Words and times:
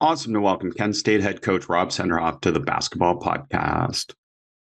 Awesome 0.00 0.32
to 0.34 0.40
welcome 0.40 0.70
Kent 0.70 0.94
State 0.94 1.22
head 1.22 1.42
coach 1.42 1.68
Rob 1.68 1.88
Senderoff 1.88 2.40
to 2.42 2.52
the 2.52 2.60
Basketball 2.60 3.18
Podcast. 3.18 4.14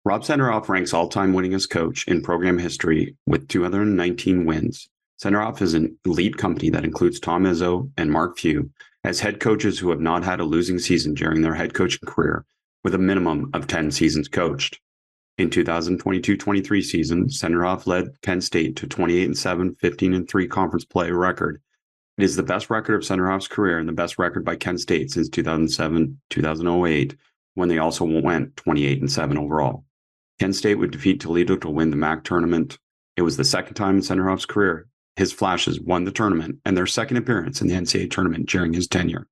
Rob 0.05 0.23
Senderoff 0.23 0.69
ranks 0.69 0.93
all 0.93 1.09
time 1.09 1.33
winningest 1.33 1.69
coach 1.69 2.07
in 2.07 2.21
program 2.21 2.57
history 2.57 3.13
with 3.25 3.49
219 3.49 4.45
wins. 4.45 4.87
Senderoff 5.21 5.61
is 5.61 5.73
an 5.73 5.97
elite 6.05 6.37
company 6.37 6.69
that 6.69 6.85
includes 6.85 7.19
Tom 7.19 7.43
Izzo 7.43 7.91
and 7.97 8.09
Mark 8.09 8.37
Few 8.37 8.71
as 9.03 9.19
head 9.19 9.41
coaches 9.41 9.77
who 9.77 9.89
have 9.89 9.99
not 9.99 10.23
had 10.23 10.39
a 10.39 10.45
losing 10.45 10.79
season 10.79 11.13
during 11.13 11.41
their 11.41 11.55
head 11.55 11.73
coaching 11.73 12.07
career 12.07 12.45
with 12.85 12.95
a 12.95 12.97
minimum 12.97 13.49
of 13.53 13.67
10 13.67 13.91
seasons 13.91 14.29
coached. 14.29 14.79
In 15.37 15.49
2022-23 15.49 16.81
season, 16.81 17.25
Senderoff 17.25 17.85
led 17.85 18.21
Kent 18.21 18.45
State 18.45 18.77
to 18.77 18.87
28 18.87 19.25
and 19.25 19.37
7, 19.37 19.75
15 19.75 20.13
and 20.13 20.29
3 20.29 20.47
conference 20.47 20.85
play 20.85 21.11
record 21.11 21.61
it 22.17 22.23
is 22.23 22.35
the 22.35 22.43
best 22.43 22.69
record 22.69 22.95
of 22.95 23.01
Senderoff's 23.01 23.47
career 23.47 23.77
and 23.77 23.87
the 23.87 23.93
best 23.93 24.17
record 24.17 24.43
by 24.43 24.55
Kent 24.55 24.81
State 24.81 25.11
since 25.11 25.29
2007 25.29 26.19
2008, 26.29 27.15
when 27.53 27.69
they 27.69 27.77
also 27.77 28.05
went 28.05 28.55
28 28.57 29.01
and 29.01 29.11
7 29.11 29.37
overall. 29.37 29.85
Kent 30.39 30.55
State 30.55 30.75
would 30.75 30.91
defeat 30.91 31.19
Toledo 31.19 31.55
to 31.57 31.69
win 31.69 31.89
the 31.89 31.95
MAC 31.95 32.23
tournament. 32.23 32.77
It 33.15 33.23
was 33.23 33.37
the 33.37 33.43
second 33.43 33.75
time 33.75 33.95
in 33.95 34.01
Senderoff's 34.01 34.45
career 34.45 34.87
his 35.17 35.33
Flashes 35.33 35.81
won 35.81 36.03
the 36.03 36.11
tournament 36.11 36.59
and 36.63 36.77
their 36.77 36.85
second 36.85 37.17
appearance 37.17 37.59
in 37.59 37.67
the 37.67 37.73
NCAA 37.73 38.09
tournament 38.11 38.47
during 38.47 38.71
his 38.71 38.87
tenure. 38.87 39.27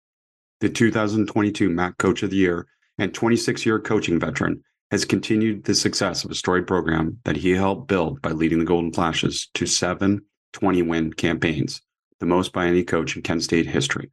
The 0.60 0.70
2022 0.70 1.70
MAC 1.70 1.98
Coach 2.00 2.24
of 2.24 2.32
the 2.32 2.38
Year 2.38 2.68
and 2.98 3.14
26 3.14 3.66
year 3.66 3.80
coaching 3.80 4.20
veteran 4.20 4.64
has 4.90 5.06
continued 5.06 5.64
the 5.64 5.76
success 5.76 6.24
of 6.24 6.32
a 6.32 6.36
storied 6.36 6.66
program 6.66 7.20
that 7.24 7.38
he 7.38 7.52
helped 7.52 7.88
build 7.88 8.22
by 8.22 8.32
leading 8.32 8.58
the 8.58 8.66
Golden 8.66 8.92
Flashes 8.92 9.48
to 9.54 9.68
seven 9.68 10.22
20 10.54 10.82
win 10.82 11.14
campaigns 11.14 11.82
the 12.26 12.36
most 12.36 12.54
by 12.54 12.66
any 12.66 12.84
coach 12.84 13.16
in 13.16 13.22
Kent 13.22 13.44
State 13.44 13.68
history. 13.68 14.12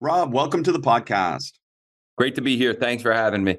Rob, 0.00 0.32
welcome 0.32 0.62
to 0.64 0.72
the 0.72 0.80
podcast. 0.80 1.52
Great 2.16 2.34
to 2.36 2.40
be 2.40 2.56
here. 2.56 2.72
Thanks 2.72 3.02
for 3.02 3.12
having 3.12 3.44
me. 3.44 3.58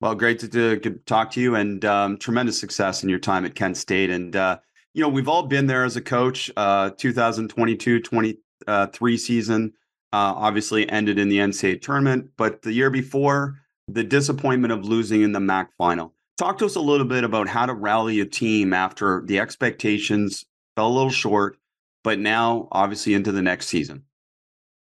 Well, 0.00 0.14
great 0.14 0.38
to, 0.40 0.78
to 0.78 0.90
talk 1.06 1.30
to 1.32 1.40
you 1.40 1.54
and 1.54 1.84
um, 1.84 2.18
tremendous 2.18 2.58
success 2.58 3.02
in 3.02 3.08
your 3.08 3.18
time 3.18 3.44
at 3.44 3.54
Kent 3.54 3.76
State. 3.76 4.10
And, 4.10 4.36
uh, 4.36 4.58
you 4.92 5.02
know, 5.02 5.08
we've 5.08 5.28
all 5.28 5.44
been 5.44 5.66
there 5.66 5.84
as 5.84 5.96
a 5.96 6.00
coach. 6.00 6.50
Uh, 6.56 6.90
2022 6.96 8.00
23 8.00 9.16
season 9.16 9.72
uh, 10.12 10.34
obviously 10.36 10.88
ended 10.90 11.18
in 11.18 11.28
the 11.28 11.38
NCAA 11.38 11.80
tournament, 11.80 12.30
but 12.36 12.62
the 12.62 12.72
year 12.72 12.90
before, 12.90 13.60
the 13.88 14.04
disappointment 14.04 14.72
of 14.72 14.84
losing 14.84 15.22
in 15.22 15.32
the 15.32 15.40
MAC 15.40 15.70
final. 15.76 16.14
Talk 16.36 16.58
to 16.58 16.66
us 16.66 16.76
a 16.76 16.80
little 16.80 17.06
bit 17.06 17.24
about 17.24 17.48
how 17.48 17.66
to 17.66 17.74
rally 17.74 18.20
a 18.20 18.26
team 18.26 18.72
after 18.72 19.22
the 19.26 19.38
expectations 19.38 20.44
fell 20.76 20.88
a 20.88 20.94
little 20.94 21.10
short 21.10 21.59
but 22.04 22.18
now 22.18 22.68
obviously 22.72 23.14
into 23.14 23.32
the 23.32 23.42
next 23.42 23.66
season. 23.66 24.04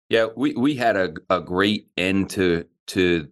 Yeah, 0.08 0.26
we, 0.36 0.54
we 0.54 0.74
had 0.74 0.96
a, 0.96 1.14
a 1.30 1.40
great 1.40 1.88
end 1.96 2.30
to 2.30 2.66
to 2.88 3.28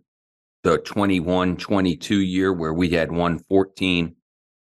the 0.62 0.78
21 0.78 1.56
22 1.56 2.20
year 2.20 2.52
where 2.52 2.72
we 2.72 2.90
had 2.90 3.12
won 3.12 3.38
14 3.38 4.14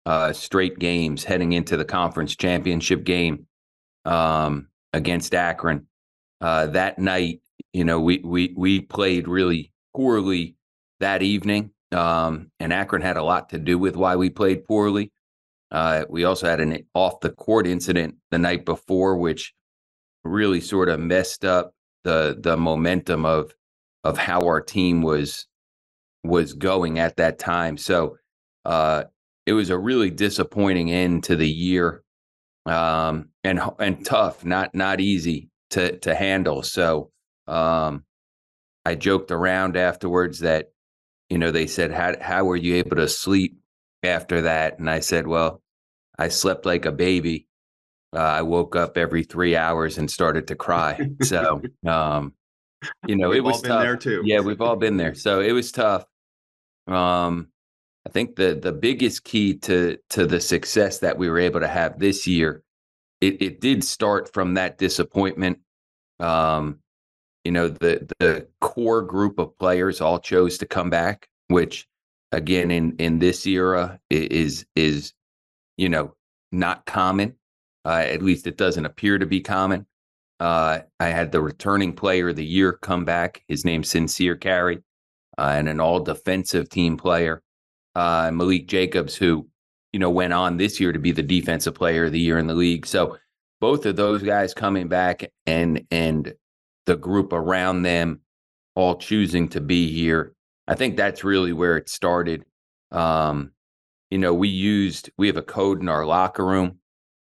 uh, 0.06 0.32
straight 0.32 0.78
games 0.78 1.24
heading 1.24 1.52
into 1.52 1.76
the 1.76 1.84
conference 1.84 2.34
championship 2.36 3.04
game 3.04 3.46
um, 4.04 4.68
against 4.92 5.34
Akron. 5.34 5.86
Uh, 6.40 6.66
that 6.68 6.98
night, 6.98 7.40
you 7.72 7.84
know, 7.84 8.00
we, 8.00 8.18
we, 8.24 8.54
we 8.56 8.80
played 8.80 9.28
really 9.28 9.72
poorly 9.94 10.56
that 11.00 11.22
evening. 11.22 11.70
Um, 11.92 12.50
and 12.60 12.72
Akron 12.72 13.02
had 13.02 13.16
a 13.16 13.22
lot 13.22 13.50
to 13.50 13.58
do 13.58 13.78
with 13.78 13.96
why 13.96 14.16
we 14.16 14.30
played 14.30 14.64
poorly. 14.64 15.12
Uh, 15.70 16.04
we 16.08 16.24
also 16.24 16.48
had 16.48 16.60
an 16.60 16.78
off 16.94 17.20
the 17.20 17.30
court 17.30 17.66
incident 17.66 18.16
the 18.30 18.38
night 18.38 18.64
before, 18.64 19.16
which 19.16 19.54
really 20.24 20.60
sort 20.60 20.88
of 20.88 21.00
messed 21.00 21.44
up 21.44 21.74
the 22.04 22.36
the 22.40 22.56
momentum 22.56 23.24
of 23.24 23.54
of 24.04 24.16
how 24.16 24.40
our 24.42 24.60
team 24.60 25.02
was 25.02 25.46
was 26.24 26.54
going 26.54 26.98
at 26.98 27.16
that 27.16 27.38
time. 27.38 27.76
So 27.76 28.16
uh, 28.64 29.04
it 29.46 29.52
was 29.52 29.70
a 29.70 29.78
really 29.78 30.10
disappointing 30.10 30.90
end 30.90 31.24
to 31.24 31.36
the 31.36 31.48
year, 31.48 32.02
um, 32.66 33.30
and 33.44 33.60
and 33.78 34.04
tough, 34.04 34.44
not 34.44 34.74
not 34.74 35.00
easy 35.00 35.50
to 35.70 35.98
to 35.98 36.14
handle. 36.14 36.62
So 36.62 37.10
um, 37.46 38.04
I 38.84 38.94
joked 38.94 39.30
around 39.30 39.76
afterwards 39.76 40.40
that 40.40 40.70
you 41.28 41.38
know 41.38 41.50
they 41.50 41.66
said 41.66 41.92
how 41.92 42.14
how 42.20 42.44
were 42.44 42.56
you 42.56 42.76
able 42.76 42.96
to 42.96 43.08
sleep 43.08 43.57
after 44.02 44.42
that. 44.42 44.78
And 44.78 44.88
I 44.88 45.00
said, 45.00 45.26
well, 45.26 45.62
I 46.18 46.28
slept 46.28 46.66
like 46.66 46.84
a 46.84 46.92
baby. 46.92 47.46
Uh, 48.14 48.20
I 48.20 48.42
woke 48.42 48.74
up 48.74 48.96
every 48.96 49.22
three 49.22 49.54
hours 49.56 49.98
and 49.98 50.10
started 50.10 50.46
to 50.48 50.56
cry. 50.56 51.10
So, 51.22 51.60
um, 51.86 52.32
you 53.06 53.16
know, 53.16 53.30
we've 53.30 53.38
it 53.38 53.44
was 53.44 53.60
tough. 53.60 53.82
there 53.82 53.96
too. 53.96 54.22
Yeah, 54.24 54.40
we've 54.40 54.60
all 54.60 54.76
been 54.76 54.96
there. 54.96 55.14
So 55.14 55.40
it 55.40 55.52
was 55.52 55.72
tough. 55.72 56.04
Um, 56.86 57.48
I 58.06 58.10
think 58.10 58.36
the 58.36 58.54
the 58.54 58.72
biggest 58.72 59.24
key 59.24 59.54
to 59.58 59.98
to 60.10 60.26
the 60.26 60.40
success 60.40 61.00
that 61.00 61.18
we 61.18 61.28
were 61.28 61.38
able 61.38 61.60
to 61.60 61.68
have 61.68 61.98
this 61.98 62.26
year, 62.26 62.62
it 63.20 63.42
it 63.42 63.60
did 63.60 63.84
start 63.84 64.32
from 64.32 64.54
that 64.54 64.78
disappointment. 64.78 65.58
Um, 66.20 66.78
you 67.44 67.52
know, 67.52 67.68
the 67.68 68.08
the 68.18 68.48
core 68.60 69.02
group 69.02 69.38
of 69.38 69.58
players 69.58 70.00
all 70.00 70.18
chose 70.18 70.56
to 70.58 70.66
come 70.66 70.88
back, 70.88 71.28
which 71.48 71.86
again 72.32 72.70
in 72.70 72.96
in 72.98 73.18
this 73.18 73.46
era 73.46 73.98
is 74.10 74.66
is 74.76 75.12
you 75.76 75.88
know 75.88 76.14
not 76.52 76.86
common. 76.86 77.34
Uh, 77.84 78.04
at 78.06 78.22
least 78.22 78.46
it 78.46 78.56
doesn't 78.58 78.86
appear 78.86 79.18
to 79.18 79.26
be 79.26 79.40
common. 79.40 79.86
Uh, 80.40 80.80
i 81.00 81.06
had 81.06 81.32
the 81.32 81.40
returning 81.40 81.92
player 81.92 82.28
of 82.28 82.36
the 82.36 82.44
year 82.44 82.72
come 82.72 83.04
back. 83.04 83.42
His 83.48 83.64
name's 83.64 83.88
Sincere 83.88 84.36
Carry 84.36 84.78
uh, 85.36 85.54
and 85.56 85.68
an 85.68 85.80
all 85.80 86.00
defensive 86.00 86.68
team 86.68 86.96
player. 86.96 87.42
Uh, 87.94 88.28
Malique 88.28 88.68
Jacobs 88.68 89.16
who 89.16 89.48
you 89.92 89.98
know 89.98 90.10
went 90.10 90.32
on 90.32 90.56
this 90.56 90.78
year 90.80 90.92
to 90.92 90.98
be 90.98 91.12
the 91.12 91.22
defensive 91.22 91.74
player 91.74 92.06
of 92.06 92.12
the 92.12 92.20
year 92.20 92.38
in 92.38 92.46
the 92.46 92.54
league. 92.54 92.86
So 92.86 93.18
both 93.60 93.86
of 93.86 93.96
those 93.96 94.22
guys 94.22 94.54
coming 94.54 94.88
back 94.88 95.24
and 95.46 95.86
and 95.90 96.34
the 96.86 96.96
group 96.96 97.32
around 97.32 97.82
them 97.82 98.20
all 98.74 98.96
choosing 98.96 99.48
to 99.48 99.60
be 99.60 99.92
here 99.92 100.34
I 100.68 100.74
think 100.74 100.96
that's 100.96 101.24
really 101.24 101.52
where 101.52 101.78
it 101.78 101.88
started. 101.88 102.44
Um, 102.92 103.52
you 104.10 104.18
know, 104.18 104.34
we 104.34 104.48
used 104.48 105.10
we 105.16 105.26
have 105.26 105.38
a 105.38 105.42
code 105.42 105.80
in 105.80 105.88
our 105.88 106.04
locker 106.04 106.44
room, 106.44 106.78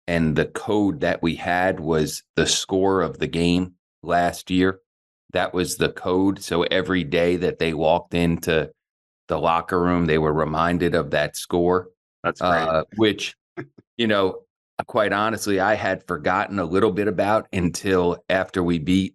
and 0.07 0.37
the 0.37 0.47
code 0.47 1.01
that 1.01 1.23
we 1.23 1.35
had 1.35 1.81
was 1.81 2.23
the 2.37 2.47
score 2.47 3.03
of 3.03 3.19
the 3.19 3.27
game 3.27 3.75
last 4.03 4.51
year. 4.51 4.81
That 5.33 5.53
was 5.53 5.77
the 5.77 5.89
code. 5.91 6.43
So 6.43 6.63
every 6.63 7.05
day 7.05 7.37
that 7.37 7.59
they 7.59 7.75
walked 7.75 8.15
into 8.15 8.71
the 9.29 9.39
locker 9.39 9.81
room, 9.81 10.07
they 10.07 10.19
were 10.19 10.33
reminded 10.33 10.95
of 10.95 11.11
that 11.11 11.37
score. 11.37 11.89
That's 12.23 12.41
great. 12.41 12.51
Uh, 12.51 12.85
which, 12.97 13.35
you 13.97 14.07
know, 14.07 14.43
quite 14.87 15.13
honestly, 15.13 15.59
I 15.59 15.75
had 15.75 16.07
forgotten 16.07 16.59
a 16.59 16.65
little 16.65 16.93
bit 16.93 17.09
about 17.09 17.49
until 17.53 18.23
after 18.29 18.63
we 18.63 18.79
beat 18.79 19.15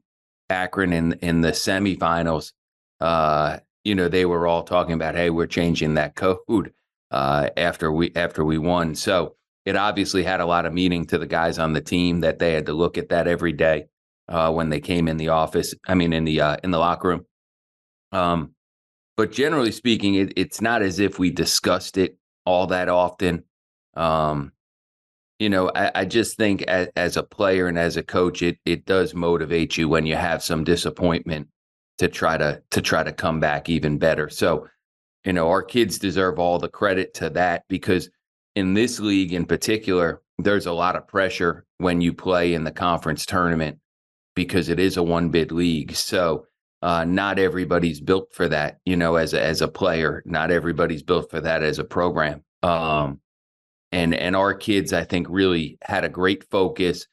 Akron 0.49 0.91
in 0.91 1.13
in 1.21 1.41
the 1.41 1.51
semifinals. 1.51 2.51
Uh, 2.99 3.59
you 3.87 3.95
know, 3.95 4.09
they 4.09 4.25
were 4.25 4.45
all 4.45 4.63
talking 4.63 4.93
about, 4.93 5.15
hey, 5.15 5.29
we're 5.29 5.47
changing 5.47 5.93
that 5.93 6.13
code 6.13 6.73
uh, 7.09 7.49
after 7.55 7.89
we 7.89 8.11
after 8.17 8.43
we 8.43 8.57
won. 8.57 8.93
So 8.95 9.37
it 9.65 9.77
obviously 9.77 10.23
had 10.23 10.41
a 10.41 10.45
lot 10.45 10.65
of 10.65 10.73
meaning 10.73 11.05
to 11.05 11.17
the 11.17 11.25
guys 11.25 11.57
on 11.57 11.71
the 11.71 11.79
team 11.79 12.19
that 12.19 12.37
they 12.37 12.51
had 12.51 12.65
to 12.65 12.73
look 12.73 12.97
at 12.97 13.07
that 13.09 13.29
every 13.29 13.53
day 13.53 13.87
uh, 14.27 14.51
when 14.51 14.69
they 14.69 14.81
came 14.81 15.07
in 15.07 15.15
the 15.15 15.29
office. 15.29 15.73
I 15.87 15.95
mean, 15.95 16.11
in 16.11 16.25
the 16.25 16.41
uh, 16.41 16.57
in 16.65 16.71
the 16.71 16.79
locker 16.79 17.07
room. 17.07 17.25
Um, 18.11 18.55
but 19.15 19.31
generally 19.31 19.71
speaking, 19.71 20.15
it, 20.15 20.33
it's 20.35 20.59
not 20.59 20.81
as 20.81 20.99
if 20.99 21.17
we 21.17 21.31
discussed 21.31 21.97
it 21.97 22.17
all 22.45 22.67
that 22.67 22.89
often. 22.89 23.45
Um, 23.95 24.51
you 25.39 25.47
know, 25.47 25.71
I, 25.73 25.91
I 25.95 26.05
just 26.05 26.35
think 26.35 26.63
as, 26.63 26.89
as, 26.97 27.15
a 27.15 27.23
player 27.23 27.67
and 27.67 27.79
as 27.79 27.95
a 27.95 28.03
coach, 28.03 28.41
it 28.41 28.57
it 28.65 28.83
does 28.83 29.13
motivate 29.13 29.77
you 29.77 29.87
when 29.87 30.05
you 30.05 30.17
have 30.17 30.43
some 30.43 30.65
disappointment 30.65 31.47
to 31.97 32.07
try 32.07 32.37
to 32.37 32.61
to 32.71 32.81
try 32.81 33.03
to 33.03 33.11
come 33.11 33.39
back 33.39 33.69
even 33.69 33.97
better. 33.97 34.29
So, 34.29 34.67
you 35.23 35.33
know, 35.33 35.49
our 35.49 35.63
kids 35.63 35.99
deserve 35.99 36.39
all 36.39 36.59
the 36.59 36.69
credit 36.69 37.13
to 37.15 37.29
that 37.31 37.63
because 37.67 38.09
in 38.55 38.73
this 38.73 38.99
league 38.99 39.33
in 39.33 39.45
particular, 39.45 40.21
there's 40.37 40.65
a 40.65 40.73
lot 40.73 40.95
of 40.95 41.07
pressure 41.07 41.65
when 41.77 42.01
you 42.01 42.13
play 42.13 42.53
in 42.53 42.63
the 42.63 42.71
conference 42.71 43.25
tournament 43.25 43.79
because 44.35 44.69
it 44.69 44.79
is 44.79 44.97
a 44.97 45.03
one 45.03 45.29
bid 45.29 45.51
league. 45.51 45.95
So 45.95 46.45
uh, 46.81 47.05
not 47.05 47.39
everybody's 47.39 47.99
built 47.99 48.33
for 48.33 48.47
that, 48.49 48.79
you 48.85 48.95
know, 48.95 49.15
as 49.15 49.33
a, 49.33 49.41
as 49.41 49.61
a 49.61 49.67
player. 49.67 50.21
Not 50.25 50.51
everybody's 50.51 51.03
built 51.03 51.29
for 51.31 51.41
that 51.41 51.63
as 51.63 51.79
a 51.79 51.83
program. 51.83 52.43
Um, 52.61 53.19
and 53.91 54.13
and 54.13 54.35
our 54.35 54.53
kids, 54.53 54.93
I 54.93 55.03
think, 55.03 55.27
really 55.29 55.77
had 55.81 56.03
a 56.03 56.09
great 56.09 56.43
focus. 56.49 57.07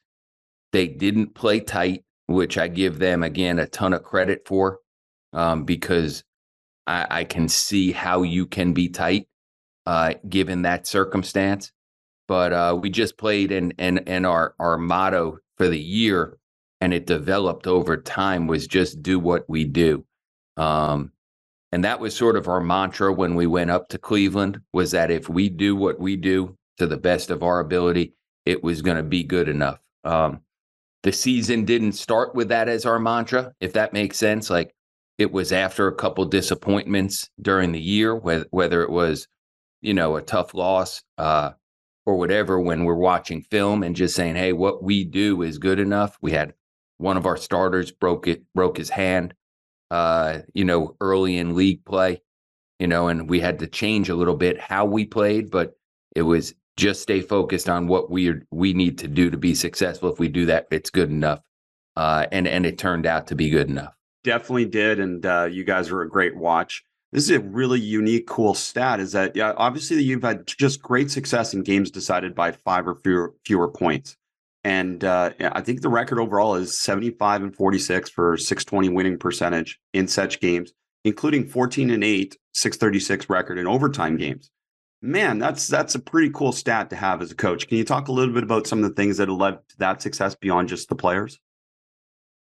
They 0.72 0.88
didn't 0.88 1.34
play 1.34 1.60
tight, 1.60 2.03
which 2.26 2.58
I 2.58 2.68
give 2.68 2.98
them 2.98 3.22
again 3.22 3.58
a 3.58 3.66
ton 3.66 3.92
of 3.92 4.02
credit 4.02 4.46
for, 4.46 4.78
um, 5.32 5.64
because 5.64 6.24
I, 6.86 7.06
I, 7.10 7.24
can 7.24 7.48
see 7.48 7.92
how 7.92 8.22
you 8.22 8.46
can 8.46 8.72
be 8.72 8.88
tight 8.88 9.28
uh, 9.86 10.14
given 10.28 10.62
that 10.62 10.86
circumstance. 10.86 11.72
But 12.26 12.52
uh, 12.52 12.78
we 12.80 12.90
just 12.90 13.18
played, 13.18 13.52
and 13.52 13.74
and 13.78 14.08
and 14.08 14.26
our 14.26 14.54
our 14.58 14.78
motto 14.78 15.38
for 15.58 15.68
the 15.68 15.78
year 15.78 16.38
and 16.84 16.92
it 16.92 17.06
developed 17.06 17.66
over 17.66 17.96
time 17.96 18.46
was 18.46 18.66
just 18.66 19.02
do 19.02 19.18
what 19.18 19.48
we 19.48 19.64
do. 19.64 20.04
Um, 20.58 21.12
and 21.72 21.82
that 21.84 21.98
was 21.98 22.14
sort 22.14 22.36
of 22.36 22.46
our 22.46 22.60
mantra 22.60 23.10
when 23.10 23.34
we 23.34 23.46
went 23.46 23.70
up 23.70 23.88
to 23.88 23.98
Cleveland 23.98 24.60
was 24.74 24.90
that 24.90 25.10
if 25.10 25.26
we 25.26 25.48
do 25.48 25.74
what 25.74 25.98
we 25.98 26.16
do 26.16 26.58
to 26.76 26.86
the 26.86 26.98
best 26.98 27.30
of 27.30 27.42
our 27.42 27.60
ability, 27.60 28.12
it 28.44 28.62
was 28.62 28.82
going 28.82 28.98
to 28.98 29.02
be 29.02 29.24
good 29.24 29.48
enough. 29.48 29.78
Um, 30.04 30.42
the 31.04 31.12
season 31.12 31.66
didn't 31.66 31.92
start 31.92 32.34
with 32.34 32.48
that 32.48 32.66
as 32.66 32.86
our 32.86 32.98
mantra, 32.98 33.52
if 33.60 33.74
that 33.74 33.92
makes 33.92 34.16
sense. 34.16 34.48
Like 34.48 34.74
it 35.18 35.30
was 35.30 35.52
after 35.52 35.86
a 35.86 35.94
couple 35.94 36.24
disappointments 36.24 37.28
during 37.40 37.72
the 37.72 37.80
year, 37.80 38.16
whether, 38.16 38.46
whether 38.50 38.82
it 38.82 38.90
was, 38.90 39.28
you 39.82 39.92
know, 39.92 40.16
a 40.16 40.22
tough 40.22 40.54
loss 40.54 41.02
uh, 41.18 41.50
or 42.06 42.16
whatever, 42.16 42.58
when 42.58 42.84
we're 42.84 42.94
watching 42.94 43.42
film 43.42 43.82
and 43.82 43.94
just 43.94 44.16
saying, 44.16 44.34
hey, 44.34 44.54
what 44.54 44.82
we 44.82 45.04
do 45.04 45.42
is 45.42 45.58
good 45.58 45.78
enough. 45.78 46.16
We 46.22 46.32
had 46.32 46.54
one 46.96 47.18
of 47.18 47.26
our 47.26 47.36
starters 47.36 47.92
broke 47.92 48.26
it, 48.26 48.42
broke 48.54 48.78
his 48.78 48.88
hand, 48.88 49.34
uh, 49.90 50.38
you 50.54 50.64
know, 50.64 50.96
early 51.02 51.36
in 51.36 51.54
league 51.54 51.84
play, 51.84 52.22
you 52.78 52.86
know, 52.86 53.08
and 53.08 53.28
we 53.28 53.40
had 53.40 53.58
to 53.58 53.66
change 53.66 54.08
a 54.08 54.16
little 54.16 54.36
bit 54.36 54.58
how 54.58 54.86
we 54.86 55.04
played, 55.04 55.50
but 55.50 55.76
it 56.16 56.22
was 56.22 56.54
just 56.76 57.02
stay 57.02 57.20
focused 57.20 57.68
on 57.68 57.86
what 57.86 58.10
we 58.10 58.34
we 58.50 58.72
need 58.72 58.98
to 58.98 59.08
do 59.08 59.30
to 59.30 59.36
be 59.36 59.54
successful. 59.54 60.12
If 60.12 60.18
we 60.18 60.28
do 60.28 60.46
that, 60.46 60.66
it's 60.70 60.90
good 60.90 61.10
enough. 61.10 61.40
Uh, 61.96 62.26
and 62.32 62.48
and 62.48 62.66
it 62.66 62.78
turned 62.78 63.06
out 63.06 63.28
to 63.28 63.34
be 63.34 63.50
good 63.50 63.68
enough. 63.68 63.94
Definitely 64.24 64.66
did, 64.66 65.00
and 65.00 65.24
uh, 65.24 65.48
you 65.50 65.64
guys 65.64 65.90
were 65.90 66.02
a 66.02 66.08
great 66.08 66.36
watch. 66.36 66.82
This 67.12 67.24
is 67.24 67.30
a 67.30 67.40
really 67.40 67.78
unique, 67.78 68.26
cool 68.26 68.54
stat. 68.54 68.98
Is 68.98 69.12
that 69.12 69.36
yeah? 69.36 69.52
Obviously, 69.56 70.02
you've 70.02 70.22
had 70.22 70.46
just 70.46 70.82
great 70.82 71.10
success 71.10 71.54
in 71.54 71.62
games 71.62 71.90
decided 71.90 72.34
by 72.34 72.52
five 72.52 72.88
or 72.88 72.96
fewer 72.96 73.34
fewer 73.44 73.68
points. 73.68 74.16
And 74.64 75.04
uh, 75.04 75.30
I 75.40 75.60
think 75.60 75.82
the 75.82 75.90
record 75.90 76.18
overall 76.18 76.54
is 76.54 76.80
75 76.80 77.42
and 77.42 77.54
46 77.54 78.08
for 78.10 78.38
620 78.38 78.88
winning 78.88 79.18
percentage 79.18 79.78
in 79.92 80.08
such 80.08 80.40
games, 80.40 80.72
including 81.04 81.46
14 81.46 81.90
and 81.90 82.02
8, 82.02 82.38
636 82.54 83.28
record 83.28 83.58
in 83.58 83.66
overtime 83.66 84.16
games. 84.16 84.50
Man, 85.04 85.38
that's 85.38 85.68
that's 85.68 85.94
a 85.94 85.98
pretty 85.98 86.30
cool 86.30 86.50
stat 86.50 86.88
to 86.88 86.96
have 86.96 87.20
as 87.20 87.30
a 87.30 87.34
coach. 87.34 87.68
Can 87.68 87.76
you 87.76 87.84
talk 87.84 88.08
a 88.08 88.12
little 88.12 88.32
bit 88.32 88.42
about 88.42 88.66
some 88.66 88.82
of 88.82 88.88
the 88.88 88.94
things 88.94 89.18
that 89.18 89.28
have 89.28 89.36
led 89.36 89.58
to 89.68 89.76
that 89.76 90.00
success 90.00 90.34
beyond 90.34 90.70
just 90.70 90.88
the 90.88 90.94
players? 90.94 91.38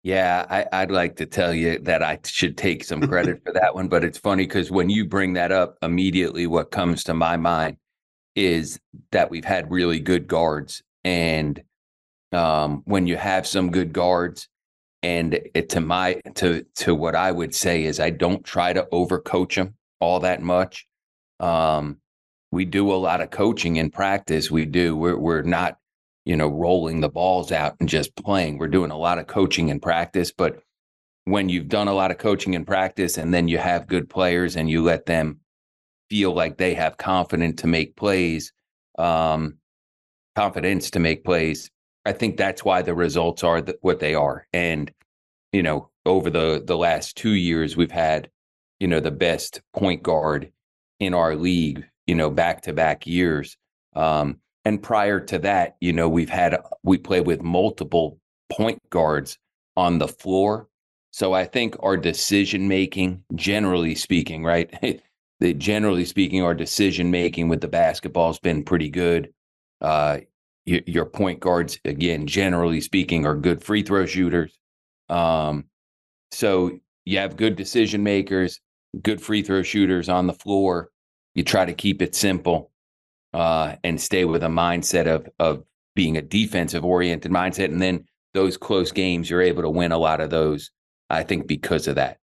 Yeah, 0.04 0.66
I, 0.74 0.84
would 0.84 0.92
like 0.92 1.16
to 1.18 1.26
tell 1.26 1.54
you 1.54 1.80
that 1.80 2.04
I 2.04 2.20
should 2.26 2.58
take 2.58 2.84
some 2.84 3.00
credit 3.02 3.42
for 3.46 3.54
that 3.54 3.76
one, 3.76 3.88
but 3.88 4.04
it's 4.04 4.18
funny 4.18 4.44
because 4.44 4.72
when 4.72 4.90
you 4.90 5.06
bring 5.06 5.34
that 5.34 5.54
up, 5.54 5.78
immediately 5.82 6.48
what 6.48 6.70
comes 6.70 7.06
to 7.06 7.14
my 7.14 7.38
mind 7.38 7.78
is 8.36 8.78
that 9.12 9.32
we've 9.32 9.46
had 9.46 9.72
really 9.72 10.02
good 10.02 10.28
guards 10.28 10.84
and 11.06 11.64
um, 12.34 12.82
when 12.84 13.08
you 13.08 13.16
have 13.16 13.48
some 13.48 13.72
good 13.72 13.94
guards. 13.94 14.50
And 15.02 15.40
it, 15.54 15.70
to 15.70 15.80
my 15.80 16.20
to 16.36 16.66
to 16.76 16.94
what 16.94 17.16
I 17.16 17.32
would 17.32 17.56
say 17.56 17.86
is 17.86 18.02
I 18.02 18.10
don't 18.10 18.44
try 18.44 18.74
to 18.74 18.86
overcoach 18.92 19.56
them 19.56 19.76
all 20.02 20.20
that 20.20 20.42
much. 20.42 20.86
Um, 21.40 22.02
we 22.52 22.66
do 22.66 22.92
a 22.92 22.96
lot 22.96 23.22
of 23.22 23.30
coaching 23.30 23.78
in 23.78 23.92
practice. 23.92 24.50
We 24.50 24.66
do. 24.66 24.96
We're 24.96 25.18
we're 25.18 25.42
not 25.42 25.78
you 26.26 26.36
know 26.36 26.48
rolling 26.48 27.02
the 27.02 27.10
balls 27.10 27.52
out 27.52 27.76
and 27.80 27.90
just 27.90 28.16
playing. 28.16 28.58
We're 28.58 28.68
doing 28.68 28.92
a 28.92 28.98
lot 28.98 29.20
of 29.20 29.28
coaching 29.28 29.70
in 29.70 29.80
practice. 29.80 30.32
But 30.32 30.62
when 31.26 31.50
you've 31.50 31.68
done 31.68 31.88
a 31.88 31.94
lot 31.94 32.12
of 32.12 32.18
coaching 32.18 32.54
in 32.54 32.66
practice 32.66 33.18
and 33.18 33.34
then 33.34 33.48
you 33.48 33.58
have 33.58 33.88
good 33.88 34.10
players 34.10 34.56
and 34.56 34.70
you 34.70 34.84
let 34.84 35.06
them 35.06 35.40
feel 36.10 36.34
like 36.34 36.58
they 36.58 36.74
have 36.74 36.98
confidence 36.98 37.62
to 37.62 37.68
make 37.68 37.96
plays, 37.96 38.52
um, 38.98 39.58
confidence 40.36 40.90
to 40.92 41.00
make 41.00 41.24
plays, 41.24 41.70
I 42.06 42.14
think 42.14 42.38
that's 42.38 42.66
why 42.66 42.82
the 42.82 42.96
results 42.96 43.44
are 43.44 43.62
th- 43.62 43.78
what 43.82 44.00
they 44.00 44.16
are. 44.16 44.48
And 44.54 44.92
you 45.52 45.64
know, 45.64 45.90
over 46.06 46.30
the 46.30 46.64
the 46.66 46.78
last 46.78 47.16
two 47.16 47.34
years, 47.34 47.78
we've 47.78 47.92
had 47.92 48.30
you 48.80 48.88
know 48.88 49.00
the 49.00 49.12
best 49.12 49.62
point 49.74 50.04
guard 50.04 50.52
in 51.00 51.14
our 51.14 51.36
league. 51.36 51.86
You 52.10 52.16
know, 52.16 52.32
back 52.32 52.64
to 52.64 52.74
back 52.74 53.06
years. 53.06 53.56
Um, 53.96 54.40
and 54.66 54.82
prior 54.82 55.20
to 55.20 55.38
that, 55.38 55.78
you 55.80 55.94
know, 55.94 56.10
we've 56.10 56.28
had 56.28 56.58
we 56.82 56.98
play 56.98 57.22
with 57.22 57.44
multiple 57.44 58.18
point 58.52 58.82
guards 58.90 59.38
on 59.78 60.00
the 60.00 60.08
floor. 60.08 60.70
So 61.12 61.34
I 61.34 61.46
think 61.46 61.76
our 61.84 61.98
decision 61.98 62.68
making, 62.68 63.24
generally 63.36 63.94
speaking, 63.94 64.44
right? 64.44 64.74
generally 65.60 66.04
speaking, 66.04 66.42
our 66.42 66.56
decision 66.56 67.12
making 67.12 67.48
with 67.48 67.62
the 67.62 67.68
basketball 67.68 68.30
has 68.30 68.40
been 68.40 68.64
pretty 68.64 68.90
good. 68.90 69.32
Uh, 69.80 70.22
your 70.66 71.06
point 71.06 71.40
guards, 71.40 71.80
again, 71.86 72.26
generally 72.26 72.82
speaking, 72.82 73.28
are 73.28 73.36
good 73.36 73.64
free 73.64 73.84
throw 73.84 74.08
shooters. 74.08 74.58
Um, 75.10 75.66
so 76.32 76.72
you 77.06 77.20
have 77.20 77.38
good 77.38 77.56
decision 77.56 78.02
makers, 78.02 78.60
good 79.04 79.22
free 79.22 79.44
throw 79.44 79.62
shooters 79.62 80.10
on 80.10 80.26
the 80.26 80.34
floor. 80.34 80.90
You 81.36 81.44
try 81.44 81.66
to 81.66 81.74
keep 81.74 82.02
it 82.02 82.16
simple 82.16 82.72
uh, 83.34 83.76
and 83.84 84.00
stay 84.00 84.26
with 84.26 84.44
a 84.44 84.48
mindset 84.48 85.08
of 85.08 85.28
of 85.40 85.64
being 85.96 86.18
a 86.18 86.22
defensive 86.22 86.86
oriented 86.86 87.32
mindset. 87.32 87.66
And 87.66 87.82
then 87.82 88.06
those 88.34 88.58
close 88.58 88.92
games, 88.92 89.30
you're 89.30 89.42
able 89.42 89.64
to 89.64 89.70
win 89.70 89.92
a 89.92 89.98
lot 89.98 90.22
of 90.22 90.30
those. 90.30 90.72
I 91.10 91.24
think 91.24 91.48
because 91.48 91.88
of 91.88 91.96
that. 91.96 92.20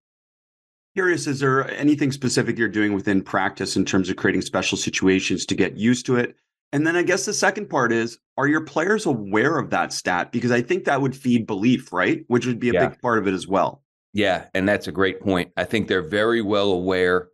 Curious, 0.94 1.26
is 1.26 1.40
there 1.40 1.70
anything 1.72 2.10
specific 2.12 2.56
you're 2.56 2.68
doing 2.68 2.94
within 2.94 3.20
practice 3.22 3.76
in 3.76 3.84
terms 3.84 4.08
of 4.08 4.16
creating 4.16 4.42
special 4.42 4.78
situations 4.78 5.44
to 5.46 5.54
get 5.54 5.76
used 5.76 6.06
to 6.06 6.16
it? 6.16 6.36
And 6.72 6.86
then 6.86 6.96
I 6.96 7.02
guess 7.02 7.26
the 7.26 7.34
second 7.34 7.68
part 7.68 7.92
is 7.92 8.18
are 8.38 8.46
your 8.46 8.62
players 8.62 9.06
aware 9.06 9.58
of 9.58 9.70
that 9.70 9.92
stat? 9.92 10.32
Because 10.32 10.50
I 10.50 10.62
think 10.62 10.84
that 10.84 11.02
would 11.02 11.16
feed 11.16 11.46
belief, 11.46 11.92
right? 11.92 12.24
Which 12.28 12.46
would 12.46 12.58
be 12.58 12.70
a 12.70 12.72
yeah. 12.72 12.88
big 12.88 13.00
part 13.00 13.18
of 13.18 13.26
it 13.26 13.34
as 13.34 13.46
well. 13.46 13.82
Yeah, 14.12 14.46
and 14.54 14.68
that's 14.68 14.88
a 14.88 14.92
great 14.92 15.20
point. 15.20 15.52
I 15.56 15.64
think 15.64 15.88
they're 15.88 16.00
very 16.00 16.40
well 16.40 16.70
aware 16.70 17.28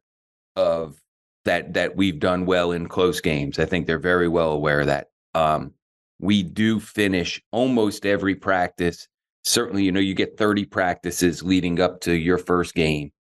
of 0.57 1.02
that 1.45 1.75
that 1.75 1.97
we've 1.97 2.19
done 2.19 2.47
well 2.47 2.73
in 2.73 2.89
close 2.89 3.21
games. 3.21 3.59
I 3.59 3.65
think 3.65 3.87
they're 3.87 3.99
very 3.99 4.29
well 4.29 4.53
aware 4.53 4.81
of 4.81 4.87
that. 4.87 5.09
Um, 5.35 5.73
we 6.21 6.43
do 6.43 6.79
finish 6.79 7.43
almost 7.51 8.07
every 8.07 8.35
practice. 8.35 9.09
Certainly, 9.45 9.85
you 9.85 9.93
know, 9.93 10.01
you 10.01 10.15
get 10.15 10.39
30 10.39 10.67
practices 10.67 11.43
leading 11.43 11.81
up 11.81 12.01
to 12.03 12.13
your 12.13 12.39
first 12.39 12.75
game. 12.75 13.11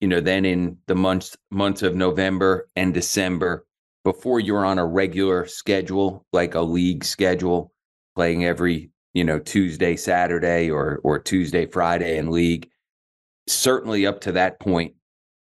You 0.00 0.08
know, 0.08 0.20
then 0.20 0.44
in 0.44 0.76
the 0.86 0.94
months 0.94 1.36
months 1.50 1.82
of 1.82 1.94
November 1.94 2.68
and 2.76 2.92
December, 2.92 3.66
before 4.04 4.38
you're 4.38 4.66
on 4.66 4.78
a 4.78 4.86
regular 4.86 5.46
schedule, 5.46 6.26
like 6.32 6.54
a 6.54 6.60
league 6.60 7.04
schedule, 7.04 7.72
playing 8.14 8.44
every, 8.44 8.90
you 9.14 9.24
know, 9.24 9.38
Tuesday, 9.38 9.96
Saturday 9.96 10.70
or 10.70 11.00
or 11.02 11.18
Tuesday, 11.18 11.64
Friday 11.64 12.18
in 12.18 12.30
league, 12.30 12.68
certainly 13.48 14.06
up 14.06 14.20
to 14.20 14.32
that 14.32 14.60
point, 14.60 14.94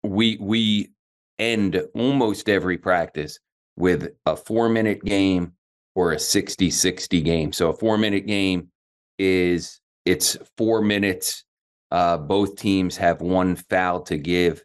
we 0.04 0.38
we 0.40 0.92
end 1.40 1.82
almost 1.94 2.50
every 2.50 2.78
practice 2.78 3.40
with 3.78 4.10
a 4.26 4.36
4-minute 4.36 5.04
game 5.04 5.54
or 5.96 6.14
a 6.14 6.18
60-60 6.18 7.24
game. 7.24 7.52
So 7.52 7.70
a 7.70 7.78
4-minute 7.78 8.26
game 8.26 8.70
is 9.18 9.80
it's 10.06 10.38
4 10.58 10.82
minutes 10.82 11.46
uh, 11.92 12.18
both 12.18 12.58
teams 12.58 12.98
have 12.98 13.22
one 13.22 13.56
foul 13.56 14.02
to 14.02 14.18
give 14.18 14.64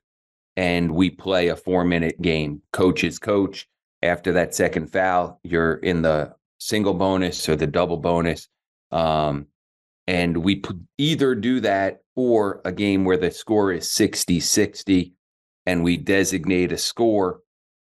and 0.57 0.91
we 0.91 1.11
play 1.11 1.49
a 1.49 1.57
4-minute 1.57 2.21
game. 2.21 2.63
Coaches 2.73 3.19
coach, 3.19 3.69
after 4.03 4.33
that 4.33 4.55
second 4.55 4.91
foul, 4.91 5.39
you're 5.45 5.75
in 5.75 6.03
the 6.03 6.35
single 6.59 6.95
bonus 6.95 7.49
or 7.49 7.57
the 7.57 7.67
double 7.67 7.99
bonus. 7.99 8.49
Um, 8.91 9.47
and 10.07 10.39
we 10.39 10.57
p- 10.57 10.75
either 10.99 11.35
do 11.35 11.61
that 11.61 12.01
or 12.17 12.61
a 12.65 12.73
game 12.73 13.05
where 13.05 13.17
the 13.17 13.31
score 13.31 13.73
is 13.73 13.93
60 13.93 14.41
60 14.41 15.15
and 15.67 15.83
we 15.85 15.97
designate 15.97 16.73
a 16.73 16.79
score 16.79 17.41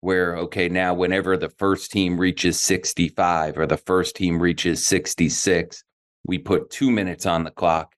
where, 0.01 0.37
okay, 0.37 0.69
now 0.69 0.93
whenever 0.93 1.37
the 1.37 1.49
first 1.49 1.91
team 1.91 2.19
reaches 2.19 2.61
65 2.61 3.57
or 3.57 3.65
the 3.65 3.77
first 3.77 4.15
team 4.15 4.41
reaches 4.41 4.85
66, 4.87 5.83
we 6.25 6.37
put 6.37 6.69
two 6.69 6.91
minutes 6.91 7.25
on 7.25 7.43
the 7.43 7.51
clock. 7.51 7.93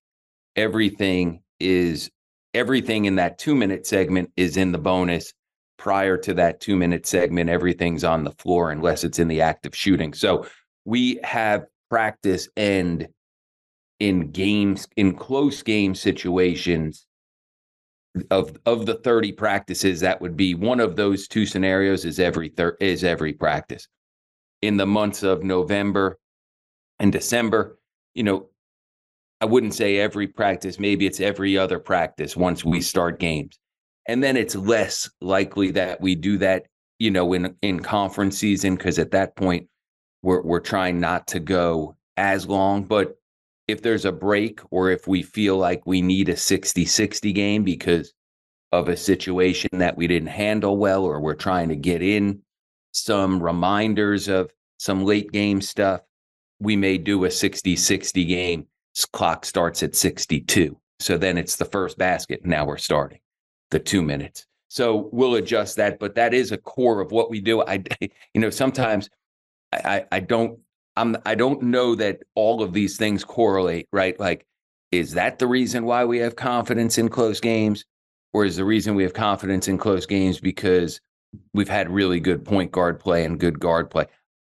Everything 0.56 1.42
is 1.60 2.10
everything 2.54 3.06
in 3.06 3.16
that 3.16 3.38
two 3.38 3.56
minute 3.56 3.86
segment 3.86 4.32
is 4.36 4.58
in 4.58 4.72
the 4.72 4.78
bonus 4.78 5.34
prior 5.78 6.18
to 6.18 6.34
that 6.36 6.60
two 6.60 6.76
minute 6.76 7.06
segment, 7.06 7.50
everything's 7.50 8.04
on 8.04 8.24
the 8.24 8.32
floor 8.32 8.72
unless 8.72 9.04
it's 9.04 9.20
in 9.20 9.28
the 9.28 9.42
act 9.42 9.66
of 9.66 9.76
shooting. 9.76 10.14
So 10.14 10.46
we 10.86 11.20
have 11.24 11.66
practice 11.90 12.48
end 12.56 13.08
in 14.00 14.32
games 14.32 14.88
in 14.96 15.16
close 15.16 15.62
game 15.62 15.96
situations 15.96 17.06
of 18.32 18.58
of 18.66 18.86
the 18.86 18.96
30 18.96 19.32
practices 19.34 20.00
that 20.00 20.20
would 20.22 20.36
be 20.36 20.56
one 20.56 20.80
of 20.80 20.96
those 20.96 21.28
two 21.28 21.46
scenarios 21.46 22.06
is 22.06 22.20
every 22.20 22.50
thir- 22.50 22.78
is 22.80 23.04
every 23.04 23.34
practice. 23.34 23.88
In 24.62 24.78
the 24.78 24.86
months 24.86 25.24
of 25.24 25.44
November 25.44 26.20
and 27.00 27.12
December 27.12 27.80
you 28.14 28.24
know 28.24 28.50
I 29.42 29.46
wouldn't 29.46 29.74
say 29.74 29.98
every 29.98 30.28
practice 30.28 30.80
maybe 30.80 31.06
it's 31.06 31.20
every 31.20 31.58
other 31.58 31.80
practice 31.80 32.36
once 32.36 32.66
we 32.66 32.82
start 32.82 33.20
games. 33.20 33.60
And 34.08 34.24
then 34.24 34.38
it's 34.38 34.56
less 34.56 35.10
likely 35.22 35.72
that 35.72 36.02
we 36.02 36.16
do 36.16 36.38
that 36.40 36.66
you 36.98 37.12
know 37.12 37.34
in 37.34 37.56
in 37.62 37.80
conference 37.80 38.38
season 38.38 38.78
cuz 38.78 39.00
at 39.00 39.12
that 39.12 39.36
point 39.36 39.68
we're 40.22 40.42
we're 40.42 40.60
trying 40.60 41.00
not 41.00 41.28
to 41.28 41.40
go 41.40 41.96
as 42.18 42.48
long. 42.48 42.84
But 42.84 43.19
if 43.70 43.82
there's 43.82 44.06
a 44.06 44.12
break 44.12 44.60
or 44.72 44.90
if 44.92 45.08
we 45.08 45.24
feel 45.24 45.58
like 45.58 45.82
we 45.86 46.02
need 46.02 46.30
a 46.30 46.38
60 46.38 46.86
60 46.86 47.34
game 47.34 47.64
because 47.64 48.14
of 48.72 48.88
a 48.88 48.98
situation 48.98 49.70
that 49.74 49.98
we 49.98 50.08
didn't 50.08 50.30
handle 50.30 50.78
well, 50.78 51.04
or 51.04 51.20
we're 51.20 51.34
trying 51.34 51.70
to 51.70 51.76
get 51.76 52.02
in 52.02 52.42
some 52.92 53.42
reminders 53.42 54.28
of 54.28 54.52
some 54.78 55.04
late 55.04 55.32
game 55.32 55.62
stuff, 55.62 56.02
we 56.60 56.76
may 56.76 56.98
do 56.98 57.26
a 57.26 57.32
60 57.32 57.76
60 57.76 58.26
game. 58.26 58.68
Clock 59.14 59.46
starts 59.46 59.82
at 59.82 59.96
62. 59.96 60.78
So 61.00 61.18
then 61.18 61.38
it's 61.38 61.56
the 61.56 61.66
first 61.66 61.98
basket. 61.98 62.46
Now 62.46 62.66
we're 62.66 62.78
starting 62.78 63.20
the 63.72 63.80
two 63.80 64.02
minutes. 64.02 64.46
So 64.68 65.10
we'll 65.12 65.36
adjust 65.36 65.78
that, 65.78 66.00
but 66.00 66.16
that 66.16 66.34
is 66.34 66.52
a 66.52 66.58
core 66.58 67.00
of 67.00 67.12
what 67.12 67.30
we 67.30 67.42
do. 67.42 67.64
I, 67.64 67.84
you 68.02 68.42
know, 68.42 68.50
sometimes 68.50 69.10
I, 69.72 70.06
I 70.12 70.20
don't 70.20 70.60
I'm 71.00 71.16
I 71.26 71.36
don't 71.36 71.64
know 71.64 71.96
that 71.96 72.24
all 72.36 72.62
of 72.62 72.74
these 72.74 72.98
things 72.98 73.24
correlate, 73.24 73.88
right? 73.94 74.20
Like, 74.20 74.46
is 74.92 75.14
that 75.14 75.40
the 75.40 75.48
reason 75.48 75.86
why 75.86 76.04
we 76.04 76.18
have 76.20 76.36
confidence 76.36 76.98
in 76.98 77.08
close 77.08 77.40
games? 77.40 77.86
Or 78.34 78.46
is 78.46 78.58
the 78.58 78.66
reason 78.66 78.94
we 78.96 79.04
have 79.04 79.14
confidence 79.14 79.68
in 79.68 79.78
close 79.78 80.06
games 80.06 80.40
because 80.40 81.00
we've 81.54 81.70
had 81.70 81.90
really 81.90 82.20
good 82.20 82.46
point 82.46 82.72
guard 82.72 83.00
play 83.00 83.24
and 83.24 83.40
good 83.40 83.60
guard 83.60 83.90
play? 83.90 84.08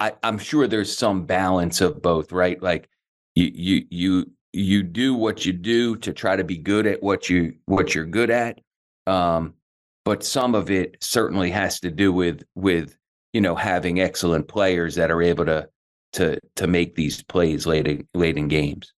I, 0.00 0.14
I'm 0.24 0.36
sure 0.36 0.66
there's 0.66 0.94
some 0.94 1.26
balance 1.26 1.80
of 1.80 2.02
both, 2.02 2.32
right? 2.32 2.60
Like 2.60 2.88
you 3.36 3.50
you 3.54 3.84
you 3.90 4.30
you 4.52 4.82
do 4.82 5.14
what 5.14 5.46
you 5.46 5.52
do 5.52 5.96
to 5.98 6.12
try 6.12 6.34
to 6.34 6.44
be 6.44 6.58
good 6.58 6.86
at 6.88 7.02
what 7.02 7.30
you 7.30 7.54
what 7.66 7.94
you're 7.94 8.04
good 8.04 8.30
at. 8.30 8.58
Um, 9.06 9.54
but 10.04 10.24
some 10.24 10.56
of 10.56 10.72
it 10.72 10.96
certainly 11.00 11.52
has 11.52 11.78
to 11.80 11.90
do 11.90 12.12
with 12.12 12.42
with 12.56 12.96
you 13.32 13.40
know 13.40 13.54
having 13.54 14.00
excellent 14.00 14.48
players 14.48 14.96
that 14.96 15.12
are 15.12 15.22
able 15.22 15.44
to 15.44 15.68
to 16.12 16.38
to 16.56 16.66
make 16.66 16.94
these 16.94 17.22
plays 17.22 17.66
late 17.66 17.86
in, 17.86 18.06
late 18.14 18.36
in 18.36 18.48
games. 18.48 18.92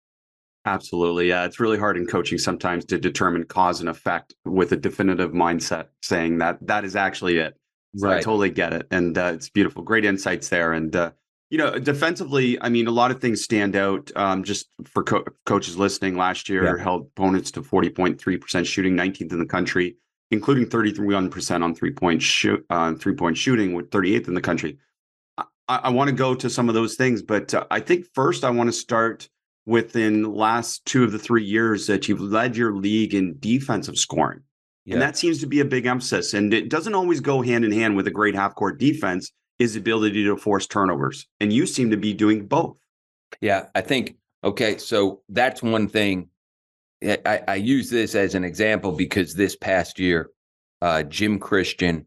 Absolutely. 0.66 1.28
Yeah. 1.28 1.46
It's 1.46 1.60
really 1.60 1.78
hard 1.78 1.98
in 1.98 2.08
coaching 2.08 2.38
sometimes 2.38 2.86
to 2.86 2.98
determine 2.98 3.44
cause 3.44 3.82
and 3.82 3.90
effect 3.90 4.34
with 4.46 4.72
a 4.72 4.78
definitive 4.78 5.32
mindset 5.32 5.88
saying 6.02 6.38
that 6.38 6.58
that 6.66 6.86
is 6.86 6.96
actually 6.96 7.38
it. 7.38 7.58
So 7.98 8.08
right. 8.08 8.18
I 8.18 8.22
totally 8.22 8.50
get 8.50 8.74
it. 8.74 8.88
And 8.90 9.18
uh, 9.18 9.32
it's 9.36 9.50
beautiful. 9.50 9.84
Great 9.84 10.06
insights 10.06 10.50
there. 10.50 10.74
And, 10.74 10.96
uh, 10.96 11.12
you 11.50 11.58
know, 11.58 11.78
defensively, 11.78 12.60
I 12.62 12.70
mean, 12.70 12.88
a 12.88 12.92
lot 12.92 13.12
of 13.12 13.22
things 13.22 13.44
stand 13.44 13.76
out. 13.76 14.10
Um, 14.16 14.44
just 14.44 14.70
for 14.86 15.04
co- 15.04 15.26
coaches 15.46 15.78
listening, 15.78 16.18
last 16.18 16.50
year 16.50 16.78
yeah. 16.78 16.82
held 16.82 17.08
opponents 17.16 17.52
to 17.52 17.62
40.3% 17.62 18.66
shooting, 18.66 18.96
19th 18.96 19.34
in 19.34 19.40
the 19.40 19.46
country, 19.46 19.98
including 20.32 20.66
31% 20.66 21.64
on 21.64 21.76
three 21.76 21.92
point 21.92 22.22
shoot, 22.22 22.66
uh, 22.72 22.96
three 22.96 23.14
point 23.14 23.38
shooting, 23.38 23.74
with 23.74 23.92
38th 23.92 24.28
in 24.30 24.34
the 24.34 24.42
country. 24.42 24.80
I, 25.68 25.78
I 25.84 25.90
want 25.90 26.10
to 26.10 26.16
go 26.16 26.36
to 26.36 26.50
some 26.50 26.70
of 26.70 26.76
those 26.76 26.96
things, 26.96 27.22
but 27.22 27.54
uh, 27.54 27.66
I 27.72 27.80
think 27.80 28.08
first 28.14 28.44
I 28.44 28.50
want 28.50 28.68
to 28.68 28.74
start 28.74 29.30
within 29.66 30.34
last 30.34 30.86
two 30.86 31.04
of 31.04 31.12
the 31.12 31.20
three 31.20 31.44
years 31.44 31.88
that 31.88 32.08
you've 32.08 32.22
led 32.22 32.58
your 32.58 32.76
league 32.76 33.14
in 33.14 33.38
defensive 33.40 33.98
scoring. 33.98 34.42
Yeah. 34.86 34.96
And 34.96 35.02
that 35.02 35.16
seems 35.16 35.40
to 35.40 35.48
be 35.48 35.62
a 35.62 35.66
big 35.66 35.86
emphasis. 35.86 36.34
And 36.34 36.54
it 36.54 36.70
doesn't 36.70 36.94
always 36.94 37.22
go 37.22 37.42
hand 37.42 37.64
in 37.64 37.72
hand 37.72 37.96
with 37.96 38.08
a 38.08 38.12
great 38.12 38.36
half 38.36 38.56
court 38.56 38.80
defense, 38.80 39.32
is 39.60 39.74
the 39.74 39.80
ability 39.80 40.26
to 40.26 40.36
force 40.36 40.68
turnovers. 40.68 41.28
And 41.40 41.54
you 41.54 41.66
seem 41.66 41.92
to 41.92 41.98
be 41.98 42.14
doing 42.14 42.48
both. 42.48 42.78
Yeah, 43.40 43.68
I 43.74 43.82
think, 43.82 44.18
okay, 44.44 44.78
so 44.78 45.22
that's 45.30 45.64
one 45.64 45.88
thing. 45.88 46.30
I, 47.02 47.42
I 47.48 47.56
use 47.56 47.90
this 47.90 48.16
as 48.16 48.36
an 48.36 48.44
example 48.44 48.92
because 48.92 49.34
this 49.34 49.56
past 49.56 50.00
year, 50.00 50.30
uh, 50.82 51.04
Jim 51.04 51.40
Christian 51.40 52.06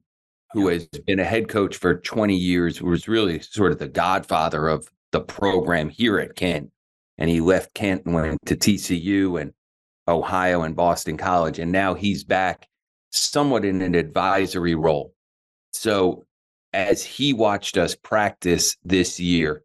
who 0.53 0.69
has 0.69 0.87
been 0.87 1.21
a 1.21 1.25
head 1.25 1.49
coach 1.49 1.77
for 1.77 1.97
20 1.97 2.35
years, 2.35 2.81
was 2.81 3.09
really 3.09 3.41
sort 3.41 3.73
of 3.73 3.79
the 3.79 3.89
godfather 3.89 4.69
of 4.69 4.89
the 5.13 5.21
program 5.21 5.89
here 5.89 6.19
at 6.19 6.37
Kent. 6.37 6.71
And 7.19 7.31
he 7.31 7.41
left 7.41 7.75
Kent 7.75 8.05
and 8.05 8.15
went 8.15 8.39
to 8.47 8.57
TCU 8.57 9.41
and 9.41 9.53
Ohio 10.09 10.63
and 10.63 10.77
Boston 10.77 11.17
College. 11.17 11.59
And 11.59 11.73
now 11.73 11.95
he's 11.95 12.25
back 12.25 12.69
somewhat 13.11 13.65
in 13.65 13.81
an 13.83 13.95
advisory 13.95 14.75
role. 14.75 15.15
So 15.73 16.27
as 16.73 17.03
he 17.03 17.33
watched 17.33 17.77
us 17.77 17.95
practice 17.95 18.77
this 18.85 19.19
year, 19.19 19.63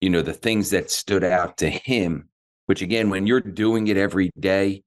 you 0.00 0.10
know, 0.10 0.22
the 0.22 0.32
things 0.32 0.70
that 0.70 0.90
stood 0.90 1.24
out 1.24 1.56
to 1.58 1.70
him, 1.70 2.28
which 2.66 2.82
again, 2.82 3.10
when 3.10 3.26
you're 3.26 3.40
doing 3.40 3.88
it 3.88 3.96
every 3.96 4.30
day, 4.38 4.82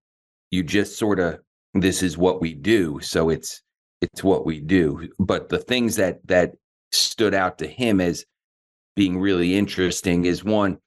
you 0.51 0.63
just 0.63 0.97
sort 0.97 1.19
of, 1.19 1.39
this 1.73 2.03
is 2.03 2.17
what 2.17 2.41
we 2.41 2.53
do. 2.53 2.99
So 3.01 3.29
it's, 3.29 3.61
it's 4.01 4.23
what 4.23 4.45
we 4.45 4.59
do. 4.59 5.09
But 5.19 5.49
the 5.49 5.57
things 5.57 5.95
that 5.95 6.25
that 6.27 6.53
stood 6.91 7.33
out 7.33 7.57
to 7.59 7.67
him 7.67 7.99
as 7.99 8.25
being 8.95 9.19
really 9.19 9.55
interesting 9.55 10.25
is 10.25 10.43
one, 10.43 10.79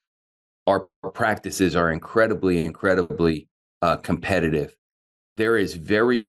our 0.66 0.88
practices 1.12 1.76
are 1.76 1.92
incredibly, 1.92 2.64
incredibly 2.64 3.48
uh, 3.82 3.96
competitive. 3.96 4.74
There 5.36 5.56
is 5.56 5.74
very 5.74 6.26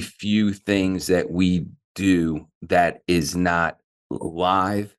few 0.00 0.52
things 0.52 1.06
that 1.06 1.30
we 1.30 1.66
do 1.94 2.46
that 2.62 3.02
is 3.06 3.36
not 3.36 3.78
live, 4.10 4.96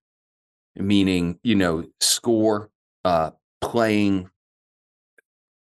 meaning 0.75 1.39
you 1.43 1.55
know 1.55 1.85
score, 1.99 2.69
uh, 3.03 3.31
playing 3.61 4.29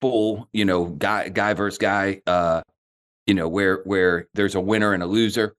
full, 0.01 0.47
you 0.53 0.65
know, 0.65 0.85
guy 0.85 1.29
guy 1.29 1.53
versus 1.53 1.77
guy, 1.77 2.21
uh, 2.27 2.61
you 3.27 3.33
know, 3.33 3.47
where 3.47 3.81
where 3.83 4.27
there's 4.33 4.55
a 4.55 4.61
winner 4.61 4.93
and 4.93 5.03
a 5.03 5.05
loser, 5.05 5.55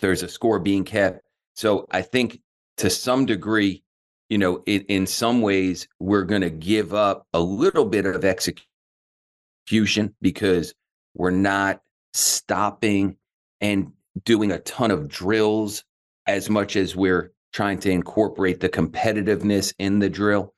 there's 0.00 0.22
a 0.22 0.28
score 0.28 0.58
being 0.58 0.84
kept. 0.84 1.20
So 1.54 1.86
I 1.90 2.02
think 2.02 2.40
to 2.78 2.88
some 2.88 3.26
degree, 3.26 3.82
you 4.30 4.38
know, 4.38 4.62
in, 4.66 4.82
in 4.82 5.06
some 5.06 5.42
ways, 5.42 5.88
we're 5.98 6.24
going 6.24 6.40
to 6.40 6.50
give 6.50 6.94
up 6.94 7.26
a 7.34 7.40
little 7.40 7.84
bit 7.84 8.06
of 8.06 8.24
execution 8.24 10.14
because 10.22 10.72
we're 11.14 11.30
not 11.30 11.82
stopping 12.14 13.16
and 13.60 13.92
doing 14.24 14.52
a 14.52 14.58
ton 14.60 14.90
of 14.90 15.08
drills 15.08 15.84
as 16.26 16.48
much 16.48 16.76
as 16.76 16.94
we're 16.96 17.32
trying 17.52 17.78
to 17.80 17.90
incorporate 17.90 18.60
the 18.60 18.68
competitiveness 18.68 19.74
in 19.78 19.98
the 19.98 20.08
drill. 20.08 20.54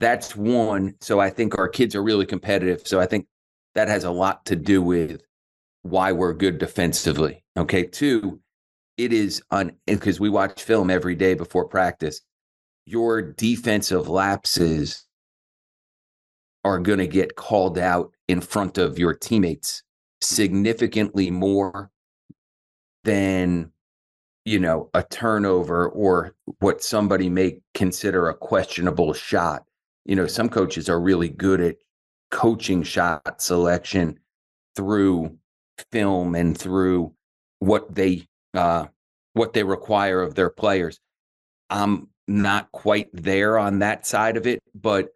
That's 0.00 0.34
one. 0.34 0.94
So 1.00 1.20
I 1.20 1.30
think 1.30 1.56
our 1.58 1.68
kids 1.68 1.94
are 1.94 2.02
really 2.02 2.26
competitive. 2.26 2.82
So 2.86 2.98
I 2.98 3.06
think 3.06 3.26
that 3.74 3.88
has 3.88 4.04
a 4.04 4.10
lot 4.10 4.44
to 4.46 4.56
do 4.56 4.82
with 4.82 5.22
why 5.84 6.12
we're 6.12 6.32
good 6.32 6.58
defensively. 6.58 7.44
Okay. 7.56 7.84
Two, 7.84 8.40
it 8.96 9.12
is 9.12 9.42
on 9.50 9.72
because 9.86 10.18
we 10.18 10.30
watch 10.30 10.62
film 10.62 10.90
every 10.90 11.14
day 11.14 11.34
before 11.34 11.68
practice. 11.68 12.20
Your 12.86 13.22
defensive 13.22 14.08
lapses 14.08 15.06
are 16.64 16.78
going 16.78 16.98
to 16.98 17.06
get 17.06 17.36
called 17.36 17.78
out 17.78 18.12
in 18.28 18.40
front 18.40 18.78
of 18.78 18.98
your 18.98 19.14
teammates 19.14 19.82
significantly 20.22 21.30
more 21.30 21.90
than 23.04 23.70
you 24.46 24.58
know 24.58 24.88
a 24.94 25.02
turnover 25.02 25.88
or 25.90 26.34
what 26.60 26.82
somebody 26.82 27.28
may 27.28 27.58
consider 27.74 28.28
a 28.28 28.34
questionable 28.34 29.12
shot 29.12 29.64
you 30.06 30.16
know 30.16 30.26
some 30.26 30.48
coaches 30.48 30.88
are 30.88 31.00
really 31.00 31.28
good 31.28 31.60
at 31.60 31.76
coaching 32.30 32.82
shot 32.82 33.42
selection 33.42 34.18
through 34.74 35.36
film 35.90 36.34
and 36.34 36.56
through 36.56 37.12
what 37.58 37.94
they 37.94 38.26
uh, 38.54 38.86
what 39.32 39.52
they 39.52 39.62
require 39.62 40.22
of 40.22 40.34
their 40.34 40.50
players. 40.50 41.00
I'm 41.70 42.08
not 42.26 42.72
quite 42.72 43.08
there 43.12 43.58
on 43.58 43.80
that 43.80 44.06
side 44.06 44.36
of 44.36 44.46
it, 44.46 44.62
but 44.74 45.08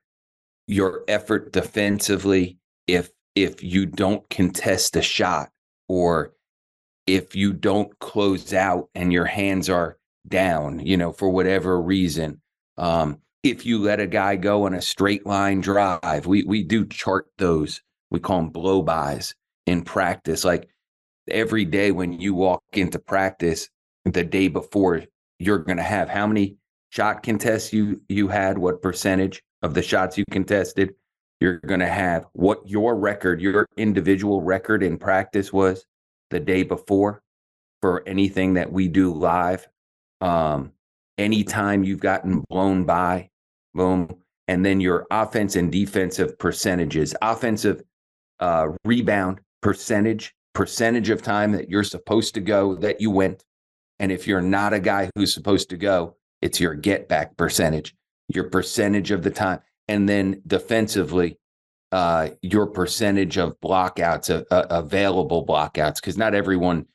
your 0.67 1.05
effort 1.09 1.53
defensively, 1.53 2.59
if 2.87 3.11
if 3.35 3.63
you 3.63 3.87
don't 3.87 4.29
contest 4.29 4.97
a 4.97 5.03
shot 5.03 5.51
or 5.89 6.35
if 7.07 7.35
you 7.35 7.53
don't 7.53 7.99
close 8.01 8.53
out 8.53 8.89
and 8.95 9.13
your 9.13 9.25
hands 9.25 9.71
are 9.71 9.99
down, 10.27 10.81
you 10.81 10.97
know, 10.97 11.13
for 11.13 11.31
whatever 11.31 11.81
reason, 11.81 12.41
um, 12.77 13.21
if 13.43 13.65
you 13.65 13.79
let 13.79 14.01
a 14.01 14.07
guy 14.07 14.37
go 14.37 14.67
on 14.67 14.75
a 14.75 14.83
straight 14.83 15.25
line 15.25 15.61
drive, 15.61 16.27
we 16.27 16.43
we 16.43 16.63
do 16.63 16.87
chart 16.87 17.27
those. 17.39 17.83
We 18.11 18.21
call 18.21 18.39
them 18.41 18.51
blow 18.51 18.83
bys 18.83 19.35
in 19.69 19.83
practice. 19.83 20.45
Like 20.45 20.69
every 21.29 21.65
day 21.65 21.93
when 21.93 22.19
you 22.19 22.35
walk 22.35 22.63
into 22.73 22.99
practice 22.99 23.69
the 24.05 24.25
day 24.25 24.49
before 24.49 25.03
you're 25.39 25.59
going 25.59 25.77
to 25.77 25.83
have 25.83 26.09
how 26.09 26.27
many 26.27 26.57
shot 26.91 27.23
contests 27.23 27.73
you 27.73 28.01
you 28.09 28.29
had 28.29 28.57
what 28.57 28.81
percentage 28.81 29.43
of 29.63 29.75
the 29.75 29.83
shots 29.83 30.17
you 30.17 30.25
contested 30.31 30.95
You're 31.41 31.59
going 31.59 31.81
to 31.81 31.89
have 31.89 32.25
what 32.33 32.67
your 32.67 32.97
record, 32.97 33.41
your 33.41 33.67
individual 33.77 34.41
record 34.41 34.83
in 34.83 34.99
practice 34.99 35.53
was 35.53 35.85
the 36.31 36.41
day 36.41 36.63
before 36.63 37.23
for 37.83 38.03
anything 38.09 38.55
that 38.55 38.73
we 38.73 38.89
do 38.89 39.13
live. 39.13 39.69
Um, 40.21 40.73
anytime 41.19 41.85
you've 41.85 42.01
gotten 42.01 42.41
blown 42.49 42.85
by, 42.85 43.31
boom. 43.75 44.17
And 44.49 44.65
then 44.65 44.81
your 44.81 45.07
offense 45.11 45.57
and 45.57 45.71
defensive 45.71 46.39
percentages, 46.39 47.15
offensive 47.21 47.83
uh, 48.41 48.69
rebound 48.85 49.41
percentage, 49.61 50.35
percentage 50.55 51.11
of 51.11 51.23
time 51.23 51.53
that 51.53 51.69
you're 51.69 51.85
supposed 51.85 52.35
to 52.35 52.41
go 52.41 52.75
that 52.77 53.01
you 53.01 53.11
went. 53.11 53.45
And 53.99 54.13
if 54.13 54.27
you're 54.27 54.41
not 54.41 54.73
a 54.73 54.81
guy 54.81 55.11
who's 55.15 55.35
supposed 55.35 55.71
to 55.71 55.77
go, 55.77 56.17
it's 56.41 56.61
your 56.61 56.75
get 56.75 57.09
back 57.09 57.37
percentage, 57.37 57.95
your 58.29 58.45
percentage 58.45 59.11
of 59.11 59.23
the 59.23 59.31
time. 59.31 59.61
And 59.89 60.09
then 60.09 60.43
defensively, 60.47 61.39
uh, 61.91 62.31
your 62.43 62.67
percentage 62.67 63.39
of 63.39 63.59
blockouts, 63.61 64.31
uh, 64.31 64.45
uh, 64.55 64.67
available 64.71 65.45
blockouts, 65.47 65.97
because 65.97 66.19
not 66.19 66.35
everyone, 66.35 66.87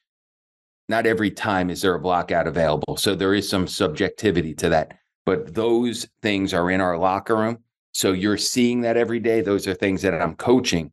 not 0.88 1.06
every 1.06 1.32
time 1.32 1.70
is 1.70 1.82
there 1.82 1.96
a 1.96 2.00
blockout 2.00 2.48
available. 2.48 2.96
So 2.98 3.16
there 3.16 3.34
is 3.34 3.50
some 3.50 3.68
subjectivity 3.68 4.54
to 4.56 4.70
that. 4.70 4.98
But 5.26 5.56
those 5.56 6.08
things 6.22 6.54
are 6.54 6.70
in 6.70 6.82
our 6.82 6.98
locker 6.98 7.36
room. 7.36 7.60
So 7.94 8.12
you're 8.12 8.38
seeing 8.38 8.82
that 8.82 8.98
every 8.98 9.20
day. 9.20 9.42
Those 9.42 9.68
are 9.68 9.74
things 9.74 10.02
that 10.02 10.20
I'm 10.20 10.36
coaching 10.36 10.92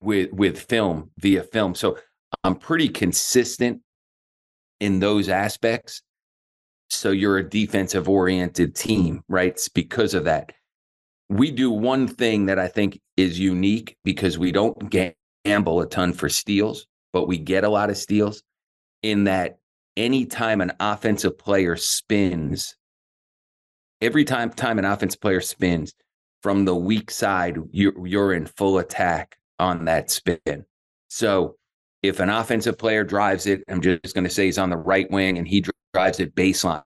with 0.00 0.32
with 0.32 0.58
film 0.58 1.10
via 1.18 1.42
film. 1.42 1.74
So 1.74 1.98
I'm 2.44 2.56
pretty 2.56 2.88
consistent 2.88 3.80
in 4.80 5.00
those 5.00 5.28
aspects. 5.28 6.02
So 6.88 7.10
you're 7.10 7.38
a 7.38 7.48
defensive 7.48 8.08
oriented 8.08 8.74
team, 8.74 9.22
right? 9.28 9.48
It's 9.48 9.68
because 9.68 10.14
of 10.14 10.24
that. 10.24 10.52
We 11.28 11.52
do 11.52 11.70
one 11.70 12.08
thing 12.08 12.46
that 12.46 12.58
I 12.58 12.66
think 12.66 13.00
is 13.16 13.38
unique 13.38 13.96
because 14.04 14.38
we 14.38 14.50
don't 14.50 14.90
gamble 15.44 15.80
a 15.80 15.86
ton 15.86 16.12
for 16.12 16.28
steals, 16.28 16.86
but 17.12 17.28
we 17.28 17.38
get 17.38 17.62
a 17.62 17.68
lot 17.68 17.90
of 17.90 17.96
steals 17.96 18.42
in 19.02 19.24
that 19.24 19.58
anytime 19.96 20.60
an 20.60 20.72
offensive 20.80 21.38
player 21.38 21.76
spins, 21.76 22.74
every 24.00 24.24
time 24.24 24.50
time 24.50 24.78
an 24.78 24.84
offensive 24.84 25.20
player 25.20 25.40
spins 25.40 25.94
from 26.42 26.64
the 26.64 26.74
weak 26.74 27.10
side, 27.10 27.58
you're, 27.70 28.06
you're 28.06 28.32
in 28.32 28.46
full 28.46 28.78
attack 28.78 29.36
on 29.60 29.84
that 29.84 30.10
spin. 30.10 30.64
So 31.08 31.56
if 32.02 32.18
an 32.20 32.30
offensive 32.30 32.78
player 32.78 33.04
drives 33.04 33.46
it, 33.46 33.62
I'm 33.68 33.80
just 33.80 34.14
going 34.14 34.24
to 34.24 34.30
say 34.30 34.46
he's 34.46 34.58
on 34.58 34.70
the 34.70 34.76
right 34.76 35.10
wing 35.10 35.38
and 35.38 35.46
he 35.46 35.64
drives 35.92 36.18
it 36.20 36.34
baseline 36.34 36.82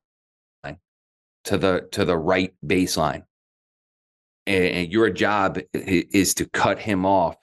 to 1.45 1.59
the 1.59 1.87
to 1.93 2.05
the 2.05 2.17
right 2.17 2.53
baseline. 2.65 3.25
And 4.47 4.93
your 4.93 5.09
job 5.09 5.59
is 5.73 6.35
to 6.35 6.47
cut 6.47 6.79
him 6.79 7.07
off. 7.07 7.37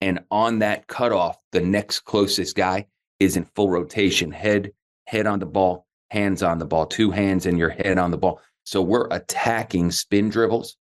And 0.00 0.20
on 0.30 0.60
that 0.60 0.86
cutoff, 0.86 1.36
the 1.50 1.60
next 1.60 2.00
closest 2.00 2.54
guy 2.54 2.86
is 3.18 3.36
in 3.36 3.44
full 3.56 3.70
rotation, 3.70 4.30
head 4.30 4.72
head 5.06 5.26
on 5.26 5.40
the 5.40 5.46
ball, 5.46 5.86
hands 6.10 6.42
on 6.42 6.58
the 6.58 6.66
ball, 6.66 6.86
two 6.86 7.10
hands 7.10 7.46
and 7.46 7.58
your 7.58 7.70
head 7.70 7.98
on 7.98 8.10
the 8.10 8.18
ball. 8.18 8.40
So 8.64 8.82
we're 8.82 9.08
attacking 9.10 9.90
spin 9.90 10.28
dribbles 10.28 10.76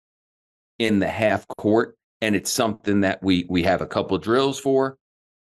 in 0.79 0.99
the 0.99 1.07
half 1.07 1.45
court 1.57 1.97
and 2.23 2.37
it's 2.37 2.51
something 2.51 3.01
that 3.01 3.21
we 3.21 3.45
we 3.49 3.61
have 3.63 3.81
a 3.81 3.85
couple 3.85 4.17
drills 4.17 4.57
for 4.57 4.97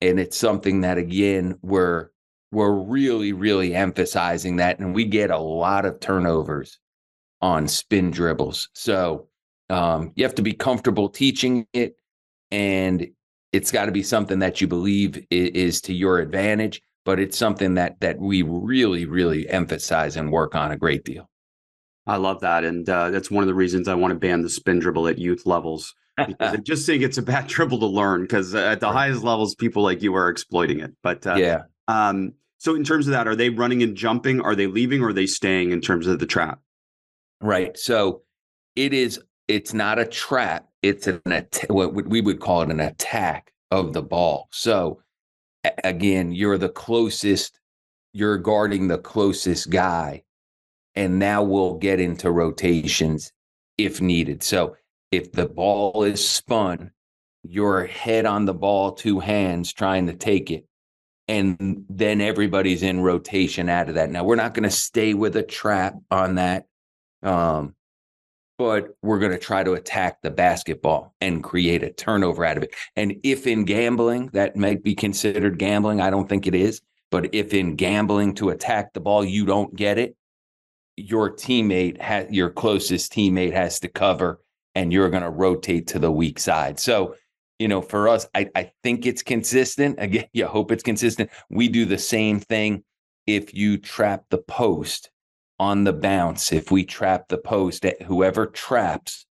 and 0.01 0.21
it's 0.21 0.37
something 0.37 0.83
that 0.83 0.99
again 0.99 1.59
we're 1.63 2.11
we're 2.53 2.73
really 2.73 3.33
really 3.33 3.75
emphasizing 3.75 4.57
that 4.57 4.79
and 4.79 4.95
we 4.95 5.05
get 5.05 5.33
a 5.33 5.39
lot 5.39 5.85
of 5.85 5.99
turnovers 5.99 6.79
on 7.43 7.67
spin 7.67 8.13
dribbles. 8.13 8.69
So 8.75 9.29
um, 9.69 10.13
you 10.15 10.25
have 10.25 10.35
to 10.37 10.43
be 10.43 10.53
comfortable 10.53 11.09
teaching 11.09 11.67
it 11.73 11.97
and 12.53 13.09
it's 13.53 13.73
got 13.73 13.87
to 13.87 13.93
be 13.93 14.05
something 14.05 14.39
that 14.39 14.61
you 14.61 14.69
believe 14.69 15.17
is, 15.31 15.49
is 15.51 15.81
to 15.83 15.93
your 15.93 16.21
advantage 16.21 16.83
but 17.05 17.19
it's 17.19 17.37
something 17.37 17.75
that 17.75 17.99
that 17.99 18.21
we 18.21 18.43
really 18.43 19.07
really 19.07 19.49
emphasize 19.49 20.17
and 20.17 20.31
work 20.31 20.55
on 20.55 20.71
a 20.71 20.79
great 20.79 21.05
deal. 21.05 21.29
I 22.07 22.17
love 22.17 22.41
that 22.43 22.63
and 22.63 22.89
uh, 22.89 23.11
that's 23.11 23.31
one 23.31 23.43
of 23.43 23.49
the 23.49 23.55
reasons 23.55 23.89
i 23.89 23.95
want 23.95 24.13
to 24.13 24.19
ban 24.19 24.43
the 24.43 24.49
spin 24.49 24.79
dribble 24.79 25.09
at 25.09 25.19
youth 25.19 25.47
levels 25.47 25.95
just 26.63 26.87
think 26.87 27.03
it's 27.03 27.19
a 27.19 27.23
bad 27.23 27.47
dribble 27.49 27.79
to 27.81 27.87
learn 27.87 28.23
because 28.23 28.55
at 28.55 28.81
the 28.81 28.87
right. 28.87 28.93
highest 28.93 29.23
levels, 29.23 29.55
people 29.55 29.83
like 29.83 30.03
you 30.03 30.15
are 30.15 30.29
exploiting 30.29 30.81
it. 30.81 30.93
But 31.03 31.27
uh, 31.27 31.37
yeah. 31.37 31.63
Um, 31.89 32.35
so 32.59 32.75
in 32.75 32.85
terms 32.85 33.07
of 33.07 33.13
that, 33.13 33.27
are 33.27 33.37
they 33.37 33.49
running 33.49 33.83
and 33.83 33.97
jumping? 33.97 34.41
Are 34.41 34.55
they 34.55 34.67
leaving 34.67 35.03
or 35.03 35.09
are 35.09 35.13
they 35.13 35.27
staying 35.27 35.71
in 35.71 35.81
terms 35.81 36.07
of 36.07 36.19
the 36.19 36.27
trap? 36.27 36.61
Right. 37.41 37.77
So 37.79 38.23
it 38.77 38.93
is. 38.93 39.21
It's 39.49 39.75
not 39.75 39.99
a 39.99 40.05
trap. 40.05 40.69
It's 40.83 41.07
an 41.07 41.21
what 41.69 41.95
we 41.95 42.21
would 42.21 42.41
call 42.41 42.63
it 42.63 42.71
an 42.71 42.81
attack 42.81 43.53
of 43.71 43.93
the 43.93 44.03
ball. 44.03 44.49
So 44.53 45.01
again, 45.85 46.33
you're 46.33 46.59
the 46.59 46.69
closest. 46.69 47.59
You're 48.13 48.39
guarding 48.39 48.89
the 48.89 48.99
closest 48.99 49.71
guy, 49.71 50.25
and 50.95 51.19
now 51.19 51.43
we'll 51.43 51.79
get 51.79 52.01
into 52.01 52.31
rotations 52.31 53.33
if 53.79 54.01
needed. 54.01 54.43
So 54.43 54.77
if 55.11 55.33
the 55.33 55.47
ball 55.47 56.05
is 56.05 56.27
spun, 56.27 56.93
your 57.43 57.87
head 57.87 58.27
on 58.27 58.45
the 58.45 58.55
ball, 58.55 58.93
two 58.93 59.19
hands 59.21 59.73
trying 59.73 60.07
to 60.07 60.13
take 60.15 60.51
it. 60.51 60.67
And 61.27 61.85
then 61.89 62.21
everybody's 62.21 62.83
in 62.83 63.01
rotation 63.01 63.69
out 63.69 63.89
of 63.89 63.95
that. 63.95 64.11
Now, 64.11 64.25
we're 64.25 64.37
not 64.37 64.55
going 64.55 64.65
to 64.65 64.71
stay 64.71 65.15
with 65.15 65.37
a 65.37 65.43
trap 65.43 65.95
on 66.11 66.37
that. 66.37 66.67
Um, 67.23 67.75
but 68.59 68.89
we're 69.01 69.21
going 69.21 69.33
to 69.33 69.39
try 69.39 69.63
to 69.65 69.73
attack 69.73 70.21
the 70.21 70.31
basketball 70.31 71.15
and 71.21 71.43
create 71.43 71.83
a 71.83 71.91
turnover 71.91 72.45
out 72.45 72.59
of 72.59 72.63
it. 72.63 72.75
And 72.95 73.17
if 73.23 73.47
in 73.47 73.65
gambling, 73.65 74.31
that 74.35 74.55
might 74.55 74.83
be 74.83 74.95
considered 74.95 75.59
gambling. 75.59 76.01
I 76.01 76.11
don't 76.11 76.29
think 76.29 76.47
it 76.47 76.55
is. 76.55 76.83
But 77.11 77.35
if 77.35 77.55
in 77.55 77.77
gambling 77.77 78.35
to 78.35 78.51
attack 78.51 78.93
the 78.93 79.01
ball, 79.01 79.25
you 79.25 79.47
don't 79.47 79.75
get 79.75 79.99
it, 79.99 80.15
your 80.97 81.31
teammate, 81.31 82.01
ha- 82.03 82.27
your 82.29 82.51
closest 82.51 83.13
teammate 83.13 83.55
has 83.55 83.81
to 83.81 83.89
cover 83.89 84.41
and 84.75 84.93
you're 84.93 85.11
going 85.11 85.23
to 85.23 85.31
rotate 85.31 85.89
to 85.89 85.99
the 85.99 86.11
weak 86.11 86.39
side. 86.39 86.79
So, 86.79 87.17
you 87.59 87.69
know, 87.69 87.83
for 87.83 88.09
us, 88.09 88.27
I, 88.35 88.49
I 88.55 88.73
think 88.83 89.07
it's 89.07 89.23
consistent. 89.23 89.97
Again, 89.99 90.27
you 90.33 90.47
hope 90.47 90.73
it's 90.73 90.83
consistent. 90.83 91.31
We 91.51 91.69
do 91.69 91.85
the 91.85 91.99
same 91.99 92.41
thing 92.41 92.85
if 93.27 93.55
you 93.55 93.79
trap 93.79 94.25
the 94.31 94.39
post 94.39 95.11
on 95.59 95.85
the 95.85 95.93
bounce. 95.93 96.53
If 96.53 96.71
we 96.71 96.85
trap 96.85 97.29
the 97.29 97.39
post, 97.39 97.85
eh, 97.85 97.93
whoever 98.07 98.47
traps 98.47 99.27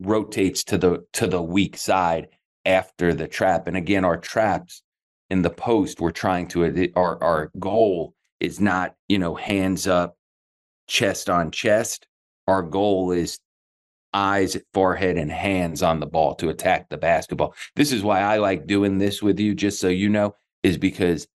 rotates 0.00 0.64
to 0.64 0.78
the 0.78 1.04
to 1.12 1.26
the 1.26 1.42
weak 1.42 1.76
side 1.76 2.28
after 2.64 3.14
the 3.14 3.28
trap. 3.28 3.66
And 3.66 3.76
again, 3.76 4.04
our 4.04 4.16
traps 4.16 4.82
in 5.30 5.42
the 5.42 5.50
post, 5.50 6.00
we're 6.00 6.10
trying 6.10 6.48
to 6.48 6.92
our 6.96 7.22
our 7.22 7.50
goal 7.58 8.14
is 8.40 8.60
not, 8.60 8.94
you 9.08 9.18
know, 9.18 9.34
hands 9.34 9.86
up, 9.86 10.16
chest 10.88 11.28
on 11.28 11.50
chest. 11.50 12.06
Our 12.46 12.62
goal 12.62 13.12
is 13.12 13.38
eyes, 14.12 14.56
forehead, 14.72 15.16
and 15.16 15.30
hands 15.30 15.82
on 15.82 16.00
the 16.00 16.06
ball 16.06 16.34
to 16.36 16.48
attack 16.48 16.88
the 16.88 16.96
basketball. 16.96 17.54
This 17.76 17.92
is 17.92 18.02
why 18.02 18.20
I 18.20 18.38
like 18.38 18.66
doing 18.66 18.98
this 18.98 19.22
with 19.22 19.38
you, 19.38 19.54
just 19.54 19.80
so 19.80 19.88
you 19.88 20.08
know, 20.08 20.34
is 20.62 20.78
because 20.78 21.26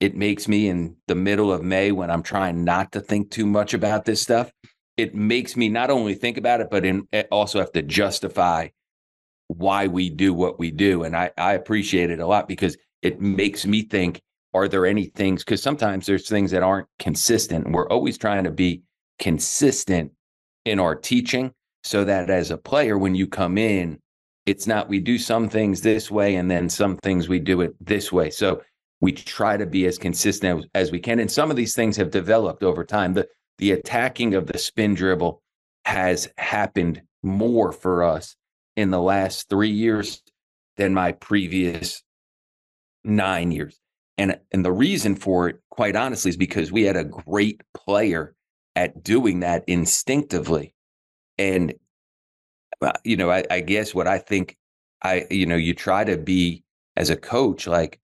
it 0.00 0.16
makes 0.16 0.48
me 0.48 0.68
in 0.68 0.96
the 1.06 1.14
middle 1.14 1.52
of 1.52 1.62
May 1.62 1.92
when 1.92 2.10
I'm 2.10 2.22
trying 2.22 2.64
not 2.64 2.92
to 2.92 3.00
think 3.00 3.30
too 3.30 3.46
much 3.46 3.74
about 3.74 4.04
this 4.04 4.20
stuff. 4.20 4.50
It 4.96 5.14
makes 5.14 5.56
me 5.56 5.68
not 5.68 5.90
only 5.90 6.14
think 6.14 6.36
about 6.38 6.60
it, 6.60 6.68
but 6.70 6.84
in, 6.84 7.06
also 7.30 7.58
have 7.60 7.72
to 7.72 7.82
justify 7.82 8.68
why 9.48 9.86
we 9.86 10.10
do 10.10 10.34
what 10.34 10.58
we 10.58 10.70
do. 10.70 11.04
And 11.04 11.16
I, 11.16 11.30
I 11.36 11.54
appreciate 11.54 12.10
it 12.10 12.20
a 12.20 12.26
lot 12.26 12.48
because 12.48 12.76
it 13.02 13.20
makes 13.20 13.66
me 13.66 13.82
think 13.82 14.20
are 14.54 14.68
there 14.68 14.86
any 14.86 15.06
things? 15.06 15.44
Because 15.44 15.62
sometimes 15.62 16.06
there's 16.06 16.28
things 16.28 16.50
that 16.50 16.62
aren't 16.62 16.88
consistent. 16.98 17.70
We're 17.70 17.88
always 17.88 18.18
trying 18.18 18.44
to 18.44 18.50
be 18.50 18.82
consistent 19.18 20.12
in 20.64 20.78
our 20.78 20.94
teaching 20.94 21.52
so 21.82 22.04
that 22.04 22.30
as 22.30 22.50
a 22.50 22.58
player, 22.58 22.96
when 22.96 23.14
you 23.14 23.26
come 23.26 23.58
in, 23.58 23.98
it's 24.46 24.66
not 24.66 24.88
we 24.88 24.98
do 24.98 25.18
some 25.18 25.48
things 25.48 25.80
this 25.80 26.10
way 26.10 26.36
and 26.36 26.50
then 26.50 26.68
some 26.68 26.96
things 26.98 27.28
we 27.28 27.38
do 27.38 27.60
it 27.60 27.74
this 27.80 28.12
way. 28.12 28.30
So 28.30 28.62
we 29.00 29.12
try 29.12 29.56
to 29.56 29.66
be 29.66 29.86
as 29.86 29.98
consistent 29.98 30.66
as, 30.74 30.92
we 30.92 31.00
can. 31.00 31.18
And 31.18 31.30
some 31.30 31.50
of 31.50 31.56
these 31.56 31.74
things 31.74 31.96
have 31.96 32.10
developed 32.10 32.62
over 32.62 32.84
time. 32.84 33.14
The 33.14 33.28
the 33.58 33.72
attacking 33.72 34.34
of 34.34 34.46
the 34.46 34.58
spin 34.58 34.94
dribble 34.94 35.42
has 35.84 36.28
happened 36.38 37.02
more 37.22 37.72
for 37.72 38.02
us 38.02 38.34
in 38.76 38.90
the 38.90 39.00
last 39.00 39.48
three 39.48 39.70
years 39.70 40.22
than 40.76 40.94
my 40.94 41.12
previous 41.12 42.02
nine 43.04 43.52
years. 43.52 43.78
And 44.18 44.38
and 44.52 44.64
the 44.64 44.72
reason 44.72 45.14
for 45.16 45.48
it, 45.48 45.60
quite 45.70 45.96
honestly, 45.96 46.30
is 46.30 46.36
because 46.36 46.72
we 46.72 46.82
had 46.82 46.96
a 46.96 47.04
great 47.04 47.60
player 47.74 48.34
at 48.74 49.02
doing 49.02 49.40
that 49.40 49.64
instinctively 49.66 50.74
and 51.38 51.74
uh, 52.80 52.92
you 53.04 53.16
know 53.16 53.30
I, 53.30 53.44
I 53.50 53.60
guess 53.60 53.94
what 53.94 54.08
i 54.08 54.18
think 54.18 54.56
i 55.02 55.26
you 55.30 55.46
know 55.46 55.56
you 55.56 55.74
try 55.74 56.04
to 56.04 56.16
be 56.16 56.64
as 56.96 57.10
a 57.10 57.16
coach 57.16 57.66
like 57.66 58.00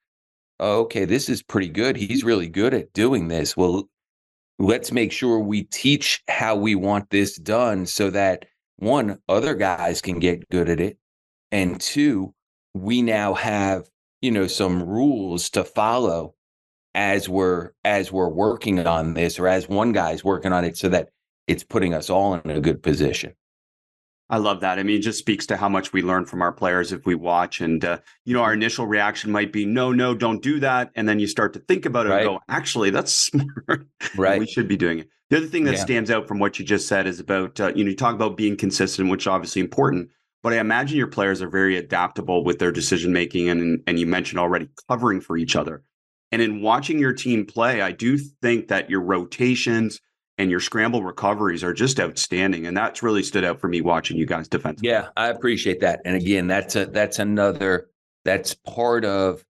oh, 0.61 0.81
okay 0.81 1.05
this 1.05 1.29
is 1.29 1.43
pretty 1.43 1.69
good. 1.69 1.97
He's 1.97 2.25
really 2.25 2.49
good 2.49 2.75
at 2.75 2.93
doing 2.93 3.29
this. 3.29 3.57
Well 3.57 3.89
let's 4.59 4.91
make 4.91 5.13
sure 5.13 5.39
we 5.39 5.63
teach 5.65 6.23
how 6.29 6.57
we 6.57 6.75
want 6.75 7.11
this 7.11 7.37
done 7.37 7.87
so 7.87 8.11
that 8.11 8.47
one 8.77 9.21
other 9.29 9.55
guys 9.55 10.03
can 10.03 10.19
get 10.19 10.49
good 10.51 10.69
at 10.69 10.81
it 10.81 10.99
and 11.53 11.81
two, 11.81 12.35
we 12.75 13.03
now 13.03 13.35
have 13.35 13.89
you 14.21 14.31
know 14.31 14.47
some 14.47 14.83
rules 14.83 15.51
to 15.51 15.65
follow 15.65 16.35
as 16.95 17.29
we're 17.29 17.71
as 17.85 18.13
we're 18.13 18.29
working 18.29 18.85
on 18.87 19.15
this, 19.15 19.39
or 19.39 19.49
as 19.49 19.69
one 19.69 19.93
guy's 19.93 20.25
working 20.25 20.53
on 20.53 20.65
it, 20.65 20.77
so 20.77 20.89
that 20.89 21.11
it's 21.49 21.65
putting 21.65 21.95
us 21.95 22.11
all 22.11 22.35
in 22.35 22.51
a 22.51 22.61
good 22.61 22.83
position. 22.83 23.35
I 24.31 24.37
love 24.37 24.61
that. 24.61 24.79
I 24.79 24.83
mean, 24.83 24.99
it 24.99 25.03
just 25.03 25.19
speaks 25.19 25.47
to 25.47 25.57
how 25.57 25.71
much 25.71 25.95
we 25.95 26.03
learn 26.03 26.27
from 26.27 26.43
our 26.43 26.53
players 26.53 26.93
if 26.93 27.07
we 27.07 27.15
watch. 27.15 27.63
And, 27.63 27.83
uh, 27.83 27.99
you 28.27 28.35
know, 28.35 28.43
our 28.43 28.53
initial 28.53 28.87
reaction 28.87 29.33
might 29.33 29.53
be, 29.53 29.65
no, 29.65 29.91
no, 29.91 30.15
don't 30.15 30.43
do 30.43 30.61
that. 30.61 30.91
And 30.95 31.09
then 31.09 31.19
you 31.19 31.27
start 31.27 31.55
to 31.55 31.61
think 31.61 31.87
about 31.87 32.05
it 32.05 32.11
right. 32.11 32.27
and 32.27 32.29
go, 32.29 32.41
actually, 32.49 32.91
that's 32.91 33.15
smart. 33.15 33.87
Right. 34.17 34.39
we 34.39 34.47
should 34.47 34.69
be 34.69 34.77
doing 34.77 34.99
it. 34.99 35.09
The 35.31 35.39
other 35.39 35.47
thing 35.47 35.65
that 35.65 35.75
yeah. 35.75 35.81
stands 35.81 36.11
out 36.11 36.29
from 36.29 36.39
what 36.39 36.59
you 36.59 36.65
just 36.65 36.89
said 36.89 37.07
is 37.07 37.21
about, 37.21 37.59
uh, 37.59 37.73
you 37.75 37.85
know, 37.85 37.91
you 37.91 37.97
talk 37.97 38.15
about 38.15 38.37
being 38.37 38.57
consistent, 38.57 39.11
which 39.11 39.23
is 39.23 39.29
obviously 39.29 39.61
important. 39.61 40.11
But 40.43 40.53
I 40.53 40.59
imagine 40.59 40.99
your 40.99 41.09
players 41.09 41.41
are 41.41 41.49
very 41.49 41.77
adaptable 41.77 42.45
with 42.45 42.59
their 42.59 42.71
decision 42.71 43.13
making. 43.15 43.49
And, 43.49 43.83
and 43.87 43.99
you 43.99 44.07
mentioned 44.07 44.41
already 44.41 44.69
covering 44.89 45.23
for 45.23 45.39
each 45.39 45.57
other. 45.57 45.83
And 46.31 46.43
in 46.43 46.61
watching 46.61 46.99
your 46.99 47.15
team 47.15 47.47
play, 47.47 47.81
I 47.81 47.93
do 47.93 48.19
think 48.19 48.69
that 48.69 48.91
your 48.91 49.01
rotations, 49.01 50.01
and 50.39 50.51
your 50.51 50.61
scramble 50.61 51.03
recoveries 51.03 51.65
are 51.65 51.75
just 51.75 51.99
outstanding. 51.99 52.67
And 52.67 52.77
that's 52.77 53.03
really 53.03 53.23
stood 53.23 53.45
out 53.45 53.61
for 53.61 53.69
me 53.69 53.81
watching 53.81 54.17
you 54.17 54.25
guys 54.25 54.49
defense. 54.49 54.81
Yeah, 54.83 55.09
I 55.17 55.29
appreciate 55.29 55.81
that. 55.81 56.01
And 56.05 56.17
again, 56.17 56.47
that's 56.47 56.77
a 56.77 56.87
that's 56.87 57.19
another 57.19 57.89
that's 58.25 58.55
part 58.55 59.05
of 59.05 59.45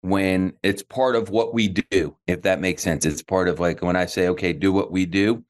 when 0.00 0.52
it's 0.64 0.82
part 0.82 1.14
of 1.14 1.30
what 1.30 1.54
we 1.54 1.68
do, 1.68 2.16
if 2.26 2.42
that 2.42 2.60
makes 2.60 2.82
sense. 2.82 3.06
It's 3.06 3.22
part 3.22 3.48
of 3.48 3.60
like 3.60 3.82
when 3.82 3.96
I 3.96 4.06
say, 4.06 4.28
okay, 4.28 4.52
do 4.52 4.72
what 4.72 4.90
we 4.90 5.06
do, 5.06 5.44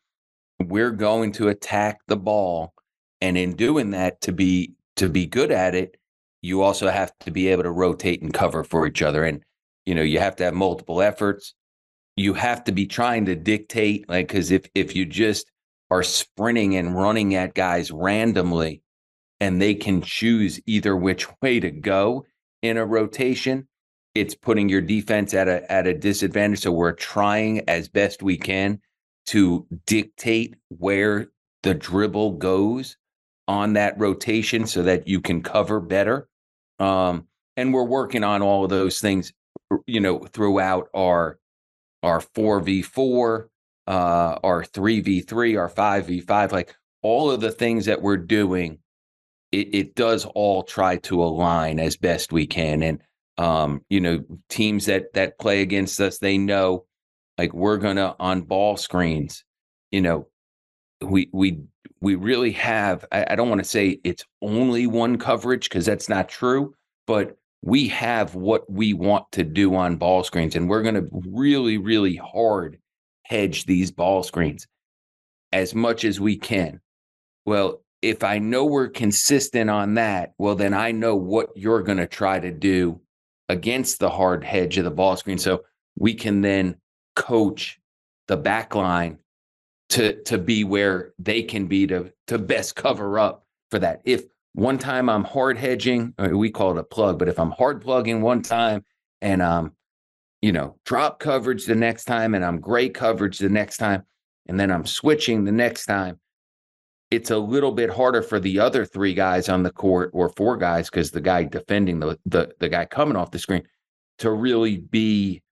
we're 0.61 0.90
going 0.90 1.33
to 1.33 1.48
attack 1.48 2.00
the 2.07 2.16
ball. 2.16 2.74
And 3.22 3.38
in 3.38 3.57
doing 3.57 3.90
that, 3.90 4.20
to 4.22 4.33
be 4.33 4.74
to 4.96 5.09
be 5.09 5.26
good 5.26 5.50
at 5.50 5.74
it, 5.74 5.96
you 6.42 6.61
also 6.61 6.90
have 6.90 7.12
to 7.20 7.31
be 7.31 7.48
able 7.48 7.62
to 7.62 7.70
rotate 7.70 8.20
and 8.20 8.35
cover 8.35 8.62
for 8.62 8.87
each 8.87 9.00
other. 9.00 9.24
And 9.24 9.42
you 9.87 9.94
know, 9.94 10.02
you 10.02 10.18
have 10.18 10.37
to 10.37 10.44
have 10.44 10.55
multiple 10.55 11.00
efforts 11.00 11.55
you 12.16 12.35
have 12.35 12.64
to 12.64 12.72
be 12.72 12.87
trying 12.87 13.27
to 13.27 13.35
dictate 13.35 14.09
like 14.09 14.29
because 14.29 14.51
if 14.51 14.68
if 14.75 14.94
you 14.94 15.07
just 15.07 15.51
are 15.90 16.03
sprinting 16.03 16.77
and 16.77 16.96
running 16.96 17.35
at 17.35 17.55
guys 17.55 17.90
randomly 17.90 18.83
and 19.40 19.61
they 19.61 19.75
can 19.75 20.03
choose 20.03 20.61
either 20.66 20.96
which 20.96 21.27
way 21.42 21.61
to 21.61 21.70
go 21.70 22.25
in 22.62 22.77
a 22.77 22.85
rotation 22.85 23.66
it's 24.14 24.35
putting 24.35 24.68
your 24.68 24.81
defense 24.81 25.35
at 25.35 25.48
a 25.48 25.70
at 25.70 25.87
a 25.87 25.94
disadvantage. 25.94 26.61
So 26.61 26.72
we're 26.72 26.92
trying 26.92 27.68
as 27.68 27.88
best 27.88 28.22
we 28.22 28.37
can 28.37 28.81
to 29.27 29.66
dictate 29.87 30.57
where 30.68 31.29
the 31.62 31.75
dribble 31.75 32.33
goes 32.33 32.96
on 33.48 33.75
that 33.75 33.98
rotation 33.98 34.66
so 34.66 34.83
that 34.83 35.09
you 35.09 35.20
can 35.20 35.42
cover 35.42 35.81
better. 35.81 36.29
Um, 36.79 37.27
and 37.57 37.72
we're 37.72 37.85
working 37.85 38.25
on 38.25 38.42
all 38.42 38.64
of 38.64 38.70
those 38.70 39.01
things 39.01 39.33
you 39.87 40.01
know 40.01 40.18
throughout 40.18 40.88
our 40.94 41.38
our 42.02 42.20
4v4, 42.20 43.48
uh, 43.86 44.38
our 44.42 44.62
3v3, 44.64 45.58
our 45.58 45.68
5v5, 45.68 46.52
like 46.52 46.74
all 47.02 47.30
of 47.30 47.40
the 47.40 47.50
things 47.50 47.86
that 47.86 48.02
we're 48.02 48.16
doing, 48.16 48.78
it, 49.50 49.74
it 49.74 49.94
does 49.94 50.24
all 50.24 50.62
try 50.62 50.96
to 50.96 51.22
align 51.22 51.78
as 51.78 51.96
best 51.96 52.32
we 52.32 52.46
can. 52.46 52.82
And, 52.82 53.00
um, 53.38 53.82
you 53.88 54.00
know, 54.00 54.24
teams 54.48 54.86
that 54.86 55.12
that 55.14 55.38
play 55.38 55.62
against 55.62 56.00
us, 56.00 56.18
they 56.18 56.38
know 56.38 56.86
like 57.38 57.52
we're 57.52 57.78
gonna 57.78 58.14
on 58.20 58.42
ball 58.42 58.76
screens, 58.76 59.44
you 59.90 60.00
know, 60.00 60.28
we 61.00 61.28
we 61.32 61.60
we 62.00 62.14
really 62.14 62.52
have 62.52 63.04
I, 63.12 63.26
I 63.30 63.36
don't 63.36 63.48
want 63.48 63.60
to 63.60 63.68
say 63.68 64.00
it's 64.04 64.24
only 64.42 64.86
one 64.86 65.18
coverage 65.18 65.68
because 65.68 65.86
that's 65.86 66.08
not 66.08 66.28
true, 66.28 66.74
but 67.06 67.36
we 67.62 67.88
have 67.88 68.35
what 68.35 68.70
we 68.70 68.92
want 68.92 69.31
to 69.33 69.44
do 69.44 69.75
on 69.75 69.96
ball 69.96 70.25
screens, 70.25 70.57
and 70.57 70.68
we're 70.68 70.83
going 70.83 70.96
to 70.96 71.09
really, 71.11 71.79
really 71.79 72.16
hard 72.16 72.79
hedge 73.25 73.64
these 73.64 73.90
ball 73.90 74.22
screens 74.22 74.66
as 75.53 75.75
much 75.75 76.05
as 76.05 76.20
we 76.20 76.37
can. 76.37 76.81
Well, 77.46 77.83
if 78.03 78.25
I 78.25 78.38
know 78.38 78.64
we're 78.64 78.88
consistent 78.88 79.70
on 79.70 79.94
that, 79.94 80.33
well, 80.38 80.57
then 80.57 80.75
I 80.75 80.90
know 80.90 81.14
what 81.14 81.51
you're 81.55 81.83
going 81.83 81.98
to 81.98 82.07
try 82.07 82.40
to 82.40 82.51
do 82.51 83.01
against 83.48 84.01
the 84.01 84.11
hard 84.11 84.42
hedge 84.42 84.77
of 84.79 84.85
the 84.85 84.90
ball 84.90 85.16
screen. 85.16 85.38
So 85.38 85.62
we 85.96 86.14
can 86.14 86.40
then 86.40 86.77
coach 87.14 87.79
the 88.27 88.37
back 88.37 88.75
line 88.75 89.18
to 89.90 90.20
to 90.22 90.38
be 90.38 90.64
where 90.64 91.12
they 91.18 91.42
can 91.42 91.66
be 91.66 91.87
to 91.87 92.12
to 92.27 92.38
best 92.38 92.75
cover 92.75 93.18
up 93.18 93.46
for 93.70 93.79
that. 93.79 94.01
If 94.05 94.25
one 94.54 94.78
time 94.78 95.08
I'm 95.08 95.24
hard 95.24 95.56
hedging, 95.56 96.14
uh, 96.18 96.28
we 96.32 96.50
call 96.50 96.72
it 96.72 96.78
a 96.78 96.84
plug, 96.84 97.18
but 97.18 97.28
if 97.28 97.38
I'm 97.38 97.52
hard 97.52 97.80
plugging 97.80 98.20
one 98.20 98.42
time 98.42 98.84
and 99.20 99.42
I'm, 99.42 99.72
you 100.42 100.52
know, 100.52 100.76
drop 100.84 101.20
coverage 101.20 101.64
the 101.66 101.74
next 101.74 102.04
time 102.04 102.34
and 102.34 102.44
I'm 102.44 102.60
gray 102.60 102.88
coverage 102.88 103.38
the 103.38 103.48
next 103.48 103.78
time, 103.78 104.02
and 104.46 104.58
then 104.58 104.70
I'm 104.70 104.84
switching 104.84 105.44
the 105.44 105.52
next 105.52 105.86
time, 105.86 106.18
it's 107.10 107.30
a 107.30 107.38
little 107.38 107.72
bit 107.72 107.90
harder 107.90 108.22
for 108.22 108.40
the 108.40 108.58
other 108.58 108.84
three 108.84 109.14
guys 109.14 109.48
on 109.48 109.62
the 109.62 109.70
court 109.70 110.10
or 110.12 110.30
four 110.30 110.56
guys 110.56 110.90
because 110.90 111.10
the 111.10 111.20
guy 111.20 111.44
defending 111.44 112.00
the, 112.00 112.18
the 112.24 112.50
the 112.58 112.70
guy 112.70 112.86
coming 112.86 113.16
off 113.16 113.30
the 113.30 113.38
screen 113.38 113.62
to 114.18 114.30
really 114.30 114.78
be 114.78 115.42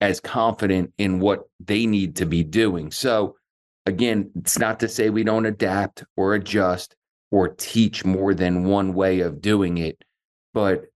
as 0.00 0.18
confident 0.18 0.92
in 0.96 1.20
what 1.20 1.42
they 1.60 1.84
need 1.84 2.16
to 2.16 2.26
be 2.26 2.42
doing. 2.42 2.90
So 2.90 3.36
again, 3.84 4.30
it's 4.36 4.58
not 4.58 4.80
to 4.80 4.88
say 4.88 5.10
we 5.10 5.22
don't 5.22 5.44
adapt 5.44 6.04
or 6.16 6.34
adjust 6.34 6.96
or 7.30 7.48
teach 7.48 8.04
more 8.04 8.34
than 8.34 8.64
one 8.64 8.94
way 8.94 9.20
of 9.20 9.40
doing 9.40 9.78
it. 9.78 10.02
But 10.52 10.86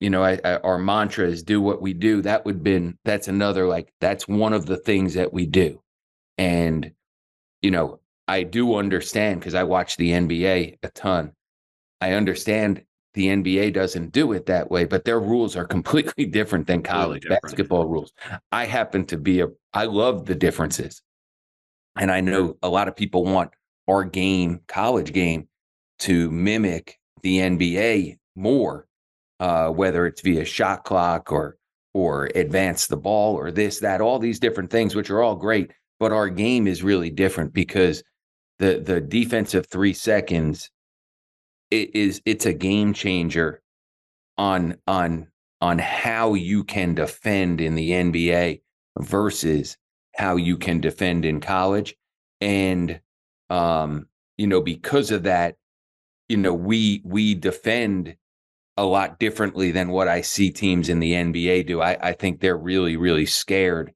you 0.00 0.10
know, 0.10 0.22
I, 0.22 0.38
I, 0.44 0.56
our 0.58 0.78
mantra 0.78 1.26
is 1.26 1.42
do 1.42 1.60
what 1.60 1.80
we 1.80 1.94
do. 1.94 2.20
That 2.22 2.44
would 2.44 2.62
been 2.62 2.98
that's 3.04 3.28
another 3.28 3.66
like 3.66 3.92
that's 4.00 4.28
one 4.28 4.52
of 4.52 4.66
the 4.66 4.76
things 4.76 5.14
that 5.14 5.32
we 5.32 5.46
do, 5.46 5.80
and 6.36 6.90
you 7.62 7.70
know, 7.70 8.00
I 8.28 8.42
do 8.42 8.76
understand 8.76 9.40
because 9.40 9.54
I 9.54 9.62
watch 9.62 9.96
the 9.96 10.10
NBA 10.10 10.78
a 10.82 10.88
ton. 10.90 11.32
I 12.00 12.12
understand 12.12 12.84
the 13.14 13.28
NBA 13.28 13.72
doesn't 13.72 14.12
do 14.12 14.32
it 14.32 14.46
that 14.46 14.70
way, 14.70 14.84
but 14.84 15.04
their 15.04 15.20
rules 15.20 15.56
are 15.56 15.64
completely 15.76 16.26
different 16.26 16.66
than 16.66 16.82
college 16.82 17.22
different. 17.22 17.42
basketball 17.42 17.86
rules. 17.86 18.12
I 18.52 18.66
happen 18.66 19.06
to 19.06 19.16
be 19.16 19.40
a 19.40 19.48
I 19.72 19.84
love 19.86 20.26
the 20.26 20.34
differences. 20.34 21.02
And 21.96 22.10
I 22.10 22.20
know 22.20 22.56
a 22.62 22.68
lot 22.68 22.88
of 22.88 22.96
people 22.96 23.24
want 23.24 23.52
our 23.88 24.04
game, 24.04 24.60
college 24.66 25.12
game, 25.12 25.48
to 26.04 26.30
mimic 26.30 26.98
the 27.22 27.38
NBA 27.38 28.18
more, 28.36 28.86
uh, 29.40 29.68
whether 29.70 30.06
it's 30.06 30.20
via 30.20 30.44
shot 30.44 30.84
clock 30.84 31.32
or 31.32 31.56
or 31.94 32.28
advance 32.34 32.88
the 32.88 32.96
ball 32.96 33.36
or 33.36 33.50
this 33.50 33.78
that 33.80 34.00
all 34.00 34.18
these 34.18 34.40
different 34.40 34.70
things, 34.70 34.94
which 34.94 35.10
are 35.10 35.22
all 35.22 35.36
great. 35.36 35.72
But 36.00 36.12
our 36.12 36.28
game 36.28 36.66
is 36.66 36.82
really 36.82 37.10
different 37.10 37.54
because 37.54 38.02
the 38.58 38.80
the 38.80 39.00
defensive 39.00 39.66
three 39.66 39.94
seconds 39.94 40.70
it 41.70 41.94
is 41.94 42.20
it's 42.26 42.46
a 42.46 42.52
game 42.52 42.92
changer 42.92 43.62
on 44.36 44.76
on 44.86 45.28
on 45.60 45.78
how 45.78 46.34
you 46.34 46.64
can 46.64 46.94
defend 46.94 47.60
in 47.60 47.74
the 47.74 47.90
NBA 47.90 48.60
versus 48.98 49.78
how 50.14 50.36
you 50.36 50.56
can 50.56 50.80
defend 50.80 51.24
in 51.24 51.40
college 51.40 51.96
and 52.40 53.00
um 53.50 54.06
you 54.36 54.46
know 54.46 54.60
because 54.60 55.10
of 55.10 55.22
that 55.24 55.56
you 56.34 56.40
know 56.40 56.52
we 56.52 57.00
we 57.04 57.36
defend 57.36 58.16
a 58.76 58.84
lot 58.84 59.20
differently 59.20 59.70
than 59.70 59.90
what 59.90 60.08
I 60.08 60.20
see 60.22 60.50
teams 60.50 60.88
in 60.88 60.98
the 60.98 61.12
NBA 61.12 61.64
do. 61.64 61.80
I, 61.80 62.08
I 62.08 62.12
think 62.12 62.40
they're 62.40 62.56
really 62.56 62.96
really 62.96 63.24
scared 63.24 63.92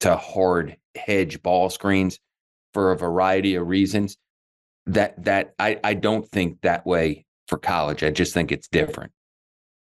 to 0.00 0.16
hard 0.16 0.78
hedge 0.96 1.42
ball 1.42 1.68
screens 1.68 2.18
for 2.72 2.90
a 2.90 2.96
variety 2.96 3.54
of 3.56 3.68
reasons. 3.68 4.16
That 4.86 5.22
that 5.26 5.52
I 5.58 5.78
I 5.84 5.92
don't 5.92 6.26
think 6.26 6.62
that 6.62 6.86
way 6.86 7.26
for 7.48 7.58
college. 7.58 8.02
I 8.02 8.08
just 8.08 8.32
think 8.32 8.50
it's 8.50 8.68
different. 8.68 9.12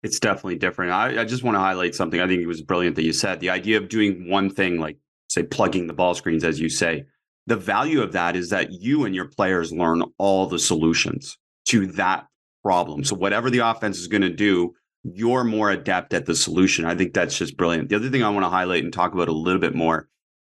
It's 0.03 0.19
definitely 0.19 0.57
different. 0.57 0.93
I, 0.93 1.21
I 1.21 1.25
just 1.27 1.43
want 1.43 1.57
to 1.57 1.61
highlight 1.61 1.95
something. 1.95 2.21
I 2.23 2.27
think 2.27 2.41
it 2.41 2.47
was 2.47 2.63
brilliant 2.63 2.97
that 2.97 3.05
you 3.05 3.13
said 3.13 3.41
the 3.41 3.51
idea 3.51 3.77
of 3.77 3.91
doing 3.91 4.31
one 4.31 4.49
thing, 4.49 4.81
like 4.81 4.97
say 5.29 5.43
plugging 5.43 5.89
the 5.89 5.93
ball 5.93 6.15
screens, 6.15 6.43
as 6.43 6.59
you 6.59 6.71
say. 6.71 7.05
The 7.49 7.57
value 7.57 8.01
of 8.01 8.13
that 8.13 8.35
is 8.35 8.49
that 8.49 8.73
you 8.73 9.05
and 9.05 9.15
your 9.15 9.27
players 9.27 9.73
learn 9.73 10.03
all 10.17 10.47
the 10.47 10.59
solutions 10.59 11.37
to 11.67 11.87
that 11.87 12.27
problem. 12.63 13.05
So 13.05 13.17
whatever 13.17 13.51
the 13.51 13.59
offense 13.59 13.99
is 13.99 14.07
going 14.07 14.23
to 14.23 14.31
do, 14.31 14.75
you're 15.05 15.45
more 15.45 15.71
adept 15.71 16.15
at 16.15 16.27
the 16.27 16.35
solution. 16.35 16.85
I 16.85 16.95
think 16.95 17.13
that's 17.13 17.37
just 17.37 17.57
brilliant. 17.57 17.89
The 17.89 17.97
other 17.97 18.11
thing 18.11 18.23
I 18.23 18.31
want 18.31 18.45
to 18.45 18.51
highlight 18.51 18.85
and 18.85 18.93
talk 18.93 19.13
about 19.13 19.29
a 19.29 19.33
little 19.33 19.61
bit 19.61 19.75
more 19.75 20.09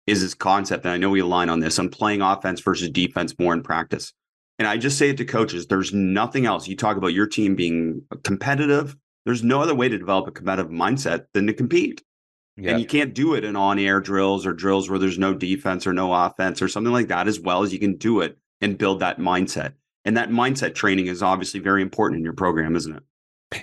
is 0.07 0.23
this 0.23 0.35
concept. 0.35 0.85
And 0.85 0.93
I 0.93 0.97
know 0.97 1.11
we 1.11 1.21
align 1.21 1.49
on 1.49 1.61
this. 1.61 1.79
I'm 1.79 1.89
playing 1.89 2.21
offense 2.21 2.61
versus 2.61 2.91
defense 2.91 3.35
more 3.39 3.55
in 3.55 3.63
practice. 3.63 4.13
And 4.59 4.67
I 4.67 4.77
just 4.77 4.99
say 4.99 5.11
it 5.11 5.17
to 5.19 5.25
coaches 5.25 5.67
there's 5.67 5.95
nothing 5.95 6.47
else. 6.47 6.69
You 6.69 6.77
talk 6.77 6.97
about 6.97 7.15
your 7.15 7.27
team 7.27 7.55
being 7.55 8.03
competitive. 8.25 8.97
There's 9.25 9.45
no 9.45 9.61
other 9.61 9.75
way 9.75 9.89
to 9.89 9.99
develop 9.99 10.27
a 10.27 10.33
competitive 10.33 10.71
mindset 10.71 11.27
than 11.33 11.47
to 11.47 11.55
compete. 11.55 12.03
Yeah. 12.57 12.73
And 12.73 12.81
you 12.81 12.87
can't 12.87 13.15
do 13.15 13.35
it 13.35 13.45
in 13.45 13.57
on 13.57 13.79
air 13.79 14.01
drills 14.01 14.45
or 14.45 14.53
drills 14.53 14.91
where 14.91 14.99
there's 14.99 15.19
no 15.19 15.33
defense 15.33 15.87
or 15.87 15.93
no 15.93 16.13
offense 16.13 16.61
or 16.61 16.69
something 16.69 16.93
like 16.93 17.09
that, 17.09 17.29
as 17.29 17.41
well 17.41 17.63
as 17.63 17.73
you 17.73 17.79
can 17.79 17.97
do 17.97 18.21
it 18.21 18.37
and 18.61 18.77
build 18.77 19.01
that 19.01 19.19
mindset. 19.19 19.75
And 20.05 20.17
that 20.17 20.31
mindset 20.31 20.75
training 20.75 21.07
is 21.07 21.23
obviously 21.23 21.61
very 21.61 21.83
important 21.83 22.19
in 22.19 22.25
your 22.25 22.33
program, 22.33 22.75
isn't 22.75 22.97
it? 22.97 23.03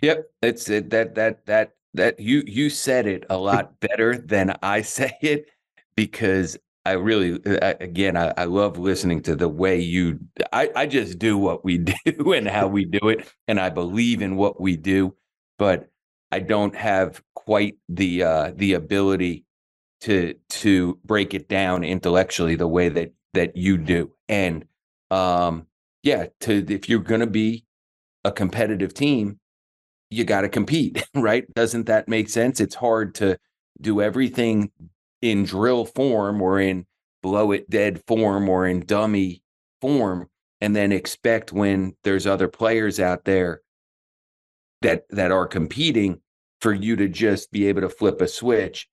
Yep, 0.02 0.30
it's 0.41 0.69
it, 0.69 0.89
that 0.89 1.15
that 1.15 1.45
that 1.45 1.71
that 1.93 2.19
you 2.19 2.43
you 2.45 2.69
said 2.69 3.08
it 3.08 3.26
a 3.30 3.38
lot 3.38 3.80
better 3.80 4.17
than 4.17 4.56
I 4.63 4.82
say 4.82 5.17
it 5.21 5.50
because 5.95 6.58
I 6.86 6.93
really 6.93 7.39
I, 7.62 7.76
again 7.80 8.15
I, 8.15 8.34
I 8.38 8.45
love 8.45 8.78
listening 8.78 9.21
to 9.23 9.36
the 9.36 9.50
way 9.50 9.80
you 9.80 10.19
I, 10.54 10.69
I 10.76 10.86
just 10.86 11.19
do 11.19 11.38
what 11.38 11.65
we 11.65 11.78
do 12.06 12.34
and 12.34 12.47
how 12.47 12.67
we 12.67 12.86
do 12.86 13.10
it 13.10 13.28
and 13.47 13.60
I 13.60 13.69
believe 13.69 14.21
in 14.21 14.36
what 14.36 14.62
we 14.62 14.78
do, 14.78 15.15
but 15.58 15.89
I 16.32 16.39
don't 16.39 16.76
have 16.76 17.21
quite 17.36 17.78
the 17.89 18.23
uh 18.23 18.52
the 18.56 18.73
ability 18.73 19.45
to 20.02 20.36
to 20.50 21.00
break 21.04 21.34
it 21.34 21.50
down 21.50 21.84
intellectually 21.84 22.56
the 22.56 22.67
way 22.67 22.89
that 22.89 23.13
that 23.34 23.58
you 23.58 23.78
do. 23.78 24.12
And 24.30 24.65
um 25.12 25.65
yeah, 26.03 26.27
to 26.41 26.65
if 26.69 26.89
you're 26.89 26.99
gonna 26.99 27.27
be 27.27 27.65
a 28.23 28.31
competitive 28.31 28.93
team, 28.93 29.39
you 30.10 30.23
got 30.23 30.41
to 30.41 30.49
compete, 30.49 31.05
right? 31.15 31.51
Doesn't 31.53 31.88
that 31.88 32.07
make 32.07 32.29
sense? 32.29 32.60
It's 32.60 32.75
hard 32.75 33.15
to 33.15 33.38
do 33.79 34.01
everything 34.01 34.71
in 35.21 35.43
drill 35.43 35.86
form 35.86 36.41
or 36.41 36.60
in 36.60 36.86
blow 37.23 37.51
it 37.51 37.69
dead 37.69 38.01
form 38.07 38.47
or 38.47 38.67
in 38.67 38.86
dummy 38.86 39.41
form 39.81 40.29
and 40.62 40.75
then 40.75 40.91
expect 40.91 41.51
when 41.51 41.95
there's 42.03 42.27
other 42.27 42.47
players 42.47 42.99
out 42.99 43.25
there 43.25 43.62
that 44.81 45.03
that 45.10 45.31
are 45.31 45.47
competing 45.47 46.21
for 46.62 46.73
you 46.73 46.95
to 46.95 47.07
just 47.07 47.51
be 47.51 47.67
able 47.67 47.81
to 47.81 47.89
flip 47.89 48.21
a 48.21 48.27
switch 48.27 48.88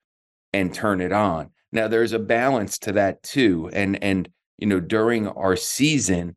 and 0.52 0.74
turn 0.74 1.00
it 1.00 1.12
on. 1.12 1.50
Now 1.72 1.88
there's 1.88 2.12
a 2.12 2.18
balance 2.18 2.78
to 2.80 2.92
that 2.92 3.22
too 3.22 3.70
and 3.72 4.02
and 4.02 4.28
you 4.58 4.66
know 4.66 4.80
during 4.80 5.28
our 5.28 5.56
season 5.56 6.36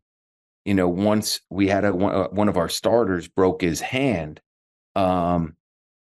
you 0.68 0.76
know 0.76 0.88
once 0.88 1.42
we 1.50 1.68
had 1.68 1.84
a 1.84 1.94
one, 1.96 2.14
uh, 2.14 2.50
of 2.50 2.58
our 2.58 2.70
starters 2.70 3.28
broke 3.28 3.62
his 3.62 3.82
hand 3.82 4.40
um, 4.96 5.56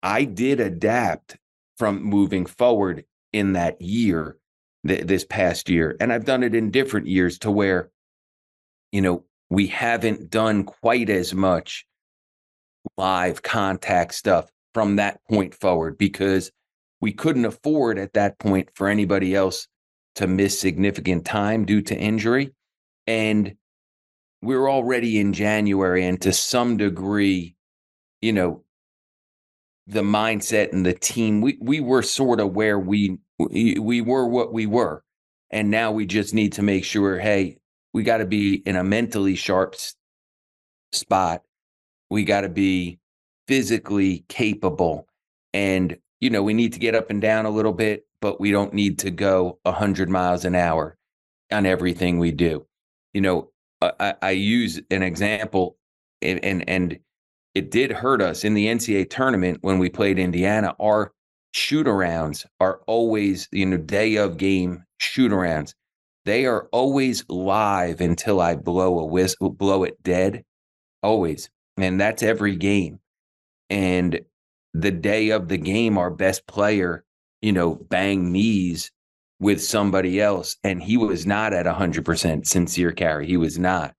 I 0.02 0.24
did 0.24 0.62
adapt 0.62 1.38
from 1.78 2.02
moving 2.02 2.46
forward 2.46 3.04
in 3.34 3.54
that 3.54 3.82
year, 3.82 4.38
th- 4.88 5.06
this 5.06 5.26
past 5.26 5.70
year. 5.70 5.98
And 6.00 6.14
I've 6.14 6.26
done 6.26 6.42
it 6.42 6.56
in 6.56 6.72
different 6.72 7.08
years 7.08 7.38
to 7.40 7.52
where, 7.52 7.92
you 8.94 9.02
know, 9.02 9.26
we 9.50 9.68
haven't 9.68 10.30
done 10.30 10.64
quite 10.64 11.10
as 11.10 11.34
much 11.34 11.86
live 12.98 13.44
contact 13.44 14.14
stuff 14.14 14.50
from 14.74 14.96
that 14.96 15.20
point 15.30 15.54
forward 15.54 15.98
because 15.98 16.52
we 17.02 17.12
couldn't 17.12 17.46
afford 17.46 18.00
at 18.00 18.14
that 18.14 18.40
point 18.40 18.70
for 18.74 18.88
anybody 18.88 19.36
else 19.36 19.68
to 20.16 20.28
miss 20.28 20.58
significant 20.58 21.26
time 21.26 21.66
due 21.66 21.82
to 21.82 21.96
injury. 21.96 22.54
And 23.06 23.56
we're 24.42 24.70
already 24.70 25.20
in 25.20 25.34
January, 25.34 26.06
and 26.06 26.22
to 26.22 26.32
some 26.32 26.78
degree, 26.78 27.56
you 28.22 28.34
know, 28.34 28.64
the 29.88 30.02
mindset 30.02 30.74
and 30.74 30.86
the 30.86 30.94
team 30.94 31.42
we 31.42 31.58
we 31.62 31.80
were 31.80 32.02
sort 32.02 32.40
of 32.40 32.54
where 32.54 32.78
we 32.78 33.18
we 33.40 34.02
were 34.02 34.28
what 34.28 34.54
we 34.54 34.66
were. 34.66 35.04
And 35.50 35.72
now 35.72 35.94
we 35.94 36.06
just 36.06 36.34
need 36.34 36.54
to 36.54 36.62
make 36.62 36.84
sure 36.84 37.18
hey 37.18 37.58
we 37.94 38.04
got 38.04 38.18
to 38.18 38.26
be 38.26 38.56
in 38.56 38.76
a 38.76 38.84
mentally 38.84 39.36
sharp 39.36 39.76
spot. 40.92 41.42
We 42.10 42.26
got 42.26 42.42
to 42.42 42.50
be 42.50 43.00
physically 43.48 44.26
capable. 44.28 45.08
And 45.54 45.98
you 46.20 46.30
know 46.30 46.44
we 46.44 46.54
need 46.54 46.74
to 46.74 46.80
get 46.80 46.96
up 46.96 47.10
and 47.10 47.22
down 47.22 47.46
a 47.46 47.50
little 47.50 47.74
bit 47.74 48.04
but 48.20 48.42
we 48.42 48.50
don't 48.52 48.74
need 48.74 48.98
to 48.98 49.12
go 49.12 49.60
100 49.62 50.10
miles 50.10 50.44
an 50.44 50.56
hour 50.56 50.98
on 51.52 51.66
everything 51.66 52.20
we 52.20 52.32
do. 52.32 52.66
You 53.14 53.22
know 53.22 53.52
i, 53.82 54.14
I 54.22 54.32
use 54.32 54.82
an 54.92 55.04
example 55.04 55.78
and 56.22 56.44
and, 56.44 56.68
and 56.70 57.00
it 57.58 57.72
did 57.72 57.92
hurt 57.92 58.22
us 58.22 58.44
in 58.44 58.54
the 58.54 58.68
NCAA 58.68 59.10
tournament 59.10 59.58
when 59.62 59.80
we 59.80 59.90
played 59.90 60.20
Indiana. 60.20 60.76
Our 60.80 61.12
shoot 61.54 61.88
arounds 61.88 62.46
are 62.60 62.82
always, 62.86 63.48
you 63.52 63.66
know, 63.66 63.78
day 63.78 64.16
of 64.18 64.38
game 64.38 64.84
shoot 65.00 65.32
arounds. 65.32 65.74
They 66.26 66.46
are 66.46 66.68
always 66.72 67.26
live 67.30 68.00
until 68.00 68.42
I 68.42 68.56
blow 68.56 69.00
a 69.00 69.06
whistle, 69.06 69.50
blow 69.50 69.84
it 69.84 70.02
dead. 70.04 70.44
Always. 71.02 71.50
And 71.78 72.00
that's 72.00 72.22
every 72.22 72.56
game. 72.56 73.00
And 73.72 74.20
the 74.76 74.92
day 74.92 75.30
of 75.30 75.48
the 75.48 75.58
game, 75.58 75.98
our 75.98 76.12
best 76.12 76.46
player, 76.46 77.04
you 77.42 77.54
know, 77.54 77.74
bang 77.74 78.32
knees 78.32 78.92
with 79.40 79.62
somebody 79.62 80.20
else. 80.20 80.58
And 80.64 80.82
he 80.82 80.98
was 80.98 81.26
not 81.26 81.54
at 81.54 81.66
100% 81.66 82.48
Sincere 82.48 82.92
Carry. 82.92 83.28
He 83.28 83.38
was 83.38 83.60
not 83.60 83.94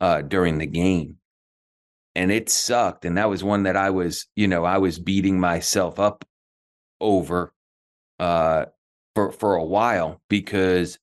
uh, 0.00 0.22
during 0.22 0.58
the 0.58 0.66
game 0.66 1.20
and 2.14 2.32
it 2.32 2.48
sucked 2.48 3.04
and 3.04 3.16
that 3.16 3.28
was 3.28 3.44
one 3.44 3.64
that 3.64 3.76
i 3.76 3.90
was 3.90 4.26
you 4.36 4.48
know 4.48 4.64
i 4.64 4.78
was 4.78 4.98
beating 4.98 5.38
myself 5.38 5.98
up 5.98 6.24
over 7.00 7.52
uh 8.18 8.64
for 9.14 9.32
for 9.32 9.54
a 9.56 9.64
while 9.64 10.20
because 10.28 10.98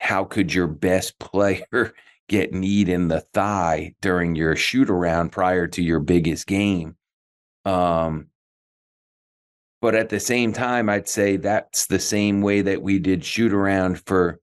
how 0.00 0.24
could 0.24 0.52
your 0.52 0.66
best 0.66 1.18
player 1.18 1.94
get 2.28 2.52
kneed 2.52 2.88
in 2.88 3.08
the 3.08 3.20
thigh 3.20 3.94
during 4.00 4.34
your 4.34 4.56
shoot 4.56 4.88
around 4.88 5.30
prior 5.30 5.66
to 5.66 5.82
your 5.82 6.00
biggest 6.00 6.46
game 6.46 6.96
um 7.64 8.26
but 9.84 9.94
at 9.94 10.08
the 10.08 10.20
same 10.20 10.52
time 10.52 10.88
i'd 10.88 11.08
say 11.08 11.36
that's 11.36 11.86
the 11.86 11.98
same 11.98 12.40
way 12.40 12.62
that 12.62 12.80
we 12.80 12.98
did 12.98 13.24
shoot 13.24 13.52
around 13.52 14.00
for 14.06 14.40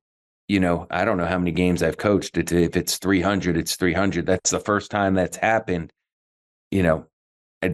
you 0.51 0.59
know, 0.59 0.85
I 0.91 1.05
don't 1.05 1.15
know 1.15 1.25
how 1.25 1.37
many 1.37 1.51
games 1.53 1.81
I've 1.81 1.95
coached. 1.95 2.37
If 2.37 2.75
it's 2.75 2.97
300, 2.97 3.55
it's 3.55 3.77
300. 3.77 4.25
That's 4.25 4.51
the 4.51 4.59
first 4.59 4.91
time 4.91 5.13
that's 5.13 5.37
happened. 5.37 5.93
You 6.71 6.83
know, 6.83 7.05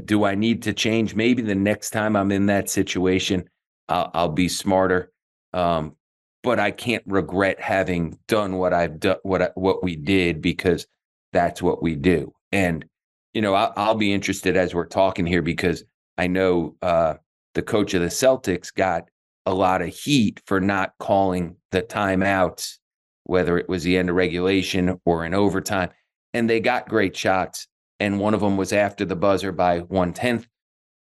do 0.05 0.25
I 0.25 0.35
need 0.35 0.61
to 0.61 0.73
change? 0.73 1.15
Maybe 1.15 1.41
the 1.41 1.55
next 1.55 1.89
time 1.89 2.15
I'm 2.15 2.31
in 2.31 2.45
that 2.45 2.69
situation, 2.69 3.49
I'll, 3.89 4.11
I'll 4.13 4.29
be 4.29 4.47
smarter. 4.47 5.11
Um, 5.53 5.95
but 6.43 6.59
I 6.59 6.69
can't 6.69 7.01
regret 7.07 7.59
having 7.59 8.19
done 8.27 8.57
what 8.57 8.73
I've 8.73 8.99
done, 8.99 9.17
what 9.23 9.53
what 9.55 9.83
we 9.83 9.95
did, 9.95 10.39
because 10.39 10.85
that's 11.33 11.63
what 11.63 11.81
we 11.81 11.95
do. 11.95 12.31
And 12.51 12.85
you 13.33 13.41
know, 13.41 13.55
I'll, 13.55 13.73
I'll 13.75 13.95
be 13.95 14.13
interested 14.13 14.55
as 14.55 14.75
we're 14.75 14.85
talking 14.85 15.25
here 15.25 15.41
because 15.41 15.83
I 16.15 16.27
know 16.27 16.75
uh, 16.83 17.15
the 17.57 17.63
coach 17.63 17.95
of 17.95 18.01
the 18.01 18.07
Celtics 18.07 18.71
got 18.71 19.09
a 19.47 19.53
lot 19.53 19.81
of 19.81 19.89
heat 19.89 20.39
for 20.45 20.61
not 20.61 20.93
calling 20.99 21.55
the 21.71 21.81
timeouts, 21.81 22.77
whether 23.23 23.57
it 23.57 23.67
was 23.67 23.81
the 23.81 23.97
end 23.97 24.11
of 24.11 24.15
regulation 24.15 25.01
or 25.05 25.25
in 25.25 25.33
overtime. 25.33 25.89
And 26.35 26.47
they 26.47 26.59
got 26.59 26.87
great 26.87 27.17
shots. 27.17 27.67
And 27.99 28.19
one 28.19 28.35
of 28.35 28.41
them 28.41 28.57
was 28.57 28.73
after 28.73 29.05
the 29.05 29.15
buzzer 29.15 29.51
by 29.51 29.79
one 29.79 30.13
tenth 30.13 30.47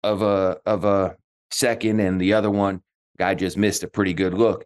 of 0.03 0.23
a 0.23 0.59
of 0.65 0.87
a 0.87 1.17
second, 1.51 2.01
and 2.01 2.19
the 2.19 2.33
other 2.33 2.51
one, 2.51 2.81
guy 3.19 3.35
just 3.35 3.59
missed 3.59 3.83
a 3.83 3.89
pretty 3.89 4.15
good 4.15 4.33
look. 4.33 4.65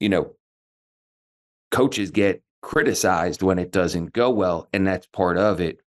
You 0.00 0.08
know, 0.08 0.36
coaches 1.70 2.10
get 2.10 2.42
criticized 2.62 3.42
when 3.42 3.58
it 3.58 3.72
doesn't 3.72 4.14
go 4.14 4.30
well, 4.30 4.70
and 4.72 4.86
that's 4.86 5.06
part 5.08 5.36
of 5.36 5.60
it. 5.60 5.80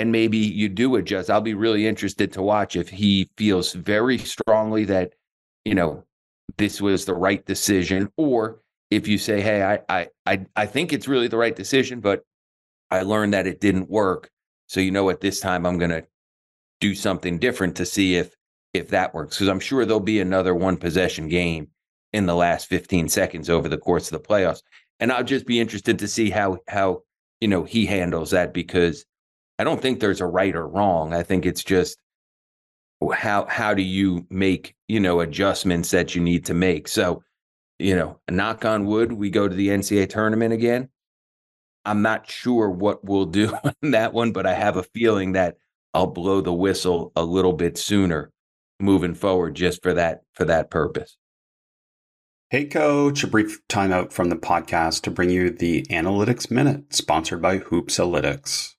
And 0.00 0.12
maybe 0.12 0.38
you 0.38 0.68
do 0.68 0.96
adjust. 0.96 1.30
I'll 1.30 1.40
be 1.40 1.54
really 1.54 1.86
interested 1.86 2.32
to 2.32 2.42
watch 2.42 2.76
if 2.76 2.88
he 2.88 3.28
feels 3.36 3.72
very 3.74 4.18
strongly 4.18 4.84
that 4.86 5.12
you 5.64 5.74
know, 5.74 6.04
this 6.56 6.80
was 6.80 7.04
the 7.04 7.14
right 7.14 7.44
decision, 7.46 8.10
or 8.16 8.60
if 8.90 9.06
you 9.06 9.18
say, 9.18 9.40
hey, 9.40 9.62
I 9.62 9.80
I 9.88 10.08
I, 10.26 10.46
I 10.56 10.66
think 10.66 10.92
it's 10.92 11.08
really 11.08 11.28
the 11.28 11.36
right 11.36 11.54
decision, 11.54 12.00
but 12.00 12.24
I 12.90 13.02
learned 13.02 13.34
that 13.34 13.46
it 13.46 13.60
didn't 13.60 13.88
work. 13.88 14.30
So 14.66 14.80
you 14.80 14.90
know 14.90 15.04
what, 15.04 15.20
this 15.20 15.40
time 15.40 15.66
I'm 15.66 15.78
gonna 15.78 16.04
do 16.80 16.94
something 16.94 17.38
different 17.38 17.76
to 17.76 17.86
see 17.86 18.16
if 18.16 18.34
if 18.74 18.88
that 18.88 19.14
works. 19.14 19.36
Because 19.36 19.48
I'm 19.48 19.60
sure 19.60 19.84
there'll 19.84 20.00
be 20.00 20.20
another 20.20 20.54
one 20.54 20.76
possession 20.76 21.28
game 21.28 21.68
in 22.12 22.26
the 22.26 22.34
last 22.34 22.68
15 22.68 23.08
seconds 23.08 23.48
over 23.48 23.68
the 23.68 23.78
course 23.78 24.10
of 24.10 24.20
the 24.20 24.28
playoffs. 24.28 24.62
And 24.98 25.12
I'll 25.12 25.24
just 25.24 25.46
be 25.46 25.60
interested 25.60 25.98
to 26.00 26.08
see 26.08 26.30
how 26.30 26.58
how 26.68 27.02
you 27.40 27.48
know 27.48 27.64
he 27.64 27.86
handles 27.86 28.30
that 28.32 28.52
because 28.52 29.04
I 29.60 29.64
don't 29.64 29.82
think 29.82 30.00
there's 30.00 30.22
a 30.22 30.26
right 30.26 30.56
or 30.56 30.66
wrong. 30.66 31.12
I 31.12 31.22
think 31.22 31.44
it's 31.44 31.62
just 31.62 31.98
how 33.12 33.44
how 33.46 33.74
do 33.74 33.82
you 33.82 34.26
make 34.30 34.74
you 34.88 34.98
know 35.00 35.20
adjustments 35.20 35.90
that 35.90 36.14
you 36.14 36.20
need 36.20 36.44
to 36.46 36.54
make 36.54 36.86
so 36.86 37.22
you 37.78 37.96
know 37.96 38.18
knock 38.30 38.64
on 38.64 38.84
wood 38.84 39.12
we 39.12 39.30
go 39.30 39.48
to 39.48 39.54
the 39.54 39.68
ncaa 39.68 40.06
tournament 40.06 40.52
again 40.52 40.86
i'm 41.86 42.02
not 42.02 42.30
sure 42.30 42.68
what 42.68 43.02
we'll 43.02 43.24
do 43.24 43.54
on 43.64 43.90
that 43.90 44.12
one 44.12 44.32
but 44.32 44.44
i 44.44 44.52
have 44.52 44.76
a 44.76 44.82
feeling 44.82 45.32
that 45.32 45.56
i'll 45.94 46.06
blow 46.06 46.42
the 46.42 46.52
whistle 46.52 47.10
a 47.16 47.22
little 47.22 47.54
bit 47.54 47.78
sooner 47.78 48.30
moving 48.80 49.14
forward 49.14 49.54
just 49.54 49.82
for 49.82 49.94
that 49.94 50.20
for 50.34 50.44
that 50.44 50.70
purpose 50.70 51.16
Hey, 52.50 52.64
coach, 52.64 53.22
a 53.22 53.28
brief 53.28 53.60
timeout 53.68 54.12
from 54.12 54.28
the 54.28 54.34
podcast 54.34 55.02
to 55.02 55.10
bring 55.12 55.30
you 55.30 55.50
the 55.50 55.82
Analytics 55.82 56.50
Minute, 56.50 56.92
sponsored 56.92 57.40
by 57.40 57.60
Hoopsalytics. 57.60 58.74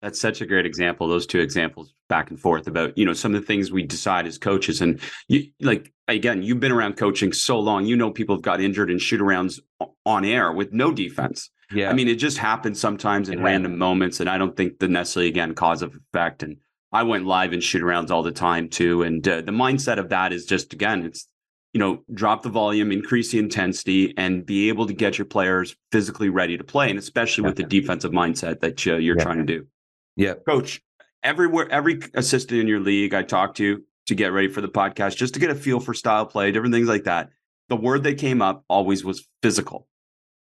That's 0.01 0.19
such 0.19 0.41
a 0.41 0.45
great 0.45 0.65
example. 0.65 1.07
Those 1.07 1.25
two 1.25 1.39
examples 1.39 1.93
back 2.09 2.29
and 2.29 2.39
forth 2.39 2.67
about, 2.67 2.95
you 2.97 3.05
know, 3.05 3.13
some 3.13 3.33
of 3.33 3.41
the 3.41 3.47
things 3.47 3.71
we 3.71 3.83
decide 3.83 4.27
as 4.27 4.37
coaches. 4.37 4.81
And 4.81 4.99
you 5.27 5.47
like 5.59 5.91
again, 6.07 6.43
you've 6.43 6.59
been 6.59 6.71
around 6.71 6.97
coaching 6.97 7.33
so 7.33 7.59
long, 7.59 7.85
you 7.85 7.95
know 7.95 8.11
people 8.11 8.35
have 8.35 8.43
got 8.43 8.61
injured 8.61 8.91
in 8.91 8.99
shoot 8.99 9.21
arounds 9.21 9.59
on 10.05 10.25
air 10.25 10.51
with 10.51 10.73
no 10.73 10.91
defense. 10.91 11.49
Yeah. 11.71 11.89
I 11.89 11.93
mean, 11.93 12.07
it 12.07 12.15
just 12.15 12.37
happens 12.37 12.79
sometimes 12.79 13.29
in 13.29 13.41
random 13.41 13.79
moments. 13.79 14.19
And 14.19 14.29
I 14.29 14.37
don't 14.37 14.55
think 14.55 14.77
the 14.77 14.87
necessarily 14.87 15.29
again 15.29 15.55
cause 15.55 15.81
of 15.81 15.95
effect. 15.95 16.43
And 16.43 16.57
I 16.91 17.01
went 17.01 17.25
live 17.25 17.53
in 17.53 17.61
shoot 17.61 17.81
arounds 17.81 18.11
all 18.11 18.21
the 18.21 18.31
time 18.31 18.69
too. 18.69 19.01
And 19.01 19.27
uh, 19.27 19.41
the 19.41 19.51
mindset 19.51 19.97
of 19.97 20.09
that 20.09 20.31
is 20.31 20.45
just 20.45 20.73
again, 20.73 21.03
it's 21.03 21.27
you 21.75 21.79
know, 21.79 22.01
drop 22.13 22.41
the 22.41 22.47
volume, 22.47 22.89
increase 22.89 23.33
the 23.33 23.37
intensity, 23.37 24.13
and 24.15 24.45
be 24.45 24.69
able 24.69 24.87
to 24.87 24.93
get 24.93 25.17
your 25.17 25.25
players 25.25 25.75
physically 25.91 26.29
ready 26.29 26.57
to 26.57 26.63
play, 26.63 26.89
and 26.89 26.97
especially 26.97 27.43
with 27.43 27.57
the 27.57 27.63
defensive 27.63 28.13
mindset 28.13 28.61
that 28.61 28.85
you're 28.85 29.01
yeah. 29.01 29.21
trying 29.21 29.39
to 29.39 29.43
do. 29.43 29.67
Yeah, 30.15 30.35
coach. 30.47 30.81
Everywhere, 31.21 31.69
every 31.69 31.99
assistant 32.13 32.61
in 32.61 32.67
your 32.67 32.79
league 32.79 33.13
I 33.13 33.23
talked 33.23 33.57
to 33.57 33.83
to 34.05 34.15
get 34.15 34.31
ready 34.31 34.47
for 34.47 34.61
the 34.61 34.69
podcast, 34.69 35.17
just 35.17 35.33
to 35.33 35.39
get 35.41 35.49
a 35.49 35.55
feel 35.55 35.81
for 35.81 35.93
style 35.93 36.25
play, 36.25 36.49
different 36.49 36.73
things 36.73 36.87
like 36.87 37.03
that. 37.03 37.31
The 37.67 37.75
word 37.75 38.03
that 38.03 38.19
came 38.19 38.41
up 38.41 38.63
always 38.69 39.03
was 39.03 39.27
physical, 39.43 39.89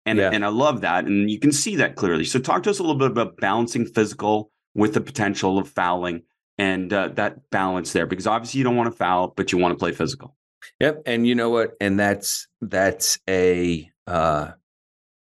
and 0.05 0.21
yeah. 0.21 0.31
and 0.33 0.45
I 0.45 0.49
love 0.49 0.83
that, 0.83 1.07
and 1.07 1.29
you 1.29 1.41
can 1.41 1.51
see 1.51 1.75
that 1.75 1.97
clearly. 1.97 2.25
So, 2.25 2.39
talk 2.39 2.63
to 2.63 2.71
us 2.71 2.79
a 2.79 2.85
little 2.85 3.01
bit 3.01 3.11
about 3.11 3.39
balancing 3.39 3.85
physical 3.85 4.53
with 4.77 4.95
the 4.95 5.01
potential 5.01 5.59
of 5.59 5.69
fouling 5.69 6.23
and 6.57 6.93
uh, 6.93 7.09
that 7.15 7.51
balance 7.51 7.93
there, 7.93 8.07
because 8.07 8.29
obviously 8.29 8.59
you 8.59 8.65
don't 8.65 8.77
want 8.77 8.93
to 8.93 8.97
foul, 8.97 9.35
but 9.37 9.51
you 9.51 9.59
want 9.59 9.73
to 9.73 9.79
play 9.79 9.91
physical. 9.91 10.37
Yep, 10.81 11.03
and 11.07 11.27
you 11.27 11.35
know 11.35 11.51
what? 11.51 11.73
And 11.81 11.99
that's 11.99 12.49
that's 12.61 13.19
a 13.29 13.91
uh, 14.07 14.53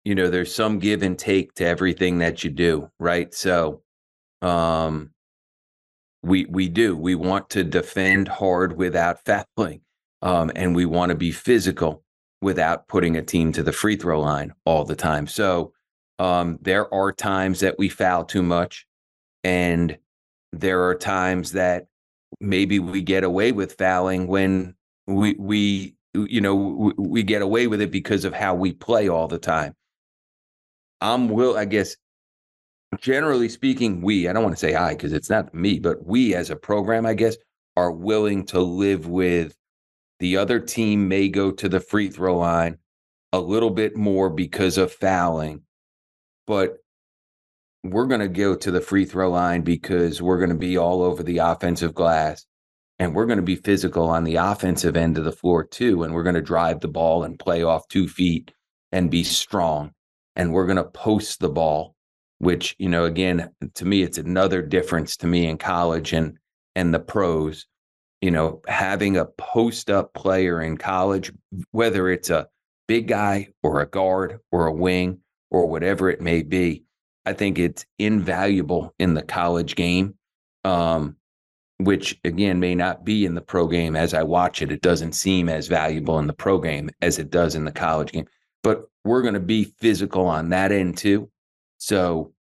you 0.03 0.15
know, 0.15 0.29
there's 0.29 0.53
some 0.53 0.79
give 0.79 1.01
and 1.03 1.17
take 1.17 1.53
to 1.55 1.65
everything 1.65 2.19
that 2.19 2.43
you 2.43 2.49
do, 2.49 2.89
right? 2.99 3.33
So, 3.33 3.81
um, 4.41 5.11
we 6.23 6.45
we 6.45 6.69
do 6.69 6.95
we 6.95 7.15
want 7.15 7.49
to 7.51 7.63
defend 7.63 8.27
hard 8.27 8.77
without 8.77 9.19
fouling, 9.25 9.81
um, 10.21 10.51
and 10.55 10.75
we 10.75 10.85
want 10.85 11.09
to 11.09 11.15
be 11.15 11.31
physical 11.31 12.03
without 12.41 12.87
putting 12.87 13.17
a 13.17 13.21
team 13.21 13.51
to 13.53 13.63
the 13.63 13.71
free 13.71 13.95
throw 13.95 14.21
line 14.21 14.53
all 14.65 14.85
the 14.85 14.95
time. 14.95 15.27
So, 15.27 15.73
um, 16.19 16.59
there 16.61 16.93
are 16.93 17.11
times 17.11 17.59
that 17.61 17.77
we 17.77 17.89
foul 17.89 18.23
too 18.25 18.43
much, 18.43 18.85
and 19.43 19.97
there 20.53 20.83
are 20.83 20.95
times 20.95 21.51
that 21.53 21.87
maybe 22.39 22.79
we 22.79 23.01
get 23.01 23.23
away 23.23 23.51
with 23.51 23.73
fouling 23.77 24.27
when 24.27 24.75
we 25.07 25.35
we 25.37 25.95
you 26.13 26.41
know 26.41 26.55
we, 26.55 26.93
we 26.97 27.23
get 27.23 27.41
away 27.41 27.67
with 27.67 27.81
it 27.81 27.91
because 27.91 28.25
of 28.25 28.33
how 28.33 28.55
we 28.55 28.73
play 28.73 29.09
all 29.09 29.27
the 29.27 29.39
time. 29.39 29.75
I'm 31.01 31.29
will 31.29 31.57
I 31.57 31.65
guess 31.65 31.95
generally 32.99 33.49
speaking, 33.49 34.01
we, 34.01 34.27
I 34.27 34.33
don't 34.33 34.43
want 34.43 34.55
to 34.55 34.59
say 34.59 34.75
I 34.75 34.93
because 34.93 35.13
it's 35.13 35.29
not 35.29 35.53
me, 35.53 35.79
but 35.79 36.05
we 36.05 36.35
as 36.35 36.49
a 36.49 36.55
program, 36.55 37.05
I 37.05 37.13
guess, 37.13 37.37
are 37.75 37.91
willing 37.91 38.45
to 38.47 38.59
live 38.59 39.07
with 39.07 39.57
the 40.19 40.37
other 40.37 40.59
team 40.59 41.07
may 41.07 41.27
go 41.29 41.51
to 41.51 41.67
the 41.67 41.79
free 41.79 42.09
throw 42.09 42.37
line 42.37 42.77
a 43.31 43.39
little 43.39 43.71
bit 43.71 43.97
more 43.97 44.29
because 44.29 44.77
of 44.77 44.91
fouling, 44.91 45.63
but 46.45 46.77
we're 47.83 48.05
going 48.05 48.21
to 48.21 48.29
go 48.29 48.55
to 48.55 48.71
the 48.71 48.79
free 48.79 49.05
throw 49.05 49.29
line 49.29 49.61
because 49.61 50.21
we're 50.21 50.37
going 50.37 50.49
to 50.49 50.55
be 50.55 50.77
all 50.77 51.01
over 51.01 51.23
the 51.23 51.39
offensive 51.39 51.93
glass 51.93 52.45
and 53.03 53.13
we're 53.13 53.25
going 53.25 53.37
to 53.37 53.43
be 53.43 53.55
physical 53.55 54.09
on 54.09 54.23
the 54.23 54.35
offensive 54.35 54.95
end 54.95 55.17
of 55.17 55.25
the 55.25 55.31
floor 55.31 55.63
too. 55.63 56.03
And 56.03 56.13
we're 56.13 56.23
going 56.23 56.35
to 56.35 56.41
drive 56.41 56.79
the 56.79 56.87
ball 56.87 57.23
and 57.23 57.37
play 57.37 57.61
off 57.61 57.87
two 57.87 58.07
feet 58.07 58.53
and 58.91 59.11
be 59.11 59.23
strong. 59.23 59.91
And 60.35 60.53
we're 60.53 60.65
going 60.65 60.77
to 60.77 60.83
post 60.83 61.39
the 61.39 61.49
ball 61.49 61.95
which 62.43 62.75
you 62.77 62.89
know 62.89 63.05
again 63.05 63.49
to 63.73 63.85
me 63.85 64.03
it's 64.03 64.17
another 64.17 64.61
difference 64.61 65.15
to 65.15 65.27
me 65.27 65.47
in 65.47 65.57
college 65.57 66.11
and 66.11 66.37
and 66.75 66.93
the 66.93 66.99
pros 66.99 67.65
you 68.21 68.31
know 68.31 68.61
having 68.67 69.15
a 69.15 69.25
post 69.37 69.89
up 69.89 70.13
player 70.13 70.61
in 70.61 70.77
college 70.77 71.31
whether 71.71 72.09
it's 72.09 72.29
a 72.29 72.47
big 72.87 73.07
guy 73.07 73.47
or 73.63 73.79
a 73.79 73.87
guard 73.87 74.39
or 74.51 74.67
a 74.67 74.73
wing 74.73 75.19
or 75.51 75.67
whatever 75.67 76.09
it 76.09 76.19
may 76.19 76.41
be 76.41 76.83
i 77.25 77.31
think 77.31 77.57
it's 77.57 77.85
invaluable 77.97 78.93
in 78.99 79.13
the 79.13 79.23
college 79.23 79.75
game 79.75 80.15
um, 80.65 81.15
which 81.83 82.19
again 82.23 82.59
may 82.59 82.75
not 82.75 83.05
be 83.05 83.25
in 83.25 83.35
the 83.35 83.41
pro 83.41 83.67
game 83.67 83.95
as 83.95 84.13
i 84.13 84.23
watch 84.23 84.61
it. 84.61 84.71
It 84.71 84.81
doesn't 84.81 85.13
seem 85.13 85.49
as 85.49 85.67
valuable 85.67 86.19
in 86.19 86.27
the 86.27 86.33
pro 86.33 86.59
game 86.59 86.89
as 87.01 87.19
it 87.19 87.29
does 87.29 87.55
in 87.55 87.65
the 87.65 87.71
college 87.71 88.11
game. 88.11 88.27
But 88.61 88.85
we're 89.03 89.21
going 89.21 89.33
to 89.33 89.39
be 89.39 89.65
physical 89.79 90.25
on 90.25 90.49
that 90.49 90.71
end 90.71 90.97
too. 90.97 91.29
So 91.77 92.33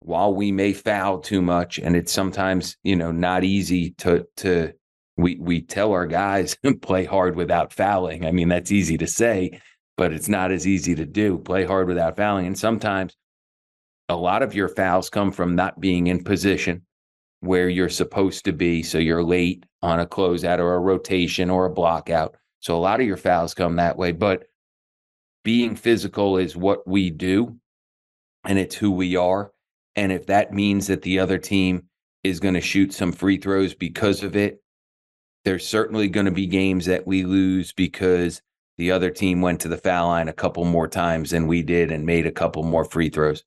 while 0.00 0.34
we 0.34 0.52
may 0.52 0.72
foul 0.72 1.20
too 1.20 1.42
much, 1.42 1.78
and 1.78 1.96
it's 1.96 2.12
sometimes 2.12 2.76
you 2.82 2.96
know 2.96 3.12
not 3.12 3.44
easy 3.44 3.90
to 3.98 4.26
to 4.38 4.72
we 5.16 5.36
we 5.40 5.62
tell 5.62 5.92
our 5.92 6.06
guys 6.06 6.56
play 6.82 7.04
hard 7.04 7.36
without 7.36 7.72
fouling. 7.72 8.24
I 8.24 8.32
mean 8.32 8.48
that's 8.48 8.72
easy 8.72 8.98
to 8.98 9.06
say, 9.06 9.60
but 9.96 10.12
it's 10.12 10.28
not 10.28 10.52
as 10.52 10.66
easy 10.66 10.94
to 10.94 11.06
do. 11.06 11.38
Play 11.38 11.64
hard 11.64 11.88
without 11.88 12.16
fouling, 12.16 12.46
and 12.46 12.58
sometimes 12.58 13.16
a 14.08 14.16
lot 14.16 14.42
of 14.42 14.54
your 14.54 14.68
fouls 14.68 15.10
come 15.10 15.32
from 15.32 15.56
not 15.56 15.80
being 15.80 16.06
in 16.06 16.22
position 16.22 16.85
where 17.46 17.68
you're 17.68 17.88
supposed 17.88 18.44
to 18.44 18.52
be. 18.52 18.82
So 18.82 18.98
you're 18.98 19.24
late 19.24 19.64
on 19.82 20.00
a 20.00 20.06
closeout 20.06 20.58
or 20.58 20.74
a 20.74 20.80
rotation 20.80 21.50
or 21.50 21.66
a 21.66 21.70
block 21.70 22.10
out. 22.10 22.36
So 22.60 22.76
a 22.76 22.80
lot 22.80 23.00
of 23.00 23.06
your 23.06 23.16
fouls 23.16 23.54
come 23.54 23.76
that 23.76 23.96
way. 23.96 24.12
But 24.12 24.48
being 25.44 25.76
physical 25.76 26.36
is 26.36 26.56
what 26.56 26.86
we 26.86 27.10
do 27.10 27.56
and 28.44 28.58
it's 28.58 28.74
who 28.74 28.90
we 28.90 29.16
are. 29.16 29.52
And 29.94 30.12
if 30.12 30.26
that 30.26 30.52
means 30.52 30.88
that 30.88 31.02
the 31.02 31.18
other 31.18 31.38
team 31.38 31.84
is 32.24 32.40
going 32.40 32.54
to 32.54 32.60
shoot 32.60 32.92
some 32.92 33.12
free 33.12 33.38
throws 33.38 33.74
because 33.74 34.22
of 34.22 34.36
it, 34.36 34.60
there's 35.44 35.66
certainly 35.66 36.08
going 36.08 36.26
to 36.26 36.32
be 36.32 36.46
games 36.46 36.86
that 36.86 37.06
we 37.06 37.22
lose 37.22 37.72
because 37.72 38.42
the 38.78 38.90
other 38.90 39.10
team 39.10 39.40
went 39.40 39.60
to 39.60 39.68
the 39.68 39.76
foul 39.76 40.08
line 40.08 40.28
a 40.28 40.32
couple 40.32 40.64
more 40.64 40.88
times 40.88 41.30
than 41.30 41.46
we 41.46 41.62
did 41.62 41.92
and 41.92 42.04
made 42.04 42.26
a 42.26 42.32
couple 42.32 42.64
more 42.64 42.84
free 42.84 43.08
throws. 43.08 43.44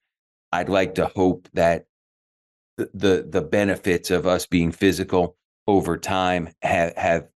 I'd 0.51 0.69
like 0.69 0.95
to 0.95 1.11
hope 1.15 1.49
that 1.53 1.85
the 2.93 3.27
the, 3.29 3.41
benefits 3.41 4.11
of 4.11 4.27
us 4.27 4.45
being 4.45 4.71
physical 4.71 5.35
over 5.67 5.97
time 5.97 6.49
have, 6.61 6.95
have 6.97 7.27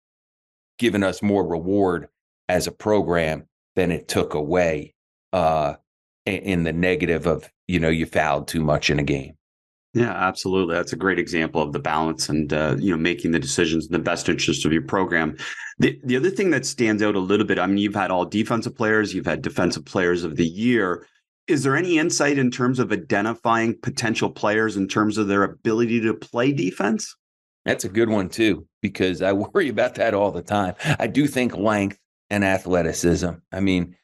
given 0.79 1.03
us 1.03 1.23
more 1.23 1.47
reward 1.47 2.09
as 2.49 2.67
a 2.67 2.73
program 2.73 3.45
than 3.77 3.91
it 3.91 4.09
took 4.09 4.35
away 4.35 4.95
uh, 5.33 5.75
in 6.27 6.63
the 6.65 6.73
negative 6.73 7.27
of 7.27 7.51
you 7.67 7.81
know 7.81 7.89
you 7.89 8.07
fouled 8.07 8.49
too 8.49 8.63
much 8.63 8.91
in 8.91 8.99
a 8.99 9.05
game. 9.05 9.35
Yeah, 9.95 10.13
absolutely. 10.13 10.75
That's 10.75 10.95
a 10.95 10.97
great 10.97 11.19
example 11.19 11.61
of 11.61 11.73
the 11.73 11.79
balance 11.79 12.31
and 12.31 12.51
uh, 12.53 12.77
you 12.79 12.91
know 12.91 12.97
making 12.97 13.33
the 13.33 13.39
decisions 13.39 13.87
in 13.87 13.93
the 13.93 13.99
best 13.99 14.29
interest 14.29 14.65
of 14.65 14.73
your 14.73 14.83
program. 14.83 15.37
The 15.79 16.01
the 16.05 16.17
other 16.17 16.31
thing 16.31 16.51
that 16.51 16.65
stands 16.65 17.03
out 17.03 17.15
a 17.15 17.21
little 17.21 17.47
bit, 17.47 17.59
I 17.59 17.67
mean, 17.67 17.79
you've 17.79 17.95
had 17.95 18.11
all 18.11 18.25
defensive 18.25 18.75
players, 18.75 19.13
you've 19.13 19.27
had 19.27 19.43
defensive 19.43 19.85
players 19.85 20.25
of 20.25 20.37
the 20.37 20.47
year. 20.47 21.07
Is 21.49 21.63
there 21.65 21.77
any 21.77 21.99
insight 21.99 22.39
in 22.39 22.51
terms 22.51 22.79
of 22.79 22.93
identifying 22.93 23.79
potential 23.83 24.31
players 24.31 24.77
in 24.77 24.89
terms 24.89 25.19
of 25.19 25.29
their 25.29 25.43
ability 25.43 26.01
to 26.03 26.15
play 26.15 26.53
defense? 26.53 27.15
That's 27.65 27.85
a 27.85 27.89
good 27.89 28.09
one 28.09 28.29
too, 28.29 28.67
because 28.81 29.23
I 29.23 29.33
worry 29.33 29.69
about 29.69 29.97
that 29.97 30.15
all 30.15 30.31
the 30.31 30.43
time. 30.43 30.75
I 30.99 31.07
do 31.07 31.27
think 31.27 31.57
length 31.57 31.99
and 32.31 32.45
athleticism. 32.45 33.31
I 33.53 33.61
mean, 33.61 33.97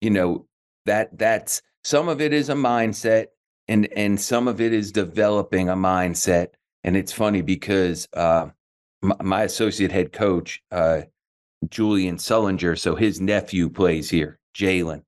you 0.00 0.10
know, 0.10 0.46
that 0.86 1.16
that's 1.18 1.62
some 1.84 2.08
of 2.08 2.20
it 2.20 2.32
is 2.32 2.48
a 2.48 2.54
mindset 2.54 3.26
and 3.68 3.88
and 3.96 4.20
some 4.20 4.48
of 4.48 4.60
it 4.60 4.72
is 4.72 4.92
developing 4.92 5.68
a 5.68 5.76
mindset 5.76 6.48
and 6.84 6.96
it's 6.96 7.12
funny 7.12 7.42
because 7.42 8.08
uh, 8.14 8.48
my, 9.02 9.16
my, 9.22 9.42
associate 9.42 9.92
head 9.92 10.12
coach 10.12 10.62
uh, 10.70 11.02
julian 11.68 12.16
sullinger 12.16 12.78
so 12.78 12.94
his 12.94 13.20
nephew 13.20 13.68
plays 13.68 14.10
here 14.10 14.38
jalen 14.54 15.02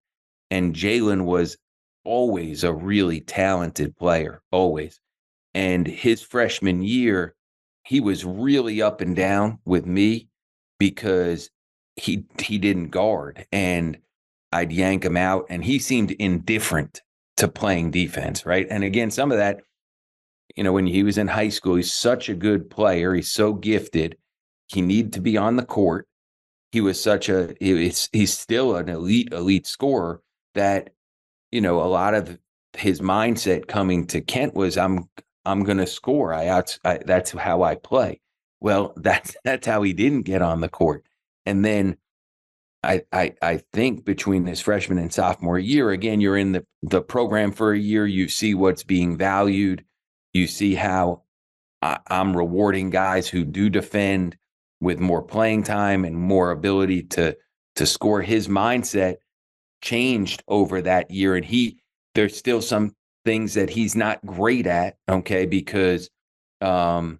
and 0.50 0.74
jalen 0.74 1.24
was 1.24 1.56
always 2.04 2.64
a 2.64 2.72
really 2.72 3.20
talented 3.20 3.96
player 3.96 4.42
always 4.50 5.00
And 5.54 5.86
his 5.86 6.22
freshman 6.22 6.82
year, 6.82 7.34
he 7.84 8.00
was 8.00 8.24
really 8.24 8.80
up 8.80 9.00
and 9.00 9.14
down 9.14 9.58
with 9.64 9.86
me 9.86 10.28
because 10.78 11.50
he 11.96 12.24
he 12.40 12.58
didn't 12.58 12.88
guard 12.88 13.46
and 13.52 13.98
I'd 14.52 14.72
yank 14.72 15.04
him 15.04 15.16
out 15.16 15.46
and 15.48 15.64
he 15.64 15.78
seemed 15.78 16.10
indifferent 16.12 17.02
to 17.38 17.48
playing 17.48 17.90
defense, 17.90 18.46
right? 18.46 18.66
And 18.70 18.84
again, 18.84 19.10
some 19.10 19.32
of 19.32 19.38
that, 19.38 19.60
you 20.56 20.64
know, 20.64 20.72
when 20.72 20.86
he 20.86 21.02
was 21.02 21.18
in 21.18 21.28
high 21.28 21.48
school, 21.48 21.76
he's 21.76 21.92
such 21.92 22.28
a 22.28 22.34
good 22.34 22.70
player, 22.70 23.14
he's 23.14 23.32
so 23.32 23.52
gifted. 23.52 24.16
He 24.68 24.80
needed 24.80 25.12
to 25.14 25.20
be 25.20 25.36
on 25.36 25.56
the 25.56 25.64
court. 25.64 26.06
He 26.72 26.80
was 26.80 27.02
such 27.02 27.28
a 27.28 27.54
he's 27.60 28.08
he's 28.12 28.32
still 28.32 28.76
an 28.76 28.88
elite 28.88 29.32
elite 29.32 29.66
scorer 29.66 30.22
that 30.54 30.90
you 31.52 31.60
know, 31.60 31.80
a 31.82 31.86
lot 31.86 32.14
of 32.14 32.38
his 32.76 33.00
mindset 33.00 33.68
coming 33.68 34.06
to 34.08 34.20
Kent 34.20 34.54
was 34.54 34.76
I'm 34.76 35.08
I'm 35.44 35.64
going 35.64 35.78
to 35.78 35.86
score. 35.86 36.32
I, 36.32 36.48
out, 36.48 36.78
I 36.84 36.98
that's 37.04 37.32
how 37.32 37.62
I 37.62 37.76
play. 37.76 38.20
Well, 38.60 38.94
that's 38.96 39.36
that's 39.44 39.66
how 39.66 39.82
he 39.82 39.92
didn't 39.92 40.22
get 40.22 40.42
on 40.42 40.60
the 40.60 40.68
court. 40.68 41.04
And 41.46 41.64
then 41.64 41.96
I, 42.82 43.02
I 43.12 43.34
I 43.42 43.60
think 43.72 44.04
between 44.04 44.46
his 44.46 44.60
freshman 44.60 44.98
and 44.98 45.12
sophomore 45.12 45.58
year, 45.58 45.90
again, 45.90 46.20
you're 46.20 46.36
in 46.36 46.52
the 46.52 46.66
the 46.82 47.02
program 47.02 47.52
for 47.52 47.72
a 47.72 47.78
year. 47.78 48.06
You 48.06 48.28
see 48.28 48.54
what's 48.54 48.82
being 48.82 49.16
valued. 49.16 49.84
You 50.32 50.46
see 50.46 50.74
how 50.74 51.22
I, 51.82 51.98
I'm 52.08 52.36
rewarding 52.36 52.90
guys 52.90 53.28
who 53.28 53.44
do 53.44 53.68
defend 53.68 54.36
with 54.80 54.98
more 54.98 55.22
playing 55.22 55.62
time 55.62 56.04
and 56.04 56.16
more 56.16 56.50
ability 56.50 57.02
to 57.04 57.36
to 57.76 57.86
score. 57.86 58.22
His 58.22 58.48
mindset 58.48 59.16
changed 59.82 60.42
over 60.48 60.80
that 60.82 61.10
year, 61.10 61.36
and 61.36 61.44
he 61.44 61.78
there's 62.14 62.36
still 62.36 62.62
some 62.62 62.94
things 63.24 63.54
that 63.54 63.70
he's 63.70 63.94
not 63.94 64.24
great 64.24 64.66
at. 64.66 64.96
Okay, 65.08 65.46
because 65.46 66.08
um, 66.60 67.18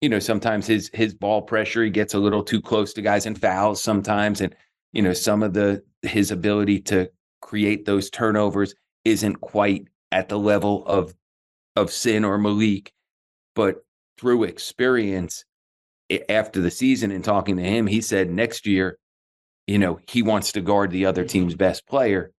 you 0.00 0.08
know 0.08 0.18
sometimes 0.18 0.66
his 0.66 0.90
his 0.92 1.14
ball 1.14 1.42
pressure 1.42 1.84
he 1.84 1.90
gets 1.90 2.14
a 2.14 2.18
little 2.18 2.42
too 2.42 2.60
close 2.60 2.92
to 2.94 3.02
guys 3.02 3.26
and 3.26 3.40
fouls 3.40 3.82
sometimes, 3.82 4.40
and 4.40 4.54
you 4.92 5.02
know 5.02 5.12
some 5.12 5.42
of 5.42 5.52
the 5.52 5.82
his 6.02 6.30
ability 6.30 6.80
to 6.80 7.08
create 7.40 7.84
those 7.84 8.10
turnovers 8.10 8.74
isn't 9.04 9.36
quite 9.36 9.86
at 10.10 10.28
the 10.28 10.38
level 10.38 10.84
of 10.86 11.14
of 11.76 11.92
Sin 11.92 12.24
or 12.24 12.38
Malique, 12.38 12.88
but 13.54 13.84
through 14.18 14.44
experience 14.44 15.44
after 16.28 16.60
the 16.60 16.70
season 16.70 17.10
and 17.10 17.24
talking 17.24 17.56
to 17.56 17.62
him, 17.62 17.86
he 17.86 18.00
said 18.00 18.30
next 18.30 18.66
year, 18.66 18.98
you 19.68 19.78
know, 19.78 20.00
he 20.08 20.22
wants 20.22 20.50
to 20.52 20.62
guard 20.62 20.90
the 20.90 21.04
other 21.04 21.24
team's 21.24 21.54
best 21.54 21.86
player 21.86 22.32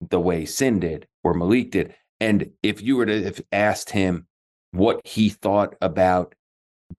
the 0.00 0.18
way 0.18 0.46
Sin 0.46 0.80
did 0.80 1.06
or 1.22 1.34
Malique 1.34 1.70
did. 1.70 1.94
And 2.20 2.50
if 2.62 2.80
you 2.80 2.96
were 2.96 3.04
to 3.06 3.22
have 3.22 3.40
asked 3.52 3.90
him 3.90 4.26
what 4.72 5.06
he 5.06 5.28
thought 5.28 5.76
about 5.82 6.34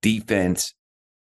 defense 0.02 0.76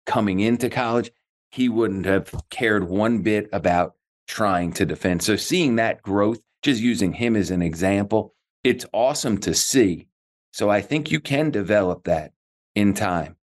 coming 0.04 0.40
into 0.40 0.68
college, 0.68 1.10
he 1.50 1.70
wouldn't 1.70 2.04
have 2.04 2.34
cared 2.50 2.84
one 2.84 3.22
bit 3.22 3.48
about 3.50 3.94
trying 4.28 4.72
to 4.74 4.84
defend. 4.84 5.22
So 5.22 5.36
seeing 5.36 5.76
that 5.76 6.02
growth, 6.02 6.40
just 6.62 6.82
using 6.82 7.14
him 7.14 7.36
as 7.36 7.50
an 7.50 7.62
example, 7.62 8.34
it's 8.62 8.84
awesome 8.92 9.38
to 9.38 9.54
see. 9.54 10.06
So 10.52 10.68
I 10.68 10.82
think 10.82 11.10
you 11.10 11.18
can 11.18 11.50
develop 11.50 12.04
that 12.04 12.32
in 12.74 12.92
time. 12.92 13.36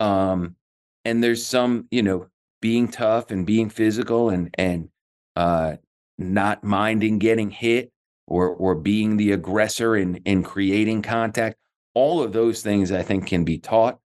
Um, 0.00 0.56
and 1.04 1.22
there's 1.22 1.46
some, 1.46 1.86
you 1.92 2.02
know, 2.02 2.26
being 2.64 2.88
tough 2.88 3.30
and 3.30 3.44
being 3.44 3.68
physical 3.68 4.30
and 4.30 4.48
and 4.56 4.88
uh, 5.36 5.74
not 6.16 6.64
minding 6.64 7.18
getting 7.18 7.50
hit 7.50 7.92
or 8.26 8.48
or 8.48 8.74
being 8.74 9.18
the 9.18 9.32
aggressor 9.32 9.94
in 9.94 10.16
in 10.24 10.42
creating 10.42 11.02
contact. 11.02 11.58
All 11.92 12.22
of 12.22 12.32
those 12.32 12.62
things 12.62 12.90
I 12.90 13.02
think 13.02 13.26
can 13.26 13.44
be 13.44 13.58
taught. 13.58 13.98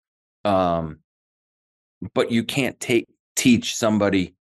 Um, 0.46 1.00
but 2.14 2.30
you 2.30 2.44
can't 2.44 2.80
take 2.80 3.06
teach 3.36 3.76
somebody, 3.76 4.34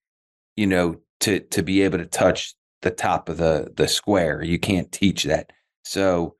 you 0.56 0.68
know, 0.68 1.02
to 1.20 1.42
to 1.42 1.62
be 1.62 1.82
able 1.82 1.98
to 1.98 2.06
touch 2.06 2.56
the 2.84 2.92
top 2.92 3.28
of 3.28 3.36
the 3.36 3.74
the 3.76 3.90
square. 3.90 4.42
You 4.42 4.60
can't 4.60 4.90
teach 4.94 5.26
that. 5.26 5.52
So 5.84 6.38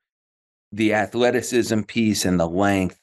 the 0.72 0.94
athleticism 0.94 1.82
piece 1.82 2.24
and 2.24 2.40
the 2.40 2.48
length, 2.48 2.98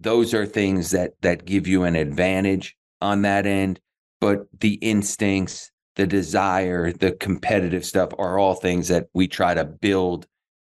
those 0.00 0.32
are 0.32 0.46
things 0.46 0.92
that 0.92 1.12
that 1.20 1.44
give 1.44 1.66
you 1.66 1.82
an 1.84 1.94
advantage 1.94 2.74
on 3.02 3.20
that 3.22 3.44
end. 3.44 3.80
But 4.20 4.46
the 4.60 4.74
instincts, 4.74 5.70
the 5.96 6.06
desire, 6.06 6.92
the 6.92 7.12
competitive 7.12 7.84
stuff 7.84 8.10
are 8.18 8.38
all 8.38 8.54
things 8.54 8.88
that 8.88 9.08
we 9.14 9.28
try 9.28 9.54
to 9.54 9.64
build 9.64 10.26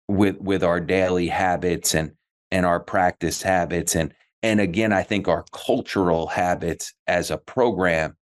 with 0.08 0.38
with 0.40 0.64
our 0.64 0.80
daily 0.80 1.28
habits 1.28 1.96
and 1.96 2.12
and 2.52 2.66
our 2.66 2.80
practice 2.80 3.42
habits. 3.42 3.96
And 3.96 4.14
and 4.44 4.60
again 4.60 4.94
I 4.94 5.04
think 5.04 5.28
our 5.28 5.46
cultural 5.52 6.28
habits 6.28 6.94
as 7.08 7.32
a 7.32 7.38
program 7.38 8.16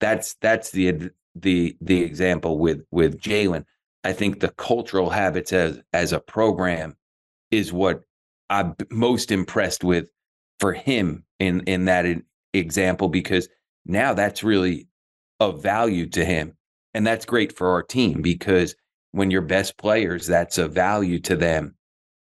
that's 0.00 0.34
that's 0.40 0.70
the 0.70 1.10
the 1.34 1.76
the 1.80 2.02
example 2.02 2.58
with 2.58 2.82
with 2.90 3.20
Jalen. 3.20 3.64
I 4.04 4.12
think 4.12 4.40
the 4.40 4.50
cultural 4.50 5.10
habits 5.10 5.52
as 5.52 5.80
as 5.92 6.12
a 6.12 6.20
program 6.20 6.96
is 7.50 7.72
what 7.72 8.02
I'm 8.50 8.74
most 8.90 9.30
impressed 9.30 9.84
with 9.84 10.08
for 10.60 10.72
him 10.72 11.24
in 11.38 11.60
in 11.62 11.84
that 11.86 12.06
example 12.54 13.08
because 13.08 13.48
now 13.88 14.14
that's 14.14 14.44
really 14.44 14.86
of 15.40 15.62
value 15.62 16.06
to 16.10 16.24
him. 16.24 16.54
And 16.94 17.06
that's 17.06 17.24
great 17.24 17.56
for 17.56 17.70
our 17.70 17.82
team 17.82 18.22
because 18.22 18.74
when 19.12 19.30
your 19.30 19.42
best 19.42 19.76
players, 19.78 20.26
that's 20.26 20.58
a 20.58 20.68
value 20.68 21.18
to 21.20 21.36
them. 21.36 21.74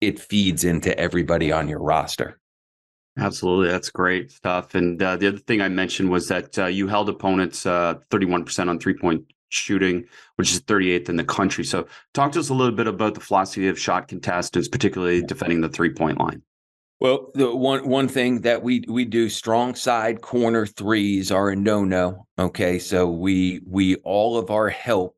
It 0.00 0.20
feeds 0.20 0.64
into 0.64 0.96
everybody 0.98 1.50
on 1.50 1.68
your 1.68 1.80
roster. 1.80 2.40
Absolutely. 3.18 3.68
That's 3.68 3.90
great 3.90 4.30
stuff. 4.30 4.74
And 4.76 5.02
uh, 5.02 5.16
the 5.16 5.28
other 5.28 5.38
thing 5.38 5.60
I 5.60 5.68
mentioned 5.68 6.08
was 6.08 6.28
that 6.28 6.56
uh, 6.56 6.66
you 6.66 6.86
held 6.86 7.08
opponents 7.08 7.66
uh, 7.66 7.94
31% 8.10 8.68
on 8.68 8.78
three 8.78 8.94
point 8.94 9.24
shooting, 9.48 10.04
which 10.36 10.52
is 10.52 10.60
38th 10.60 11.08
in 11.08 11.16
the 11.16 11.24
country. 11.24 11.64
So, 11.64 11.88
talk 12.14 12.32
to 12.32 12.38
us 12.38 12.48
a 12.48 12.54
little 12.54 12.74
bit 12.74 12.86
about 12.86 13.14
the 13.14 13.20
philosophy 13.20 13.66
of 13.68 13.78
shot 13.78 14.06
contestants, 14.06 14.68
particularly 14.68 15.22
defending 15.22 15.60
the 15.60 15.68
three 15.68 15.92
point 15.92 16.18
line. 16.18 16.42
Well, 17.00 17.30
the 17.34 17.54
one 17.54 17.88
one 17.88 18.08
thing 18.08 18.40
that 18.40 18.62
we 18.62 18.84
we 18.88 19.04
do 19.04 19.28
strong 19.28 19.76
side 19.76 20.20
corner 20.20 20.66
threes 20.66 21.30
are 21.30 21.50
a 21.50 21.56
no 21.56 21.84
no. 21.84 22.26
Okay, 22.38 22.80
so 22.80 23.08
we 23.08 23.60
we 23.66 23.96
all 23.96 24.36
of 24.36 24.50
our 24.50 24.68
help 24.68 25.16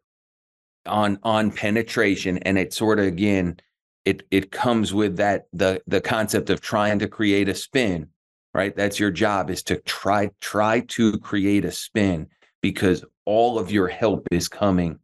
on 0.85 1.19
on 1.23 1.51
penetration, 1.51 2.39
and 2.39 2.59
it 2.59 2.75
sort 2.75 2.99
of 2.99 3.07
again 3.07 3.59
it 4.05 4.23
it 4.31 4.51
comes 4.51 4.93
with 4.93 5.17
that 5.17 5.47
the 5.55 5.83
the 5.87 6.03
concept 6.03 6.51
of 6.51 6.61
trying 6.61 6.99
to 6.99 7.09
create 7.09 7.49
a 7.49 7.55
spin, 7.55 8.09
right? 8.53 8.77
That's 8.77 9.01
your 9.01 9.11
job 9.11 9.49
is 9.49 9.63
to 9.65 9.77
try 9.79 10.31
try 10.41 10.81
to 10.81 11.19
create 11.19 11.65
a 11.65 11.73
spin 11.73 12.27
because 12.61 13.07
all 13.25 13.59
of 13.59 13.71
your 13.71 13.89
help 13.89 14.29
is 14.31 14.49
coming 14.49 14.99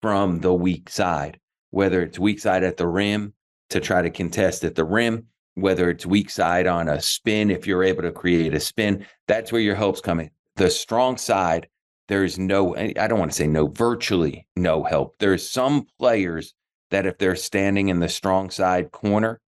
from 0.00 0.40
the 0.40 0.54
weak 0.54 0.88
side, 0.88 1.38
whether 1.72 2.02
it's 2.02 2.18
weak 2.18 2.38
side 2.40 2.64
at 2.64 2.78
the 2.78 2.88
rim 2.88 3.34
to 3.68 3.80
try 3.80 4.00
to 4.00 4.10
contest 4.10 4.64
at 4.64 4.76
the 4.76 4.84
rim 4.84 5.26
whether 5.56 5.90
it's 5.90 6.06
weak 6.06 6.30
side 6.30 6.66
on 6.66 6.88
a 6.88 7.00
spin, 7.00 7.50
if 7.50 7.66
you're 7.66 7.82
able 7.82 8.02
to 8.02 8.12
create 8.12 8.54
a 8.54 8.60
spin, 8.60 9.04
that's 9.26 9.50
where 9.50 9.60
your 9.60 9.74
help's 9.74 10.00
coming. 10.00 10.30
The 10.56 10.70
strong 10.70 11.16
side, 11.16 11.68
there's 12.08 12.38
no, 12.38 12.76
I 12.76 12.92
don't 13.08 13.18
want 13.18 13.32
to 13.32 13.36
say 13.36 13.46
no, 13.46 13.66
virtually 13.68 14.46
no 14.54 14.84
help. 14.84 15.16
There's 15.18 15.50
some 15.50 15.86
players 15.98 16.54
that 16.90 17.06
if 17.06 17.18
they're 17.18 17.36
standing 17.36 17.88
in 17.88 18.00
the 18.00 18.08
strong 18.08 18.50
side 18.50 18.92
corner, 18.92 19.40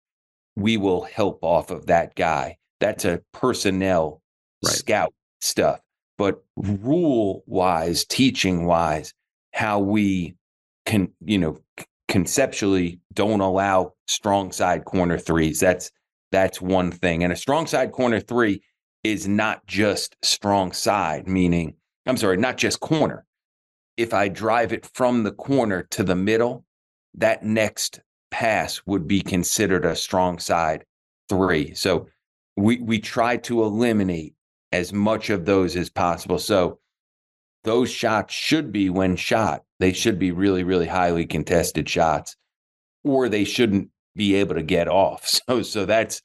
we 0.55 0.77
will 0.77 1.03
help 1.03 1.39
off 1.43 1.69
of 1.69 1.85
that 1.85 2.15
guy. 2.15 2.57
That's 2.79 3.05
a 3.05 3.21
personnel 3.31 4.21
right. 4.65 4.73
scout 4.73 5.13
stuff. 5.41 5.79
But 6.17 6.43
rule 6.57 7.43
wise, 7.45 8.03
teaching 8.03 8.65
wise, 8.65 9.13
how 9.53 9.79
we 9.79 10.35
can, 10.85 11.11
you 11.23 11.37
know, 11.37 11.59
conceptually 12.07 12.99
don't 13.13 13.41
allow 13.41 13.93
strong 14.07 14.51
side 14.51 14.83
corner 14.85 15.17
threes. 15.17 15.59
That's 15.59 15.91
that's 16.31 16.61
one 16.61 16.91
thing. 16.91 17.23
And 17.23 17.33
a 17.33 17.37
strong 17.37 17.67
side 17.67 17.91
corner 17.91 18.19
three 18.19 18.61
is 19.03 19.27
not 19.27 19.65
just 19.65 20.15
strong 20.23 20.71
side, 20.71 21.27
meaning, 21.27 21.75
I'm 22.05 22.17
sorry, 22.17 22.37
not 22.37 22.57
just 22.57 22.79
corner. 22.79 23.25
If 23.97 24.13
I 24.13 24.27
drive 24.27 24.71
it 24.73 24.85
from 24.93 25.23
the 25.23 25.31
corner 25.31 25.83
to 25.91 26.03
the 26.03 26.15
middle, 26.15 26.65
that 27.15 27.43
next 27.43 27.99
pass 28.31 28.81
would 28.85 29.07
be 29.07 29.21
considered 29.21 29.85
a 29.85 29.95
strong 29.95 30.39
side 30.39 30.85
three. 31.27 31.73
So 31.73 32.07
we 32.55 32.79
we 32.79 32.99
try 32.99 33.37
to 33.37 33.63
eliminate 33.63 34.35
as 34.71 34.93
much 34.93 35.29
of 35.29 35.45
those 35.45 35.75
as 35.75 35.89
possible. 35.89 36.39
So 36.39 36.79
those 37.63 37.89
shots 37.89 38.33
should 38.33 38.71
be 38.71 38.89
when 38.89 39.15
shot, 39.15 39.63
they 39.79 39.91
should 39.93 40.19
be 40.19 40.31
really, 40.31 40.63
really 40.63 40.87
highly 40.87 41.25
contested 41.25 41.89
shots, 41.89 42.35
or 43.03 43.27
they 43.27 43.43
shouldn't 43.43 43.89
be 44.19 44.35
able 44.35 44.55
to 44.55 44.61
get 44.61 44.87
off. 44.87 45.25
So 45.47 45.63
so 45.63 45.85
that's 45.85 46.21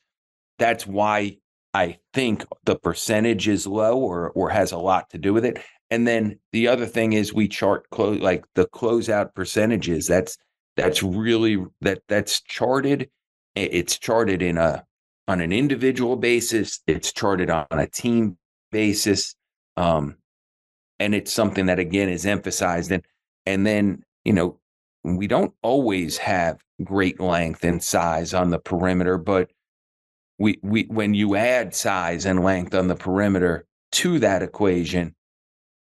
that's 0.59 0.87
why 0.87 1.39
I 1.73 1.99
think 2.13 2.45
the 2.65 2.77
percentage 2.77 3.49
is 3.49 3.67
low 3.67 3.97
or 3.99 4.31
or 4.33 4.51
has 4.51 4.73
a 4.73 4.79
lot 4.79 5.11
to 5.11 5.19
do 5.19 5.33
with 5.33 5.45
it. 5.45 5.63
And 5.91 6.07
then 6.07 6.41
the 6.53 6.69
other 6.69 6.87
thing 6.87 7.13
is 7.13 7.33
we 7.33 7.47
chart 7.49 7.89
close 7.91 8.21
like 8.21 8.45
the 8.55 8.67
closeout 8.67 9.35
percentages. 9.35 10.07
That's 10.09 10.37
that's 10.77 11.03
really 11.03 11.65
that 11.81 12.03
that's 12.09 12.41
charted. 12.43 13.09
It's 13.55 13.97
charted 13.99 14.43
in 14.43 14.59
a 14.59 14.85
on 15.29 15.41
an 15.41 15.53
individual 15.53 16.17
basis, 16.17 16.81
it's 16.87 17.13
charted 17.13 17.49
on 17.49 17.67
a 17.71 17.87
team 17.87 18.37
basis. 18.73 19.35
Um, 19.77 20.17
and 20.99 21.15
it's 21.15 21.33
something 21.33 21.67
that 21.67 21.79
again 21.79 22.09
is 22.09 22.27
emphasized 22.27 22.91
and 22.93 23.05
and 23.47 23.67
then 23.67 24.03
you 24.25 24.33
know 24.33 24.59
we 25.05 25.27
don't 25.27 25.53
always 25.63 26.19
have 26.19 26.61
great 26.83 27.21
length 27.21 27.65
and 27.65 27.83
size 27.83 28.35
on 28.35 28.51
the 28.51 28.59
perimeter 28.59 29.19
but 29.19 29.51
we 30.39 30.59
we 30.63 30.85
when 30.85 31.15
you 31.15 31.37
add 31.37 31.75
size 31.75 32.27
and 32.27 32.43
length 32.43 32.75
on 32.75 32.89
the 32.89 32.97
perimeter 32.97 33.65
to 33.93 34.19
that 34.19 34.43
equation 34.43 35.15